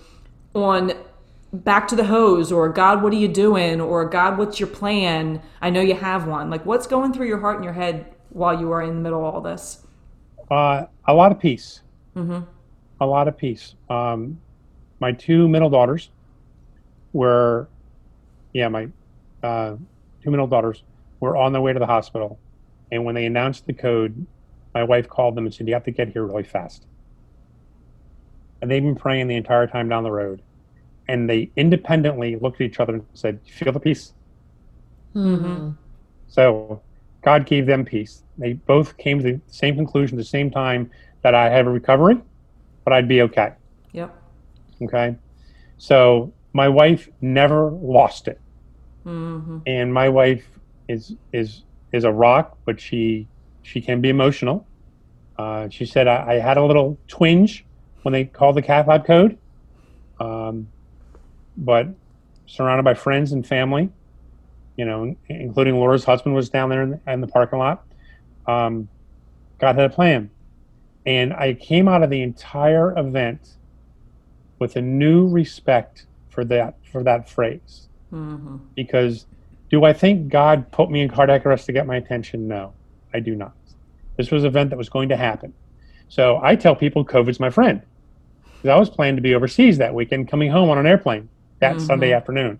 on 0.54 0.92
back 1.52 1.88
to 1.88 1.96
the 1.96 2.04
hose 2.04 2.52
or 2.52 2.68
God, 2.68 3.02
what 3.02 3.12
are 3.12 3.16
you 3.16 3.28
doing? 3.28 3.80
Or 3.80 4.04
God, 4.04 4.38
what's 4.38 4.60
your 4.60 4.68
plan? 4.68 5.42
I 5.60 5.70
know 5.70 5.80
you 5.80 5.94
have 5.94 6.26
one. 6.26 6.50
Like, 6.50 6.64
what's 6.66 6.86
going 6.86 7.12
through 7.12 7.28
your 7.28 7.40
heart 7.40 7.56
and 7.56 7.64
your 7.64 7.72
head 7.72 8.14
while 8.30 8.58
you 8.58 8.70
are 8.70 8.82
in 8.82 8.90
the 8.94 9.00
middle 9.00 9.26
of 9.26 9.34
all 9.34 9.40
this? 9.40 9.84
Uh, 10.50 10.84
a 11.06 11.14
lot 11.14 11.32
of 11.32 11.38
peace. 11.38 11.80
Mhm. 12.16 12.46
A 13.00 13.06
lot 13.06 13.28
of 13.28 13.36
peace. 13.36 13.74
Um, 13.88 14.40
my 15.00 15.12
two 15.12 15.48
middle 15.48 15.70
daughters 15.70 16.10
were, 17.12 17.68
yeah, 18.52 18.68
my 18.68 18.88
uh, 19.42 19.76
two 20.22 20.30
middle 20.30 20.46
daughters 20.46 20.82
were 21.20 21.36
on 21.36 21.52
their 21.52 21.62
way 21.62 21.72
to 21.72 21.78
the 21.78 21.86
hospital. 21.86 22.38
And 22.92 23.04
when 23.04 23.14
they 23.14 23.26
announced 23.26 23.66
the 23.66 23.72
code, 23.72 24.26
my 24.74 24.84
wife 24.84 25.08
called 25.08 25.34
them 25.34 25.46
and 25.46 25.54
said, 25.54 25.68
You 25.68 25.74
have 25.74 25.84
to 25.84 25.90
get 25.90 26.08
here 26.08 26.24
really 26.24 26.42
fast. 26.42 26.86
And 28.60 28.70
they've 28.70 28.82
been 28.82 28.96
praying 28.96 29.28
the 29.28 29.36
entire 29.36 29.66
time 29.66 29.88
down 29.88 30.02
the 30.02 30.10
road. 30.10 30.42
And 31.08 31.28
they 31.28 31.50
independently 31.56 32.36
looked 32.36 32.60
at 32.60 32.66
each 32.66 32.78
other 32.80 32.94
and 32.94 33.06
said, 33.14 33.40
You 33.44 33.52
feel 33.52 33.72
the 33.72 33.80
peace? 33.80 34.12
Mm-hmm. 35.14 35.70
So 36.28 36.82
God 37.22 37.46
gave 37.46 37.66
them 37.66 37.84
peace. 37.84 38.22
They 38.38 38.54
both 38.54 38.96
came 38.96 39.18
to 39.18 39.24
the 39.24 39.40
same 39.46 39.76
conclusion 39.76 40.16
at 40.18 40.22
the 40.22 40.28
same 40.28 40.50
time 40.50 40.90
that 41.22 41.34
I 41.34 41.50
have 41.50 41.66
a 41.66 41.70
recovery, 41.70 42.20
but 42.90 42.96
I'd 42.96 43.08
be 43.08 43.22
okay. 43.22 43.52
Yep. 43.92 44.12
Okay. 44.82 45.14
So 45.78 46.34
my 46.52 46.68
wife 46.68 47.08
never 47.20 47.70
lost 47.70 48.26
it. 48.26 48.40
hmm 49.04 49.58
And 49.64 49.94
my 49.94 50.08
wife 50.08 50.44
is 50.88 51.14
is 51.32 51.62
is 51.92 52.02
a 52.02 52.10
rock, 52.10 52.58
but 52.66 52.80
she 52.80 53.28
she 53.62 53.80
can 53.80 54.00
be 54.00 54.08
emotional. 54.08 54.66
Uh, 55.38 55.68
she 55.68 55.86
said 55.86 56.08
I, 56.08 56.32
I 56.32 56.34
had 56.40 56.56
a 56.56 56.64
little 56.64 56.98
twinge 57.06 57.64
when 58.02 58.12
they 58.12 58.24
called 58.24 58.56
the 58.56 58.62
cath 58.62 58.88
lab 58.88 59.06
code, 59.06 59.38
um, 60.18 60.66
but 61.56 61.86
surrounded 62.46 62.82
by 62.82 62.94
friends 62.94 63.30
and 63.30 63.46
family, 63.46 63.88
you 64.76 64.84
know, 64.84 65.14
including 65.28 65.76
Laura's 65.76 66.04
husband 66.04 66.34
was 66.34 66.50
down 66.50 66.70
there 66.70 66.82
in 66.82 66.90
the, 66.90 67.00
in 67.06 67.20
the 67.20 67.28
parking 67.28 67.60
lot. 67.60 67.84
Um, 68.48 68.88
God 69.60 69.76
had 69.76 69.84
a 69.84 69.94
plan. 69.94 70.30
And 71.06 71.32
I 71.32 71.54
came 71.54 71.88
out 71.88 72.02
of 72.02 72.10
the 72.10 72.22
entire 72.22 72.96
event 72.98 73.56
with 74.58 74.76
a 74.76 74.82
new 74.82 75.28
respect 75.28 76.06
for 76.28 76.44
that 76.44 76.74
for 76.92 77.02
that 77.02 77.28
phrase. 77.28 77.88
Mm-hmm. 78.12 78.58
Because 78.74 79.26
do 79.70 79.84
I 79.84 79.92
think 79.92 80.28
God 80.28 80.70
put 80.72 80.90
me 80.90 81.00
in 81.00 81.08
cardiac 81.08 81.46
arrest 81.46 81.66
to 81.66 81.72
get 81.72 81.86
my 81.86 81.96
attention? 81.96 82.48
No, 82.48 82.72
I 83.14 83.20
do 83.20 83.34
not. 83.34 83.54
This 84.16 84.30
was 84.30 84.42
an 84.42 84.48
event 84.48 84.70
that 84.70 84.76
was 84.76 84.88
going 84.88 85.08
to 85.08 85.16
happen. 85.16 85.54
So 86.08 86.40
I 86.42 86.56
tell 86.56 86.74
people 86.74 87.04
COVID's 87.04 87.40
my 87.40 87.50
friend. 87.50 87.82
Because 88.44 88.76
I 88.76 88.78
was 88.78 88.90
planning 88.90 89.16
to 89.16 89.22
be 89.22 89.34
overseas 89.34 89.78
that 89.78 89.94
weekend, 89.94 90.28
coming 90.28 90.50
home 90.50 90.68
on 90.68 90.76
an 90.76 90.86
airplane 90.86 91.28
that 91.60 91.76
mm-hmm. 91.76 91.86
Sunday 91.86 92.12
afternoon. 92.12 92.58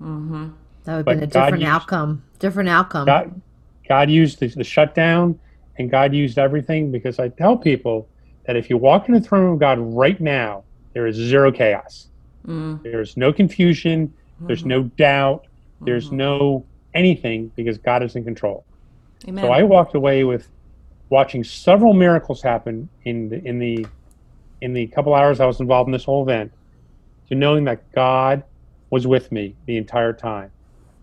Mm-hmm. 0.00 0.48
That 0.84 0.96
would 0.96 1.08
have 1.08 1.20
been 1.20 1.22
a 1.24 1.26
different 1.26 1.60
used, 1.60 1.70
outcome. 1.70 2.22
Different 2.38 2.68
outcome. 2.70 3.06
God, 3.06 3.40
God 3.86 4.10
used 4.10 4.40
the, 4.40 4.48
the 4.48 4.64
shutdown 4.64 5.38
and 5.82 5.90
God 5.90 6.14
used 6.14 6.38
everything 6.38 6.92
because 6.92 7.18
I 7.18 7.28
tell 7.28 7.56
people 7.56 8.08
that 8.46 8.56
if 8.56 8.70
you 8.70 8.76
walk 8.76 9.08
in 9.08 9.14
the 9.14 9.20
throne 9.20 9.52
of 9.52 9.58
God 9.58 9.78
right 9.80 10.20
now, 10.20 10.62
there 10.94 11.06
is 11.06 11.16
zero 11.16 11.50
chaos. 11.50 12.06
Mm. 12.46 12.82
There's 12.82 13.16
no 13.16 13.32
confusion. 13.32 14.06
Mm-hmm. 14.08 14.46
There's 14.46 14.64
no 14.64 14.84
doubt. 14.84 15.46
There's 15.80 16.06
mm-hmm. 16.06 16.16
no 16.16 16.66
anything 16.94 17.50
because 17.56 17.78
God 17.78 18.02
is 18.02 18.14
in 18.14 18.24
control. 18.24 18.64
Amen. 19.26 19.44
So 19.44 19.50
I 19.50 19.64
walked 19.64 19.94
away 19.94 20.22
with 20.24 20.48
watching 21.10 21.42
several 21.42 21.94
miracles 21.94 22.40
happen 22.42 22.88
in 23.04 23.28
the 23.28 23.44
in 23.44 23.58
the 23.58 23.84
in 24.60 24.72
the 24.72 24.86
couple 24.88 25.14
hours 25.14 25.40
I 25.40 25.46
was 25.46 25.58
involved 25.58 25.88
in 25.88 25.92
this 25.92 26.04
whole 26.04 26.22
event, 26.22 26.52
to 27.28 27.34
knowing 27.34 27.64
that 27.64 27.90
God 27.92 28.44
was 28.90 29.06
with 29.06 29.32
me 29.32 29.56
the 29.66 29.76
entire 29.76 30.12
time. 30.12 30.52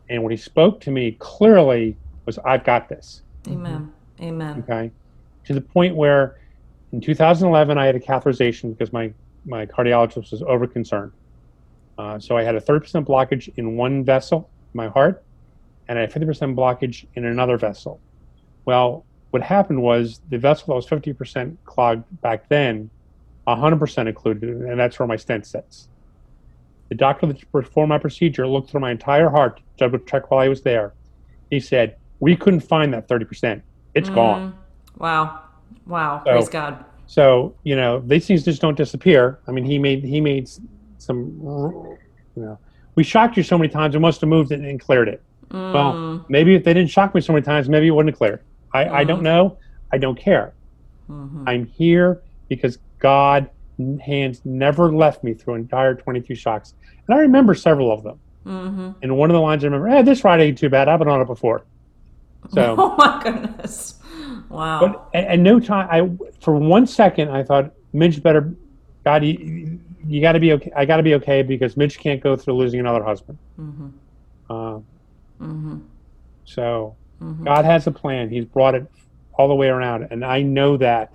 And 0.09 0.23
what 0.23 0.31
he 0.31 0.37
spoke 0.37 0.79
to 0.81 0.91
me 0.91 1.17
clearly 1.19 1.97
was, 2.25 2.39
I've 2.39 2.63
got 2.63 2.87
this. 2.87 3.21
Amen. 3.47 3.91
Amen. 4.21 4.63
Okay. 4.67 4.91
To 5.45 5.53
the 5.53 5.61
point 5.61 5.95
where 5.95 6.37
in 6.91 7.01
2011, 7.01 7.77
I 7.77 7.85
had 7.85 7.95
a 7.95 7.99
catheterization 7.99 8.75
because 8.75 8.91
my, 8.91 9.13
my 9.45 9.65
cardiologist 9.65 10.31
was 10.31 10.41
over 10.41 10.67
concerned. 10.67 11.11
Uh, 11.97 12.19
so 12.19 12.37
I 12.37 12.43
had 12.43 12.55
a 12.55 12.61
30% 12.61 13.05
blockage 13.05 13.51
in 13.57 13.75
one 13.75 14.03
vessel, 14.03 14.49
my 14.73 14.87
heart, 14.87 15.23
and 15.87 15.97
I 15.97 16.01
had 16.01 16.11
50% 16.11 16.55
blockage 16.55 17.05
in 17.15 17.25
another 17.25 17.57
vessel. 17.57 17.99
Well, 18.65 19.05
what 19.31 19.41
happened 19.41 19.81
was 19.81 20.21
the 20.29 20.37
vessel 20.37 20.67
that 20.67 20.75
was 20.75 20.87
50% 20.87 21.57
clogged 21.65 22.05
back 22.21 22.47
then, 22.49 22.89
100% 23.47 24.07
occluded, 24.07 24.49
and 24.49 24.79
that's 24.79 24.97
where 24.97 25.07
my 25.07 25.15
stent 25.15 25.45
sits. 25.45 25.89
The 26.89 26.95
doctor 26.95 27.27
that 27.27 27.51
performed 27.51 27.89
my 27.89 27.99
procedure 27.99 28.47
looked 28.47 28.71
through 28.71 28.81
my 28.81 28.91
entire 28.91 29.29
heart 29.29 29.57
to 29.57 29.63
double 29.77 29.99
check 29.99 30.31
while 30.31 30.39
I 30.39 30.47
was 30.47 30.61
there. 30.61 30.93
He 31.51 31.59
said, 31.59 31.97
We 32.19 32.35
couldn't 32.35 32.61
find 32.61 32.93
that 32.93 33.07
30%. 33.07 33.61
It's 33.99 34.09
mm. 34.09 34.15
gone. 34.15 34.57
Wow. 34.97 35.41
Wow. 35.85 36.21
So, 36.25 36.31
Praise 36.31 36.49
God. 36.49 36.85
So, 37.07 37.55
you 37.63 37.75
know, 37.75 37.99
these 37.99 38.27
things 38.27 38.43
just 38.43 38.61
don't 38.61 38.77
disappear. 38.77 39.39
I 39.47 39.51
mean, 39.51 39.65
he 39.65 39.77
made, 39.77 40.03
he 40.03 40.21
made 40.21 40.49
some, 40.97 41.39
you 42.35 42.43
know, 42.43 42.57
we 42.95 43.03
shocked 43.03 43.37
you 43.37 43.43
so 43.43 43.57
many 43.57 43.69
times, 43.69 43.95
we 43.95 43.99
must 43.99 44.21
have 44.21 44.29
moved 44.29 44.51
it 44.51 44.59
and 44.59 44.79
cleared 44.79 45.09
it. 45.09 45.21
Mm. 45.49 45.73
Well, 45.73 46.25
maybe 46.29 46.55
if 46.55 46.63
they 46.63 46.73
didn't 46.73 46.89
shock 46.89 47.13
me 47.13 47.21
so 47.21 47.33
many 47.33 47.43
times, 47.43 47.67
maybe 47.67 47.87
it 47.87 47.91
wouldn't 47.91 48.13
have 48.13 48.17
cleared. 48.17 48.41
I, 48.73 48.85
mm. 48.85 48.91
I 48.91 49.03
don't 49.03 49.19
mm. 49.19 49.23
know. 49.23 49.57
I 49.91 49.97
don't 49.97 50.17
care. 50.17 50.53
Mm-hmm. 51.09 51.47
I'm 51.47 51.65
here 51.65 52.21
because 52.47 52.77
God 52.99 53.49
hands 54.01 54.41
never 54.45 54.93
left 54.93 55.23
me 55.23 55.33
through 55.33 55.55
entire 55.55 55.95
22 55.95 56.35
shocks. 56.35 56.73
And 57.07 57.17
I 57.17 57.21
remember 57.21 57.55
several 57.55 57.91
of 57.91 58.03
them. 58.03 58.19
Mm-hmm. 58.45 58.91
And 59.01 59.17
one 59.17 59.29
of 59.29 59.33
the 59.33 59.41
lines 59.41 59.63
I 59.63 59.67
remember, 59.67 59.87
hey, 59.87 60.01
this 60.01 60.23
ride 60.23 60.41
ain't 60.41 60.57
too 60.57 60.69
bad. 60.69 60.87
I've 60.87 60.99
been 60.99 61.07
on 61.07 61.21
it 61.21 61.27
before. 61.27 61.65
So, 62.49 62.75
oh 62.79 62.95
my 62.95 63.21
goodness. 63.23 63.95
Wow. 64.49 64.79
But 64.79 65.09
at, 65.13 65.25
at 65.25 65.39
no 65.39 65.59
time, 65.59 65.87
I 65.91 66.09
for 66.41 66.55
one 66.55 66.87
second, 66.87 67.29
I 67.29 67.43
thought, 67.43 67.71
Midge 67.93 68.21
better, 68.21 68.53
God, 69.03 69.23
you, 69.23 69.79
you 70.05 70.21
got 70.21 70.33
to 70.33 70.39
be 70.39 70.53
okay. 70.53 70.71
I 70.75 70.85
got 70.85 70.97
to 70.97 71.03
be 71.03 71.15
okay 71.15 71.41
because 71.41 71.77
Midge 71.77 71.97
can't 71.97 72.21
go 72.21 72.35
through 72.35 72.55
losing 72.55 72.79
another 72.79 73.03
husband. 73.03 73.37
Mm-hmm. 73.59 73.87
Uh, 74.49 74.79
mm-hmm. 75.39 75.79
So 76.45 76.95
mm-hmm. 77.21 77.43
God 77.43 77.65
has 77.65 77.87
a 77.87 77.91
plan. 77.91 78.29
He's 78.29 78.45
brought 78.45 78.75
it 78.75 78.87
all 79.33 79.47
the 79.47 79.55
way 79.55 79.67
around. 79.67 80.07
And 80.11 80.25
I 80.25 80.41
know 80.41 80.77
that, 80.77 81.13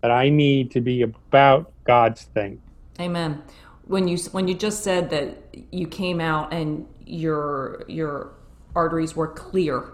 that 0.00 0.10
I 0.10 0.28
need 0.28 0.70
to 0.72 0.80
be 0.80 1.02
about 1.02 1.72
God's 1.84 2.22
thing. 2.22 2.60
Amen. 2.98 3.42
When 3.84 4.08
you 4.08 4.16
when 4.32 4.48
you 4.48 4.54
just 4.54 4.82
said 4.82 5.10
that 5.10 5.36
you 5.70 5.86
came 5.86 6.20
out 6.20 6.52
and 6.52 6.88
your 7.04 7.84
your 7.86 8.32
arteries 8.74 9.14
were 9.14 9.28
clear, 9.28 9.92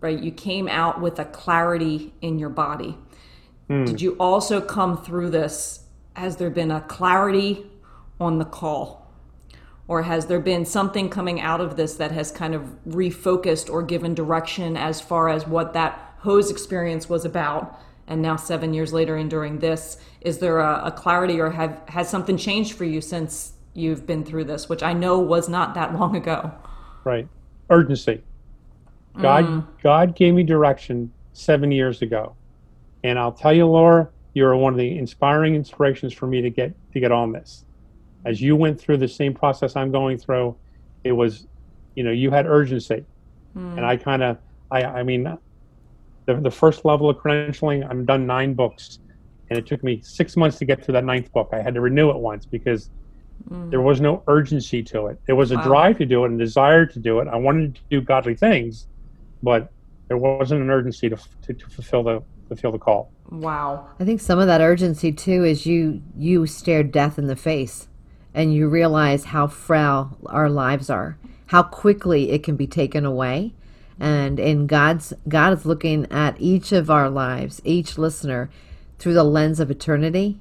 right? 0.00 0.18
You 0.18 0.30
came 0.30 0.68
out 0.68 1.00
with 1.00 1.18
a 1.18 1.24
clarity 1.24 2.12
in 2.20 2.38
your 2.38 2.50
body. 2.50 2.96
Mm. 3.68 3.86
Did 3.86 4.00
you 4.00 4.16
also 4.18 4.60
come 4.60 4.96
through 4.96 5.30
this? 5.30 5.84
Has 6.14 6.36
there 6.36 6.50
been 6.50 6.70
a 6.70 6.80
clarity 6.80 7.66
on 8.20 8.38
the 8.38 8.44
call? 8.44 9.12
Or 9.86 10.02
has 10.02 10.26
there 10.26 10.40
been 10.40 10.66
something 10.66 11.08
coming 11.08 11.40
out 11.40 11.60
of 11.60 11.76
this 11.76 11.94
that 11.94 12.12
has 12.12 12.30
kind 12.30 12.54
of 12.54 12.62
refocused 12.86 13.70
or 13.70 13.82
given 13.82 14.14
direction 14.14 14.76
as 14.76 15.00
far 15.00 15.28
as 15.28 15.46
what 15.46 15.72
that 15.72 16.14
hose 16.18 16.50
experience 16.50 17.08
was 17.08 17.24
about 17.24 17.80
and 18.06 18.22
now 18.22 18.36
seven 18.36 18.74
years 18.74 18.92
later 18.92 19.16
enduring 19.16 19.58
this 19.58 19.98
is 20.20 20.38
there 20.38 20.58
a, 20.58 20.86
a, 20.86 20.90
clarity 20.90 21.40
or 21.40 21.50
have 21.50 21.80
has 21.88 22.08
something 22.08 22.36
changed 22.36 22.72
for 22.72 22.84
you 22.84 23.00
since 23.00 23.52
you've 23.74 24.06
been 24.06 24.24
through 24.24 24.44
this 24.44 24.68
which 24.68 24.82
i 24.82 24.92
know 24.92 25.18
was 25.18 25.48
not 25.48 25.74
that 25.74 25.94
long 25.94 26.16
ago 26.16 26.50
right 27.04 27.28
urgency 27.70 28.20
god 29.20 29.44
mm. 29.44 29.66
god 29.82 30.14
gave 30.14 30.34
me 30.34 30.42
direction 30.42 31.10
seven 31.32 31.70
years 31.70 32.02
ago 32.02 32.34
and 33.04 33.18
i'll 33.18 33.32
tell 33.32 33.52
you 33.52 33.66
laura 33.66 34.08
you're 34.34 34.54
one 34.56 34.72
of 34.72 34.78
the 34.78 34.98
inspiring 34.98 35.54
inspirations 35.54 36.12
for 36.12 36.26
me 36.26 36.40
to 36.40 36.50
get 36.50 36.72
to 36.92 37.00
get 37.00 37.12
on 37.12 37.32
this 37.32 37.64
as 38.24 38.40
you 38.40 38.56
went 38.56 38.80
through 38.80 38.96
the 38.96 39.08
same 39.08 39.34
process 39.34 39.76
i'm 39.76 39.90
going 39.90 40.18
through 40.18 40.54
it 41.04 41.12
was 41.12 41.46
you 41.94 42.02
know 42.02 42.10
you 42.10 42.30
had 42.30 42.46
urgency 42.46 43.04
mm. 43.56 43.76
and 43.76 43.84
i 43.84 43.96
kind 43.96 44.22
of 44.22 44.38
i 44.70 44.82
i 44.82 45.02
mean 45.02 45.38
the, 46.28 46.34
the 46.34 46.50
first 46.50 46.84
level 46.84 47.08
of 47.08 47.16
credentialing, 47.16 47.88
I'm 47.88 48.04
done 48.04 48.26
nine 48.26 48.52
books. 48.52 48.98
And 49.48 49.58
it 49.58 49.66
took 49.66 49.82
me 49.82 50.02
six 50.02 50.36
months 50.36 50.58
to 50.58 50.66
get 50.66 50.84
through 50.84 50.92
that 50.92 51.04
ninth 51.04 51.32
book. 51.32 51.48
I 51.52 51.62
had 51.62 51.72
to 51.74 51.80
renew 51.80 52.10
it 52.10 52.18
once 52.18 52.44
because 52.44 52.90
mm. 53.50 53.70
there 53.70 53.80
was 53.80 53.98
no 54.02 54.22
urgency 54.28 54.82
to 54.82 55.06
it. 55.06 55.18
There 55.24 55.36
was 55.36 55.52
a 55.52 55.56
wow. 55.56 55.64
drive 55.64 55.98
to 55.98 56.06
do 56.06 56.24
it 56.24 56.28
and 56.28 56.38
desire 56.38 56.84
to 56.84 56.98
do 56.98 57.20
it. 57.20 57.28
I 57.28 57.36
wanted 57.36 57.76
to 57.76 57.80
do 57.88 58.02
godly 58.02 58.34
things, 58.34 58.88
but 59.42 59.72
there 60.08 60.16
wasn't 60.16 60.60
an 60.62 60.70
urgency 60.70 61.08
to, 61.08 61.18
to, 61.42 61.52
to 61.52 61.68
fulfill 61.68 62.02
the 62.02 62.22
fulfill 62.48 62.72
the 62.72 62.78
call. 62.78 63.12
Wow. 63.30 63.88
I 64.00 64.04
think 64.04 64.22
some 64.22 64.38
of 64.38 64.46
that 64.46 64.62
urgency 64.62 65.12
too 65.12 65.44
is 65.44 65.66
you 65.66 66.02
you 66.16 66.46
stared 66.46 66.92
death 66.92 67.18
in 67.18 67.26
the 67.26 67.36
face 67.36 67.88
and 68.34 68.54
you 68.54 68.68
realize 68.68 69.24
how 69.24 69.46
frail 69.46 70.16
our 70.26 70.48
lives 70.48 70.88
are, 70.88 71.18
how 71.46 71.62
quickly 71.62 72.30
it 72.30 72.42
can 72.42 72.56
be 72.56 72.66
taken 72.66 73.04
away 73.04 73.52
and 74.00 74.38
in 74.38 74.66
God's 74.66 75.12
God 75.28 75.52
is 75.52 75.66
looking 75.66 76.06
at 76.10 76.40
each 76.40 76.72
of 76.72 76.90
our 76.90 77.10
lives, 77.10 77.60
each 77.64 77.98
listener 77.98 78.50
through 78.98 79.14
the 79.14 79.24
lens 79.24 79.60
of 79.60 79.70
eternity. 79.70 80.38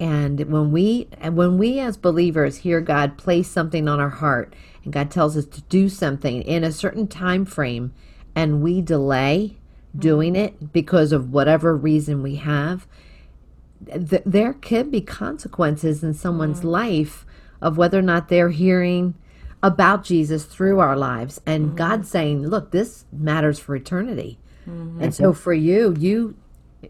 And 0.00 0.40
when 0.50 0.70
we 0.72 1.08
and 1.20 1.36
when 1.36 1.58
we 1.58 1.78
as 1.80 1.96
believers 1.96 2.58
hear 2.58 2.80
God 2.80 3.18
place 3.18 3.48
something 3.48 3.88
on 3.88 4.00
our 4.00 4.08
heart 4.08 4.54
and 4.84 4.92
God 4.92 5.10
tells 5.10 5.36
us 5.36 5.46
to 5.46 5.60
do 5.62 5.88
something 5.88 6.42
in 6.42 6.64
a 6.64 6.72
certain 6.72 7.06
time 7.06 7.44
frame 7.44 7.92
and 8.38 8.62
we 8.62 8.80
delay 8.80 9.56
doing 9.98 10.36
it 10.36 10.72
because 10.72 11.10
of 11.10 11.32
whatever 11.32 11.76
reason 11.76 12.22
we 12.22 12.36
have, 12.36 12.86
th- 13.84 14.22
there 14.24 14.52
can 14.52 14.90
be 14.90 15.00
consequences 15.00 16.04
in 16.04 16.14
someone's 16.14 16.58
mm-hmm. 16.58 16.68
life 16.68 17.26
of 17.60 17.76
whether 17.76 17.98
or 17.98 18.02
not 18.02 18.28
they're 18.28 18.50
hearing 18.50 19.14
about 19.60 20.04
Jesus 20.04 20.44
through 20.44 20.78
our 20.78 20.96
lives 20.96 21.40
and 21.46 21.66
mm-hmm. 21.66 21.76
God 21.76 22.06
saying, 22.06 22.46
look, 22.46 22.70
this 22.70 23.06
matters 23.10 23.58
for 23.58 23.74
eternity. 23.74 24.38
Mm-hmm. 24.68 25.02
And 25.02 25.12
so 25.12 25.32
for 25.32 25.52
you, 25.52 25.96
you 25.98 26.36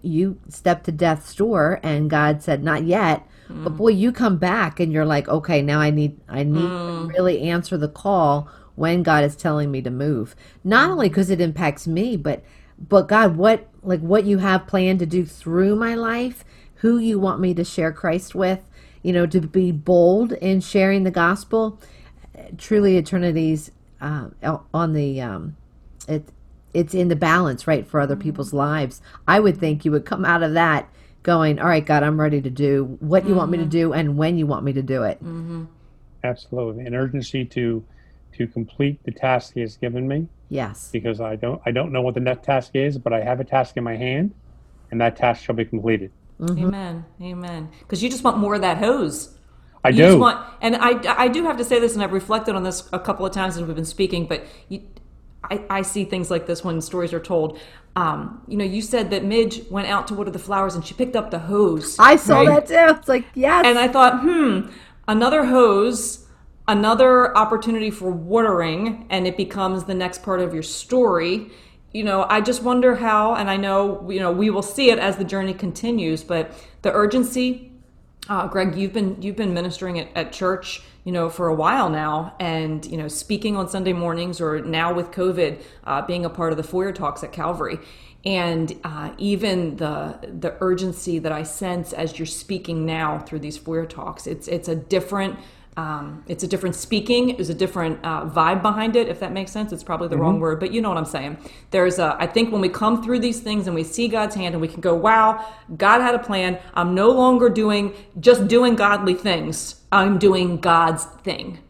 you 0.02 0.38
stepped 0.50 0.84
to 0.84 0.92
death's 0.92 1.34
door 1.34 1.80
and 1.82 2.10
God 2.10 2.42
said, 2.42 2.62
Not 2.62 2.84
yet. 2.84 3.26
Mm. 3.48 3.64
But 3.64 3.78
boy, 3.78 3.88
you 3.88 4.12
come 4.12 4.36
back 4.36 4.80
and 4.80 4.92
you're 4.92 5.06
like, 5.06 5.28
okay, 5.28 5.62
now 5.62 5.80
I 5.80 5.88
need 5.88 6.20
I 6.28 6.42
need 6.42 6.60
mm. 6.60 7.06
to 7.06 7.14
really 7.14 7.40
answer 7.40 7.78
the 7.78 7.88
call 7.88 8.50
when 8.78 9.02
God 9.02 9.24
is 9.24 9.36
telling 9.36 9.70
me 9.70 9.82
to 9.82 9.90
move. 9.90 10.34
Not 10.64 10.90
only 10.90 11.08
because 11.08 11.30
it 11.30 11.40
impacts 11.40 11.86
me, 11.86 12.16
but 12.16 12.42
but 12.78 13.08
God, 13.08 13.36
what 13.36 13.68
like 13.82 14.00
what 14.00 14.24
you 14.24 14.38
have 14.38 14.66
planned 14.66 15.00
to 15.00 15.06
do 15.06 15.24
through 15.24 15.76
my 15.76 15.94
life, 15.94 16.44
who 16.76 16.98
you 16.98 17.18
want 17.18 17.40
me 17.40 17.52
to 17.54 17.64
share 17.64 17.92
Christ 17.92 18.34
with, 18.34 18.62
you 19.02 19.12
know, 19.12 19.26
to 19.26 19.40
be 19.40 19.72
bold 19.72 20.32
in 20.32 20.60
sharing 20.60 21.02
the 21.02 21.10
gospel 21.10 21.78
truly 22.56 22.96
eternities 22.96 23.70
uh, 24.00 24.28
on 24.72 24.92
the 24.92 25.20
um, 25.20 25.56
it 26.06 26.24
it's 26.74 26.94
in 26.94 27.08
the 27.08 27.16
balance 27.16 27.66
right 27.66 27.86
for 27.86 27.98
other 27.98 28.14
people's 28.14 28.52
lives 28.52 29.00
i 29.26 29.40
would 29.40 29.56
think 29.56 29.84
you 29.84 29.90
would 29.90 30.04
come 30.04 30.24
out 30.24 30.42
of 30.42 30.52
that 30.52 30.88
going 31.22 31.58
all 31.58 31.66
right 31.66 31.86
god 31.86 32.02
i'm 32.02 32.20
ready 32.20 32.40
to 32.40 32.50
do 32.50 32.96
what 33.00 33.24
you 33.24 33.30
mm-hmm. 33.30 33.38
want 33.38 33.50
me 33.50 33.56
to 33.58 33.64
mm-hmm. 33.64 33.70
do 33.70 33.92
and 33.94 34.16
when 34.16 34.36
you 34.36 34.46
want 34.46 34.64
me 34.64 34.72
to 34.72 34.82
do 34.82 35.02
it 35.02 35.16
mm-hmm. 35.18 35.64
absolutely 36.24 36.84
an 36.84 36.94
urgency 36.94 37.44
to 37.44 37.82
to 38.38 38.46
complete 38.46 38.98
the 39.04 39.12
task 39.12 39.52
he 39.54 39.60
has 39.60 39.76
given 39.76 40.08
me 40.08 40.26
yes 40.48 40.88
because 40.92 41.20
i 41.20 41.36
don't 41.36 41.60
i 41.66 41.70
don't 41.70 41.92
know 41.92 42.00
what 42.00 42.14
the 42.14 42.20
next 42.20 42.44
task 42.44 42.70
is 42.74 42.96
but 42.96 43.12
i 43.12 43.20
have 43.20 43.40
a 43.40 43.44
task 43.44 43.76
in 43.76 43.84
my 43.84 43.96
hand 43.96 44.32
and 44.90 45.00
that 45.00 45.16
task 45.16 45.44
shall 45.44 45.54
be 45.54 45.64
completed. 45.64 46.10
Mm-hmm. 46.40 46.66
Amen. 46.66 47.04
Amen. 47.20 47.68
Because 47.80 48.02
you 48.02 48.08
just 48.08 48.24
want 48.24 48.38
more 48.38 48.54
of 48.54 48.60
that 48.60 48.78
hose. 48.78 49.36
I 49.84 49.90
you 49.90 49.96
do. 49.96 50.02
Just 50.04 50.18
want, 50.18 50.44
and 50.60 50.76
I, 50.76 51.24
I 51.24 51.28
do 51.28 51.44
have 51.44 51.56
to 51.58 51.64
say 51.64 51.80
this, 51.80 51.94
and 51.94 52.02
I've 52.02 52.12
reflected 52.12 52.54
on 52.54 52.62
this 52.62 52.88
a 52.92 52.98
couple 52.98 53.26
of 53.26 53.32
times 53.32 53.56
as 53.56 53.64
we've 53.64 53.76
been 53.76 53.84
speaking, 53.84 54.26
but 54.26 54.44
you, 54.68 54.82
I, 55.44 55.64
I 55.70 55.82
see 55.82 56.04
things 56.04 56.30
like 56.30 56.46
this 56.46 56.64
when 56.64 56.80
stories 56.80 57.12
are 57.12 57.20
told. 57.20 57.58
Um, 57.96 58.42
you 58.46 58.56
know, 58.56 58.64
you 58.64 58.82
said 58.82 59.10
that 59.10 59.24
Midge 59.24 59.68
went 59.70 59.88
out 59.88 60.06
to 60.08 60.14
water 60.14 60.30
the 60.30 60.38
flowers 60.38 60.74
and 60.74 60.84
she 60.84 60.94
picked 60.94 61.16
up 61.16 61.30
the 61.30 61.38
hose. 61.38 61.96
I 61.98 62.16
saw 62.16 62.42
right? 62.42 62.66
that 62.66 62.66
too. 62.66 62.98
It's 62.98 63.08
like, 63.08 63.24
yes. 63.34 63.64
And 63.66 63.78
I 63.78 63.88
thought, 63.88 64.20
hmm, 64.20 64.68
another 65.08 65.46
hose, 65.46 66.26
another 66.68 67.36
opportunity 67.36 67.90
for 67.90 68.10
watering, 68.10 69.06
and 69.10 69.26
it 69.26 69.36
becomes 69.36 69.84
the 69.84 69.94
next 69.94 70.22
part 70.22 70.40
of 70.40 70.54
your 70.54 70.62
story. 70.62 71.50
You 71.92 72.04
know, 72.04 72.26
I 72.28 72.40
just 72.40 72.62
wonder 72.62 72.94
how, 72.94 73.34
and 73.34 73.50
I 73.50 73.56
know, 73.56 74.08
you 74.10 74.20
know, 74.20 74.30
we 74.30 74.50
will 74.50 74.62
see 74.62 74.90
it 74.90 74.98
as 74.98 75.16
the 75.16 75.24
journey 75.24 75.54
continues, 75.54 76.22
but 76.22 76.52
the 76.82 76.92
urgency, 76.92 77.72
uh, 78.28 78.46
Greg, 78.46 78.76
you've 78.76 78.92
been 78.92 79.20
you've 79.20 79.36
been 79.36 79.54
ministering 79.54 79.98
at, 79.98 80.08
at 80.14 80.32
church 80.32 80.82
you 81.08 81.12
know, 81.12 81.30
for 81.30 81.48
a 81.48 81.54
while 81.54 81.88
now, 81.88 82.34
and 82.38 82.84
you 82.84 82.98
know, 82.98 83.08
speaking 83.08 83.56
on 83.56 83.66
Sunday 83.66 83.94
mornings, 83.94 84.42
or 84.42 84.60
now 84.60 84.92
with 84.92 85.10
COVID, 85.10 85.62
uh, 85.84 86.02
being 86.02 86.26
a 86.26 86.28
part 86.28 86.52
of 86.52 86.58
the 86.58 86.62
foyer 86.62 86.92
talks 86.92 87.24
at 87.24 87.32
Calvary, 87.32 87.78
and 88.26 88.78
uh, 88.84 89.12
even 89.16 89.76
the 89.76 90.18
the 90.38 90.54
urgency 90.60 91.18
that 91.18 91.32
I 91.32 91.44
sense 91.44 91.94
as 91.94 92.18
you're 92.18 92.26
speaking 92.26 92.84
now 92.84 93.20
through 93.20 93.38
these 93.38 93.56
foyer 93.56 93.86
talks, 93.86 94.26
it's 94.26 94.48
it's 94.48 94.68
a 94.68 94.76
different 94.76 95.38
um, 95.78 96.24
it's 96.26 96.42
a 96.42 96.48
different 96.48 96.74
speaking. 96.74 97.36
There's 97.36 97.50
a 97.50 97.54
different 97.54 98.00
uh, 98.02 98.24
vibe 98.24 98.62
behind 98.62 98.96
it, 98.96 99.08
if 99.08 99.20
that 99.20 99.30
makes 99.32 99.52
sense. 99.52 99.72
It's 99.72 99.84
probably 99.84 100.08
the 100.08 100.16
mm-hmm. 100.16 100.22
wrong 100.22 100.40
word, 100.40 100.58
but 100.58 100.72
you 100.72 100.82
know 100.82 100.88
what 100.88 100.98
I'm 100.98 101.04
saying. 101.04 101.38
There's 101.70 102.00
a, 102.00 102.16
I 102.18 102.26
think 102.26 102.50
when 102.50 102.60
we 102.60 102.68
come 102.68 103.00
through 103.00 103.20
these 103.20 103.38
things 103.38 103.68
and 103.68 103.76
we 103.76 103.84
see 103.84 104.08
God's 104.08 104.34
hand 104.34 104.56
and 104.56 104.60
we 104.60 104.66
can 104.66 104.80
go, 104.80 104.96
wow, 104.96 105.46
God 105.76 106.00
had 106.00 106.16
a 106.16 106.18
plan. 106.18 106.58
I'm 106.74 106.96
no 106.96 107.10
longer 107.10 107.48
doing 107.48 107.94
just 108.18 108.48
doing 108.48 108.74
godly 108.74 109.14
things. 109.14 109.84
I'm 109.92 110.18
doing 110.18 110.56
God's 110.56 111.04
thing. 111.04 111.60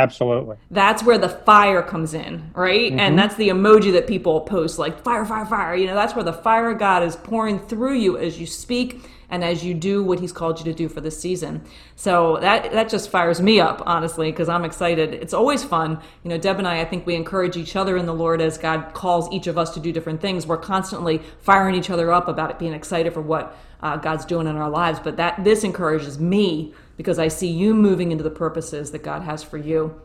Absolutely. 0.00 0.56
That's 0.72 1.04
where 1.04 1.18
the 1.18 1.28
fire 1.28 1.80
comes 1.80 2.12
in, 2.12 2.50
right? 2.54 2.90
Mm-hmm. 2.90 2.98
And 2.98 3.16
that's 3.16 3.36
the 3.36 3.50
emoji 3.50 3.92
that 3.92 4.08
people 4.08 4.40
post 4.40 4.80
like 4.80 5.00
fire, 5.04 5.24
fire, 5.24 5.46
fire. 5.46 5.76
You 5.76 5.86
know, 5.86 5.94
that's 5.94 6.16
where 6.16 6.24
the 6.24 6.32
fire 6.32 6.72
of 6.72 6.80
God 6.80 7.04
is 7.04 7.14
pouring 7.14 7.60
through 7.60 7.98
you 7.98 8.18
as 8.18 8.40
you 8.40 8.46
speak 8.48 9.08
and 9.34 9.42
as 9.42 9.64
you 9.64 9.74
do 9.74 10.00
what 10.00 10.20
he's 10.20 10.32
called 10.32 10.60
you 10.60 10.64
to 10.64 10.72
do 10.72 10.88
for 10.88 11.00
this 11.00 11.18
season. 11.18 11.60
So 11.96 12.38
that 12.40 12.70
that 12.70 12.88
just 12.88 13.10
fires 13.10 13.42
me 13.42 13.58
up, 13.58 13.82
honestly, 13.84 14.30
because 14.30 14.48
I'm 14.48 14.64
excited. 14.64 15.12
It's 15.12 15.34
always 15.34 15.64
fun. 15.64 16.00
You 16.22 16.30
know, 16.30 16.38
Deb 16.38 16.58
and 16.58 16.68
I, 16.68 16.80
I 16.80 16.84
think 16.84 17.04
we 17.04 17.16
encourage 17.16 17.56
each 17.56 17.74
other 17.74 17.96
in 17.96 18.06
the 18.06 18.14
Lord 18.14 18.40
as 18.40 18.56
God 18.56 18.94
calls 18.94 19.30
each 19.32 19.48
of 19.48 19.58
us 19.58 19.74
to 19.74 19.80
do 19.80 19.90
different 19.92 20.20
things. 20.20 20.46
We're 20.46 20.56
constantly 20.56 21.20
firing 21.40 21.74
each 21.74 21.90
other 21.90 22.12
up 22.12 22.28
about 22.28 22.52
it, 22.52 22.60
being 22.60 22.74
excited 22.74 23.12
for 23.12 23.22
what 23.22 23.56
uh, 23.82 23.96
God's 23.96 24.24
doing 24.24 24.46
in 24.46 24.54
our 24.54 24.70
lives. 24.70 25.00
But 25.00 25.16
that 25.16 25.42
this 25.42 25.64
encourages 25.64 26.20
me 26.20 26.72
because 26.96 27.18
I 27.18 27.26
see 27.26 27.48
you 27.48 27.74
moving 27.74 28.12
into 28.12 28.22
the 28.22 28.30
purposes 28.30 28.92
that 28.92 29.02
God 29.02 29.22
has 29.22 29.42
for 29.42 29.58
you. 29.58 30.00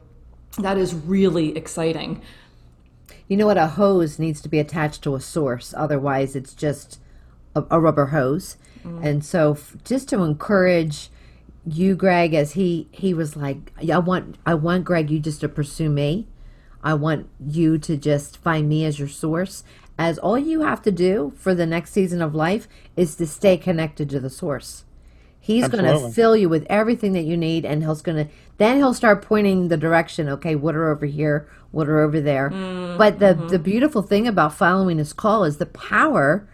That 0.57 0.79
is 0.79 0.95
really 0.95 1.55
exciting. 1.55 2.23
You 3.27 3.37
know 3.37 3.45
what? 3.45 3.59
A 3.59 3.67
hose 3.67 4.17
needs 4.17 4.41
to 4.41 4.49
be 4.49 4.57
attached 4.57 5.03
to 5.03 5.13
a 5.13 5.21
source. 5.21 5.71
Otherwise, 5.77 6.35
it's 6.35 6.55
just 6.55 6.99
a, 7.55 7.63
a 7.69 7.79
rubber 7.79 8.07
hose. 8.07 8.57
Mm. 8.89 9.05
And 9.05 9.25
so 9.25 9.51
f- 9.51 9.75
just 9.83 10.09
to 10.09 10.23
encourage 10.23 11.09
you, 11.65 11.95
Greg, 11.95 12.33
as 12.33 12.53
he 12.53 12.87
he 12.91 13.13
was 13.13 13.35
like, 13.35 13.73
I 13.77 13.99
want 13.99 14.37
I 14.45 14.53
want 14.55 14.85
Greg 14.85 15.09
you 15.09 15.19
just 15.19 15.41
to 15.41 15.49
pursue 15.49 15.89
me. 15.89 16.27
I 16.83 16.93
want 16.93 17.29
you 17.45 17.77
to 17.77 17.97
just 17.97 18.37
find 18.37 18.69
me 18.69 18.85
as 18.85 18.99
your 18.99 19.07
source. 19.07 19.63
As 19.97 20.17
all 20.17 20.37
you 20.37 20.61
have 20.61 20.81
to 20.83 20.91
do 20.91 21.33
for 21.35 21.53
the 21.53 21.65
next 21.65 21.91
season 21.91 22.21
of 22.21 22.33
life 22.33 22.69
is 22.95 23.15
to 23.15 23.27
stay 23.27 23.57
connected 23.57 24.09
to 24.11 24.19
the 24.19 24.29
source. 24.29 24.85
He's 25.41 25.67
going 25.67 25.83
to 25.83 26.09
fill 26.11 26.35
you 26.35 26.47
with 26.47 26.65
everything 26.69 27.13
that 27.13 27.23
you 27.23 27.35
need, 27.35 27.65
and 27.65 27.83
he's 27.83 28.01
going 28.01 28.25
to 28.25 28.33
then 28.57 28.77
he'll 28.77 28.93
start 28.93 29.21
pointing 29.21 29.69
the 29.69 29.77
direction. 29.77 30.29
Okay, 30.29 30.53
what 30.55 30.75
are 30.75 30.89
over 30.91 31.05
here? 31.05 31.49
What 31.71 31.87
are 31.87 32.01
over 32.01 32.19
there? 32.19 32.49
Mm, 32.49 32.97
but 32.97 33.19
the 33.19 33.33
mm-hmm. 33.33 33.47
the 33.47 33.59
beautiful 33.59 34.01
thing 34.01 34.27
about 34.27 34.53
following 34.53 34.97
his 34.97 35.13
call 35.13 35.43
is 35.43 35.57
the 35.57 35.65
power 35.65 36.47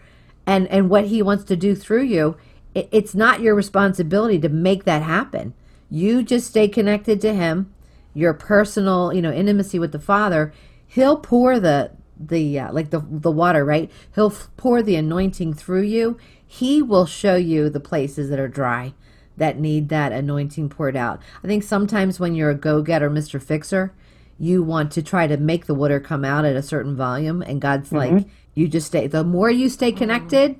and 0.46 0.66
and 0.68 0.88
what 0.88 1.06
he 1.06 1.20
wants 1.22 1.44
to 1.44 1.56
do 1.56 1.74
through 1.74 2.02
you 2.02 2.36
it, 2.74 2.88
it's 2.92 3.14
not 3.14 3.40
your 3.40 3.54
responsibility 3.54 4.38
to 4.38 4.48
make 4.48 4.84
that 4.84 5.02
happen. 5.02 5.54
You 5.90 6.22
just 6.22 6.46
stay 6.48 6.68
connected 6.68 7.20
to 7.22 7.34
him 7.34 7.72
your 8.14 8.32
personal 8.32 9.12
you 9.12 9.22
know 9.22 9.32
intimacy 9.32 9.78
with 9.78 9.92
the 9.92 9.98
father. 9.98 10.52
He'll 10.86 11.18
pour 11.18 11.58
the 11.58 11.92
the 12.18 12.58
uh, 12.58 12.72
like 12.72 12.90
the 12.90 13.04
the 13.10 13.30
water 13.30 13.64
right? 13.64 13.90
He'll 14.14 14.30
pour 14.56 14.82
the 14.82 14.96
anointing 14.96 15.54
through 15.54 15.82
you. 15.82 16.18
He 16.46 16.80
will 16.80 17.06
show 17.06 17.34
you 17.34 17.68
the 17.68 17.80
places 17.80 18.30
that 18.30 18.38
are 18.38 18.48
dry 18.48 18.94
that 19.36 19.58
need 19.58 19.90
that 19.90 20.12
anointing 20.12 20.70
poured 20.70 20.96
out. 20.96 21.20
I 21.44 21.46
think 21.46 21.62
sometimes 21.62 22.18
when 22.18 22.34
you're 22.34 22.50
a 22.50 22.54
go-getter 22.54 23.10
mr 23.10 23.42
fixer 23.42 23.92
you 24.38 24.62
want 24.62 24.92
to 24.92 25.02
try 25.02 25.26
to 25.26 25.36
make 25.36 25.66
the 25.66 25.74
water 25.74 25.98
come 25.98 26.24
out 26.24 26.44
at 26.44 26.56
a 26.56 26.62
certain 26.62 26.94
volume 26.94 27.42
and 27.42 27.60
god's 27.60 27.88
mm-hmm. 27.88 28.16
like 28.16 28.26
you 28.56 28.66
just 28.66 28.88
stay. 28.88 29.06
The 29.06 29.22
more 29.22 29.50
you 29.50 29.68
stay 29.68 29.92
connected, 29.92 30.58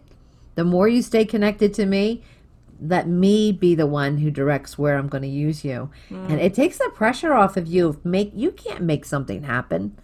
the 0.54 0.64
more 0.64 0.86
you 0.86 1.02
stay 1.02 1.24
connected 1.24 1.74
to 1.74 1.86
me, 1.86 2.22
let 2.78 3.08
me 3.08 3.52
be 3.52 3.74
the 3.74 3.86
one 3.86 4.18
who 4.18 4.30
directs 4.30 4.76
where 4.76 4.98
I'm 4.98 5.08
going 5.08 5.22
to 5.22 5.28
use 5.28 5.64
you. 5.64 5.90
Mm. 6.10 6.30
And 6.30 6.40
it 6.40 6.52
takes 6.52 6.76
the 6.76 6.90
pressure 6.94 7.32
off 7.32 7.56
of 7.56 7.66
you. 7.66 7.98
Make 8.04 8.32
you 8.34 8.52
can't 8.52 8.82
make 8.82 9.06
something 9.06 9.44
happen. 9.44 9.98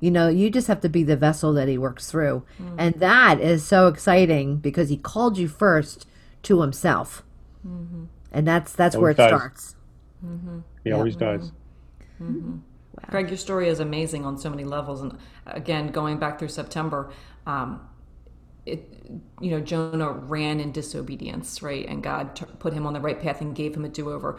You 0.00 0.10
know, 0.10 0.28
you 0.28 0.50
just 0.50 0.66
have 0.66 0.80
to 0.80 0.88
be 0.88 1.04
the 1.04 1.16
vessel 1.16 1.52
that 1.54 1.68
he 1.68 1.78
works 1.78 2.10
through. 2.10 2.42
Mm. 2.60 2.74
And 2.78 2.94
that 2.96 3.40
is 3.40 3.64
so 3.64 3.86
exciting 3.86 4.56
because 4.56 4.88
he 4.88 4.96
called 4.96 5.38
you 5.38 5.46
first 5.46 6.04
to 6.42 6.62
himself. 6.62 7.22
Mm-hmm. 7.64 8.06
And 8.32 8.46
that's 8.46 8.72
that's 8.72 8.96
where 8.96 9.12
it 9.12 9.18
does. 9.18 9.28
starts. 9.28 9.76
Mm-hmm. 10.24 10.58
He 10.82 10.90
always 10.90 11.14
does. 11.14 11.52
Mm-hmm. 12.20 12.56
Greg, 13.08 13.28
your 13.28 13.36
story 13.36 13.68
is 13.68 13.80
amazing 13.80 14.24
on 14.24 14.38
so 14.38 14.50
many 14.50 14.64
levels. 14.64 15.00
And 15.02 15.18
again, 15.46 15.88
going 15.88 16.18
back 16.18 16.38
through 16.38 16.48
September, 16.48 17.10
um, 17.46 17.88
it, 18.64 18.92
you 19.40 19.50
know, 19.50 19.60
Jonah 19.60 20.10
ran 20.10 20.60
in 20.60 20.72
disobedience, 20.72 21.62
right? 21.62 21.86
And 21.86 22.02
God 22.02 22.34
t- 22.34 22.46
put 22.58 22.72
him 22.72 22.86
on 22.86 22.92
the 22.92 23.00
right 23.00 23.20
path 23.20 23.40
and 23.40 23.54
gave 23.54 23.76
him 23.76 23.84
a 23.84 23.88
do 23.88 24.10
over. 24.10 24.38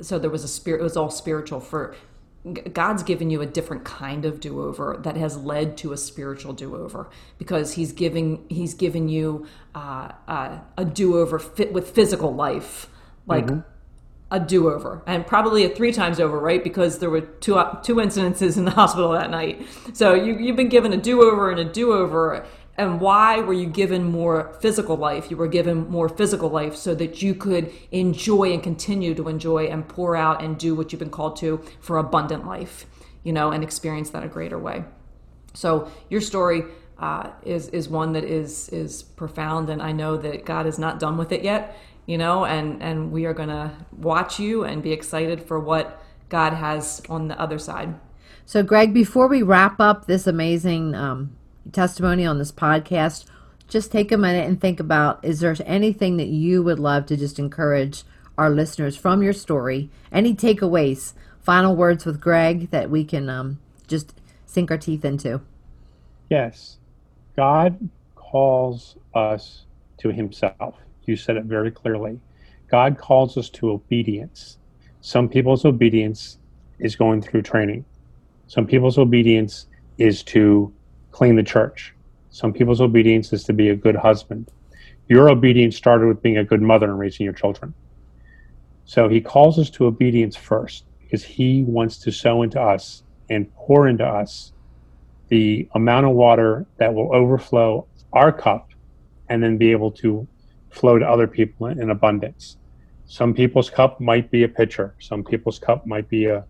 So 0.00 0.18
there 0.18 0.30
was 0.30 0.44
a 0.44 0.48
spirit, 0.48 0.80
it 0.80 0.84
was 0.84 0.96
all 0.96 1.10
spiritual. 1.10 1.60
For 1.60 1.94
God's 2.72 3.02
given 3.02 3.30
you 3.30 3.40
a 3.40 3.46
different 3.46 3.84
kind 3.84 4.24
of 4.24 4.40
do 4.40 4.62
over 4.62 4.98
that 5.02 5.16
has 5.16 5.36
led 5.36 5.76
to 5.78 5.92
a 5.92 5.96
spiritual 5.96 6.52
do 6.52 6.76
over 6.76 7.08
because 7.36 7.74
He's 7.74 7.92
giving 7.92 8.44
He's 8.48 8.74
given 8.74 9.08
you 9.08 9.46
uh, 9.74 10.12
uh, 10.26 10.58
a 10.76 10.84
do 10.84 11.18
over 11.18 11.38
fit 11.38 11.72
with 11.72 11.90
physical 11.90 12.34
life, 12.34 12.88
like. 13.26 13.46
Mm-hmm 13.46 13.60
a 14.30 14.38
do-over 14.38 15.02
and 15.06 15.26
probably 15.26 15.64
a 15.64 15.68
three 15.68 15.92
times 15.92 16.20
over 16.20 16.38
right? 16.38 16.62
Because 16.62 16.98
there 16.98 17.10
were 17.10 17.22
two 17.22 17.54
two 17.82 17.96
incidences 17.96 18.56
in 18.56 18.64
the 18.64 18.70
hospital 18.82 19.12
that 19.12 19.30
night. 19.30 19.66
So 19.92 20.14
you, 20.14 20.36
you've 20.38 20.56
been 20.56 20.68
given 20.68 20.92
a 20.92 20.96
do-over 20.96 21.50
and 21.50 21.60
a 21.60 21.64
do-over. 21.64 22.46
And 22.76 23.00
why 23.00 23.40
were 23.40 23.54
you 23.54 23.66
given 23.66 24.04
more 24.04 24.56
physical 24.60 24.96
life? 24.96 25.32
You 25.32 25.36
were 25.36 25.48
given 25.48 25.90
more 25.90 26.08
physical 26.08 26.48
life 26.48 26.76
so 26.76 26.94
that 26.94 27.22
you 27.22 27.34
could 27.34 27.72
enjoy 27.90 28.52
and 28.52 28.62
continue 28.62 29.16
to 29.16 29.28
enjoy 29.28 29.66
and 29.66 29.88
pour 29.88 30.14
out 30.14 30.44
and 30.44 30.56
do 30.56 30.76
what 30.76 30.92
you've 30.92 31.00
been 31.00 31.10
called 31.10 31.36
to 31.38 31.60
for 31.80 31.98
abundant 31.98 32.46
life 32.46 32.86
you 33.24 33.32
know 33.32 33.50
and 33.50 33.62
experience 33.62 34.10
that 34.10 34.24
a 34.24 34.28
greater 34.28 34.58
way. 34.58 34.84
So 35.54 35.90
your 36.08 36.20
story 36.20 36.62
uh, 36.98 37.30
is 37.42 37.68
is 37.68 37.88
one 37.88 38.12
that 38.12 38.24
is 38.24 38.68
is 38.70 39.02
profound 39.02 39.70
and 39.70 39.80
i 39.80 39.92
know 39.92 40.16
that 40.16 40.44
god 40.44 40.66
is 40.66 40.80
not 40.80 40.98
done 40.98 41.16
with 41.16 41.30
it 41.30 41.44
yet 41.44 41.76
you 42.08 42.16
know, 42.16 42.46
and 42.46 42.82
and 42.82 43.12
we 43.12 43.26
are 43.26 43.34
going 43.34 43.50
to 43.50 43.70
watch 43.98 44.40
you 44.40 44.64
and 44.64 44.82
be 44.82 44.92
excited 44.92 45.42
for 45.42 45.60
what 45.60 46.02
God 46.30 46.54
has 46.54 47.02
on 47.08 47.28
the 47.28 47.38
other 47.38 47.58
side. 47.58 47.94
So, 48.46 48.62
Greg, 48.62 48.94
before 48.94 49.28
we 49.28 49.42
wrap 49.42 49.78
up 49.78 50.06
this 50.06 50.26
amazing 50.26 50.94
um, 50.94 51.36
testimony 51.70 52.24
on 52.24 52.38
this 52.38 52.50
podcast, 52.50 53.26
just 53.68 53.92
take 53.92 54.10
a 54.10 54.16
minute 54.16 54.48
and 54.48 54.58
think 54.58 54.80
about 54.80 55.22
is 55.22 55.40
there 55.40 55.54
anything 55.66 56.16
that 56.16 56.28
you 56.28 56.62
would 56.62 56.78
love 56.78 57.04
to 57.06 57.16
just 57.16 57.38
encourage 57.38 58.04
our 58.38 58.48
listeners 58.48 58.96
from 58.96 59.22
your 59.22 59.34
story? 59.34 59.90
Any 60.10 60.34
takeaways, 60.34 61.12
final 61.42 61.76
words 61.76 62.06
with 62.06 62.22
Greg 62.22 62.70
that 62.70 62.88
we 62.88 63.04
can 63.04 63.28
um, 63.28 63.58
just 63.86 64.14
sink 64.46 64.70
our 64.70 64.78
teeth 64.78 65.04
into? 65.04 65.42
Yes. 66.30 66.78
God 67.36 67.90
calls 68.14 68.96
us 69.14 69.66
to 69.98 70.10
himself. 70.10 70.76
You 71.08 71.16
said 71.16 71.38
it 71.38 71.44
very 71.44 71.70
clearly. 71.70 72.20
God 72.70 72.98
calls 72.98 73.38
us 73.38 73.48
to 73.50 73.70
obedience. 73.70 74.58
Some 75.00 75.26
people's 75.26 75.64
obedience 75.64 76.38
is 76.78 76.96
going 76.96 77.22
through 77.22 77.42
training. 77.42 77.86
Some 78.46 78.66
people's 78.66 78.98
obedience 78.98 79.68
is 79.96 80.22
to 80.24 80.70
clean 81.10 81.36
the 81.36 81.42
church. 81.42 81.94
Some 82.28 82.52
people's 82.52 82.82
obedience 82.82 83.32
is 83.32 83.42
to 83.44 83.54
be 83.54 83.70
a 83.70 83.74
good 83.74 83.96
husband. 83.96 84.50
Your 85.08 85.30
obedience 85.30 85.76
started 85.76 86.08
with 86.08 86.20
being 86.20 86.36
a 86.36 86.44
good 86.44 86.60
mother 86.60 86.90
and 86.90 86.98
raising 86.98 87.24
your 87.24 87.32
children. 87.32 87.72
So 88.84 89.08
he 89.08 89.22
calls 89.22 89.58
us 89.58 89.70
to 89.70 89.86
obedience 89.86 90.36
first 90.36 90.84
because 91.00 91.24
he 91.24 91.62
wants 91.62 91.96
to 92.00 92.12
sow 92.12 92.42
into 92.42 92.60
us 92.60 93.02
and 93.30 93.50
pour 93.54 93.88
into 93.88 94.04
us 94.04 94.52
the 95.28 95.68
amount 95.74 96.04
of 96.04 96.12
water 96.12 96.66
that 96.76 96.92
will 96.92 97.14
overflow 97.14 97.86
our 98.12 98.30
cup 98.30 98.68
and 99.30 99.42
then 99.42 99.56
be 99.56 99.70
able 99.70 99.90
to 99.90 100.28
flow 100.78 100.98
to 100.98 101.08
other 101.08 101.26
people 101.26 101.66
in 101.66 101.90
abundance. 101.90 102.56
Some 103.06 103.34
people's 103.34 103.70
cup 103.70 104.00
might 104.00 104.30
be 104.30 104.42
a 104.44 104.48
pitcher. 104.48 104.94
Some 105.00 105.24
people's 105.24 105.58
cup 105.58 105.86
might 105.86 106.08
be 106.08 106.26
a 106.26 106.44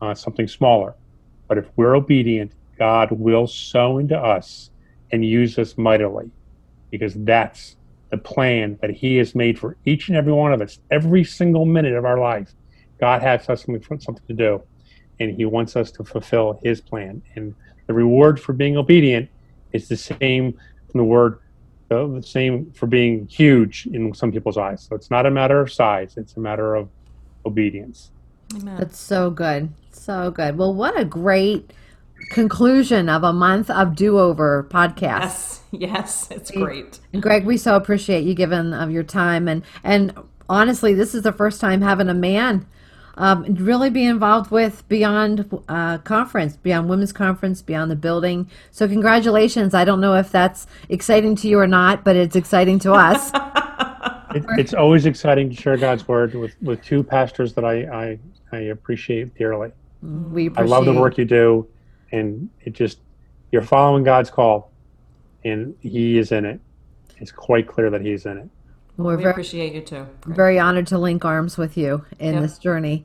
uh, 0.00 0.14
something 0.14 0.46
smaller. 0.46 0.94
But 1.48 1.58
if 1.58 1.66
we're 1.76 1.96
obedient, 1.96 2.52
God 2.78 3.10
will 3.12 3.46
sow 3.46 3.98
into 3.98 4.18
us 4.18 4.70
and 5.10 5.24
use 5.24 5.58
us 5.58 5.78
mightily, 5.78 6.30
because 6.90 7.14
that's 7.14 7.76
the 8.10 8.18
plan 8.18 8.78
that 8.82 8.90
He 8.90 9.16
has 9.16 9.34
made 9.34 9.58
for 9.58 9.76
each 9.84 10.08
and 10.08 10.16
every 10.16 10.32
one 10.32 10.52
of 10.52 10.60
us. 10.60 10.78
Every 10.90 11.24
single 11.24 11.64
minute 11.64 11.94
of 11.94 12.04
our 12.04 12.18
life, 12.18 12.52
God 13.00 13.22
has 13.22 13.48
us 13.48 13.64
something, 13.64 14.00
something 14.00 14.26
to 14.26 14.34
do, 14.34 14.62
and 15.18 15.34
He 15.34 15.44
wants 15.44 15.76
us 15.76 15.90
to 15.92 16.04
fulfill 16.04 16.60
His 16.62 16.80
plan. 16.80 17.22
And 17.34 17.54
the 17.86 17.94
reward 17.94 18.40
for 18.40 18.52
being 18.52 18.76
obedient 18.76 19.30
is 19.72 19.88
the 19.88 19.96
same 19.96 20.52
from 20.90 20.98
the 20.98 21.04
word 21.04 21.38
the 21.88 22.22
same 22.22 22.70
for 22.72 22.86
being 22.86 23.26
huge 23.26 23.86
in 23.92 24.12
some 24.14 24.32
people's 24.32 24.58
eyes. 24.58 24.82
So 24.82 24.96
it's 24.96 25.10
not 25.10 25.26
a 25.26 25.30
matter 25.30 25.60
of 25.60 25.72
size, 25.72 26.16
it's 26.16 26.36
a 26.36 26.40
matter 26.40 26.74
of 26.74 26.88
obedience. 27.44 28.10
Amen. 28.54 28.76
That's 28.76 28.98
so 28.98 29.30
good. 29.30 29.70
So 29.90 30.30
good. 30.30 30.56
Well, 30.56 30.72
what 30.74 30.98
a 30.98 31.04
great 31.04 31.72
conclusion 32.30 33.08
of 33.08 33.22
a 33.22 33.32
month 33.32 33.70
of 33.70 33.94
do 33.94 34.18
over 34.18 34.66
podcast. 34.70 35.00
Yes, 35.00 35.62
yes, 35.70 36.28
it's 36.30 36.50
great. 36.50 37.00
And 37.12 37.22
Greg, 37.22 37.44
we 37.44 37.56
so 37.56 37.76
appreciate 37.76 38.24
you 38.24 38.34
giving 38.34 38.72
of 38.72 38.90
your 38.90 39.02
time 39.02 39.48
and 39.48 39.62
and 39.84 40.12
honestly, 40.48 40.94
this 40.94 41.14
is 41.14 41.22
the 41.22 41.32
first 41.32 41.60
time 41.60 41.82
having 41.82 42.08
a 42.08 42.14
man 42.14 42.66
um, 43.16 43.44
really 43.54 43.90
be 43.90 44.04
involved 44.04 44.50
with 44.50 44.86
Beyond 44.88 45.60
uh, 45.68 45.98
Conference, 45.98 46.56
Beyond 46.56 46.88
Women's 46.88 47.12
Conference, 47.12 47.62
Beyond 47.62 47.90
the 47.90 47.96
Building. 47.96 48.50
So, 48.70 48.86
congratulations. 48.86 49.74
I 49.74 49.84
don't 49.84 50.00
know 50.00 50.14
if 50.14 50.30
that's 50.30 50.66
exciting 50.88 51.34
to 51.36 51.48
you 51.48 51.58
or 51.58 51.66
not, 51.66 52.04
but 52.04 52.16
it's 52.16 52.36
exciting 52.36 52.78
to 52.80 52.92
us. 52.92 53.30
it, 54.34 54.44
it's 54.58 54.74
always 54.74 55.06
exciting 55.06 55.48
to 55.50 55.56
share 55.56 55.76
God's 55.76 56.06
word 56.06 56.34
with, 56.34 56.60
with 56.60 56.82
two 56.84 57.02
pastors 57.02 57.54
that 57.54 57.64
I, 57.64 57.84
I, 57.84 58.18
I 58.52 58.58
appreciate 58.58 59.34
dearly. 59.34 59.72
We 60.02 60.46
appreciate 60.46 60.72
I 60.72 60.76
love 60.76 60.84
the 60.84 60.92
work 60.92 61.16
you 61.16 61.24
do, 61.24 61.66
and 62.12 62.50
it 62.64 62.74
just, 62.74 62.98
you're 63.50 63.62
following 63.62 64.04
God's 64.04 64.30
call, 64.30 64.70
and 65.44 65.74
He 65.80 66.18
is 66.18 66.32
in 66.32 66.44
it. 66.44 66.60
It's 67.18 67.32
quite 67.32 67.66
clear 67.66 67.88
that 67.90 68.02
He's 68.02 68.26
in 68.26 68.36
it. 68.38 68.48
We're 68.96 69.16
we 69.16 69.22
very, 69.22 69.32
appreciate 69.32 69.74
you 69.74 69.82
too. 69.82 70.06
Great. 70.22 70.36
Very 70.36 70.58
honored 70.58 70.86
to 70.88 70.98
link 70.98 71.24
arms 71.24 71.58
with 71.58 71.76
you 71.76 72.04
in 72.18 72.34
yep. 72.34 72.42
this 72.42 72.58
journey. 72.58 73.04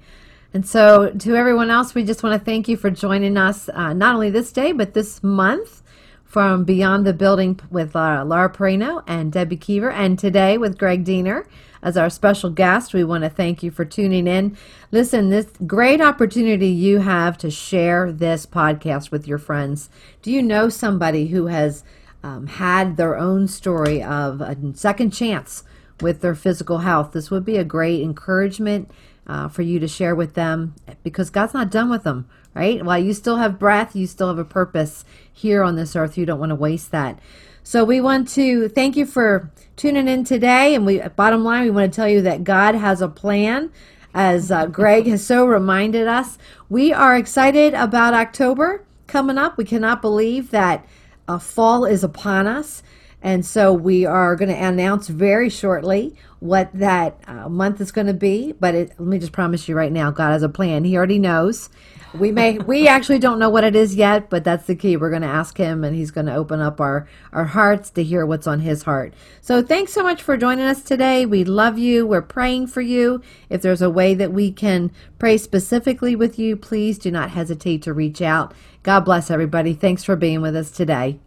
And 0.53 0.67
so, 0.67 1.11
to 1.11 1.35
everyone 1.35 1.69
else, 1.69 1.95
we 1.95 2.03
just 2.03 2.23
want 2.23 2.37
to 2.39 2.45
thank 2.45 2.67
you 2.67 2.75
for 2.75 2.89
joining 2.89 3.37
us 3.37 3.69
uh, 3.69 3.93
not 3.93 4.15
only 4.15 4.29
this 4.29 4.51
day, 4.51 4.73
but 4.73 4.93
this 4.93 5.23
month 5.23 5.81
from 6.25 6.63
Beyond 6.63 7.05
the 7.05 7.13
Building 7.13 7.59
with 7.69 7.95
uh, 7.95 8.23
Laura 8.25 8.49
Perino 8.49 9.03
and 9.07 9.31
Debbie 9.31 9.57
Kiever, 9.57 9.91
and 9.93 10.17
today 10.17 10.57
with 10.57 10.77
Greg 10.77 11.03
Diener 11.03 11.47
as 11.81 11.97
our 11.97 12.09
special 12.09 12.49
guest. 12.49 12.93
We 12.93 13.03
want 13.03 13.23
to 13.23 13.29
thank 13.29 13.63
you 13.63 13.71
for 13.71 13.85
tuning 13.85 14.27
in. 14.27 14.57
Listen, 14.91 15.29
this 15.29 15.47
great 15.65 16.01
opportunity 16.01 16.67
you 16.67 16.99
have 16.99 17.37
to 17.39 17.51
share 17.51 18.11
this 18.11 18.45
podcast 18.45 19.11
with 19.11 19.27
your 19.27 19.39
friends. 19.39 19.89
Do 20.21 20.31
you 20.31 20.41
know 20.41 20.69
somebody 20.69 21.27
who 21.27 21.47
has 21.47 21.83
um, 22.23 22.47
had 22.47 22.97
their 22.97 23.17
own 23.17 23.47
story 23.47 24.03
of 24.03 24.41
a 24.41 24.55
second 24.73 25.11
chance? 25.11 25.63
With 26.01 26.21
their 26.21 26.35
physical 26.35 26.79
health. 26.79 27.11
This 27.11 27.31
would 27.31 27.45
be 27.45 27.57
a 27.57 27.63
great 27.63 28.01
encouragement 28.01 28.89
uh, 29.27 29.47
for 29.47 29.61
you 29.61 29.79
to 29.79 29.87
share 29.87 30.15
with 30.15 30.33
them 30.33 30.75
because 31.03 31.29
God's 31.29 31.53
not 31.53 31.71
done 31.71 31.89
with 31.89 32.03
them, 32.03 32.27
right? 32.53 32.83
While 32.83 32.99
you 32.99 33.13
still 33.13 33.37
have 33.37 33.59
breath, 33.59 33.95
you 33.95 34.07
still 34.07 34.27
have 34.27 34.39
a 34.39 34.45
purpose 34.45 35.05
here 35.31 35.63
on 35.63 35.75
this 35.75 35.95
earth. 35.95 36.17
You 36.17 36.25
don't 36.25 36.39
want 36.39 36.49
to 36.49 36.55
waste 36.55 36.91
that. 36.91 37.19
So 37.63 37.83
we 37.83 38.01
want 38.01 38.27
to 38.29 38.67
thank 38.69 38.97
you 38.97 39.05
for 39.05 39.51
tuning 39.75 40.07
in 40.07 40.23
today. 40.23 40.73
And 40.75 40.85
we, 40.85 40.99
bottom 41.15 41.43
line, 41.43 41.63
we 41.63 41.71
want 41.71 41.93
to 41.93 41.95
tell 41.95 42.09
you 42.09 42.21
that 42.23 42.43
God 42.43 42.75
has 42.75 43.01
a 43.01 43.07
plan. 43.07 43.71
As 44.13 44.51
uh, 44.51 44.65
Greg 44.65 45.07
has 45.07 45.25
so 45.25 45.45
reminded 45.45 46.07
us, 46.07 46.37
we 46.67 46.91
are 46.91 47.15
excited 47.15 47.73
about 47.73 48.13
October 48.13 48.83
coming 49.07 49.37
up. 49.37 49.57
We 49.57 49.63
cannot 49.63 50.01
believe 50.01 50.51
that 50.51 50.85
uh, 51.27 51.37
fall 51.37 51.85
is 51.85 52.03
upon 52.03 52.47
us. 52.47 52.83
And 53.21 53.45
so 53.45 53.71
we 53.71 54.05
are 54.05 54.35
going 54.35 54.49
to 54.49 54.55
announce 54.55 55.07
very 55.07 55.49
shortly 55.49 56.15
what 56.39 56.71
that 56.73 57.21
uh, 57.27 57.47
month 57.47 57.79
is 57.79 57.91
going 57.91 58.07
to 58.07 58.13
be. 58.13 58.53
But 58.59 58.73
it, 58.73 58.89
let 58.97 59.07
me 59.07 59.19
just 59.19 59.31
promise 59.31 59.67
you 59.69 59.75
right 59.75 59.91
now, 59.91 60.09
God 60.09 60.31
has 60.31 60.41
a 60.41 60.49
plan. 60.49 60.83
He 60.83 60.97
already 60.97 61.19
knows. 61.19 61.69
We 62.15 62.31
may, 62.31 62.57
we 62.57 62.87
actually 62.87 63.19
don't 63.19 63.37
know 63.37 63.49
what 63.49 63.63
it 63.63 63.75
is 63.75 63.95
yet, 63.95 64.29
but 64.29 64.43
that's 64.43 64.65
the 64.65 64.75
key. 64.75 64.97
We're 64.97 65.11
going 65.11 65.21
to 65.21 65.27
ask 65.27 65.55
Him, 65.55 65.83
and 65.83 65.95
He's 65.95 66.09
going 66.09 66.25
to 66.25 66.33
open 66.35 66.59
up 66.59 66.81
our 66.81 67.07
our 67.31 67.45
hearts 67.45 67.91
to 67.91 68.03
hear 68.03 68.25
what's 68.25 68.47
on 68.47 68.61
His 68.61 68.83
heart. 68.83 69.13
So 69.39 69.61
thanks 69.61 69.93
so 69.93 70.01
much 70.01 70.21
for 70.23 70.35
joining 70.35 70.65
us 70.65 70.81
today. 70.81 71.25
We 71.25 71.43
love 71.43 71.77
you. 71.77 72.07
We're 72.07 72.21
praying 72.23 72.67
for 72.67 72.81
you. 72.81 73.21
If 73.49 73.61
there's 73.61 73.81
a 73.81 73.89
way 73.89 74.15
that 74.15 74.33
we 74.33 74.51
can 74.51 74.91
pray 75.19 75.37
specifically 75.37 76.15
with 76.15 76.39
you, 76.39 76.57
please 76.57 76.97
do 76.97 77.11
not 77.11 77.29
hesitate 77.29 77.83
to 77.83 77.93
reach 77.93 78.21
out. 78.21 78.53
God 78.83 79.01
bless 79.01 79.29
everybody. 79.29 79.73
Thanks 79.73 80.03
for 80.03 80.15
being 80.15 80.41
with 80.41 80.55
us 80.55 80.71
today. 80.71 81.19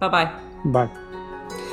Bye 0.00 0.08
bye. 0.08 0.40
Bye. 0.64 1.07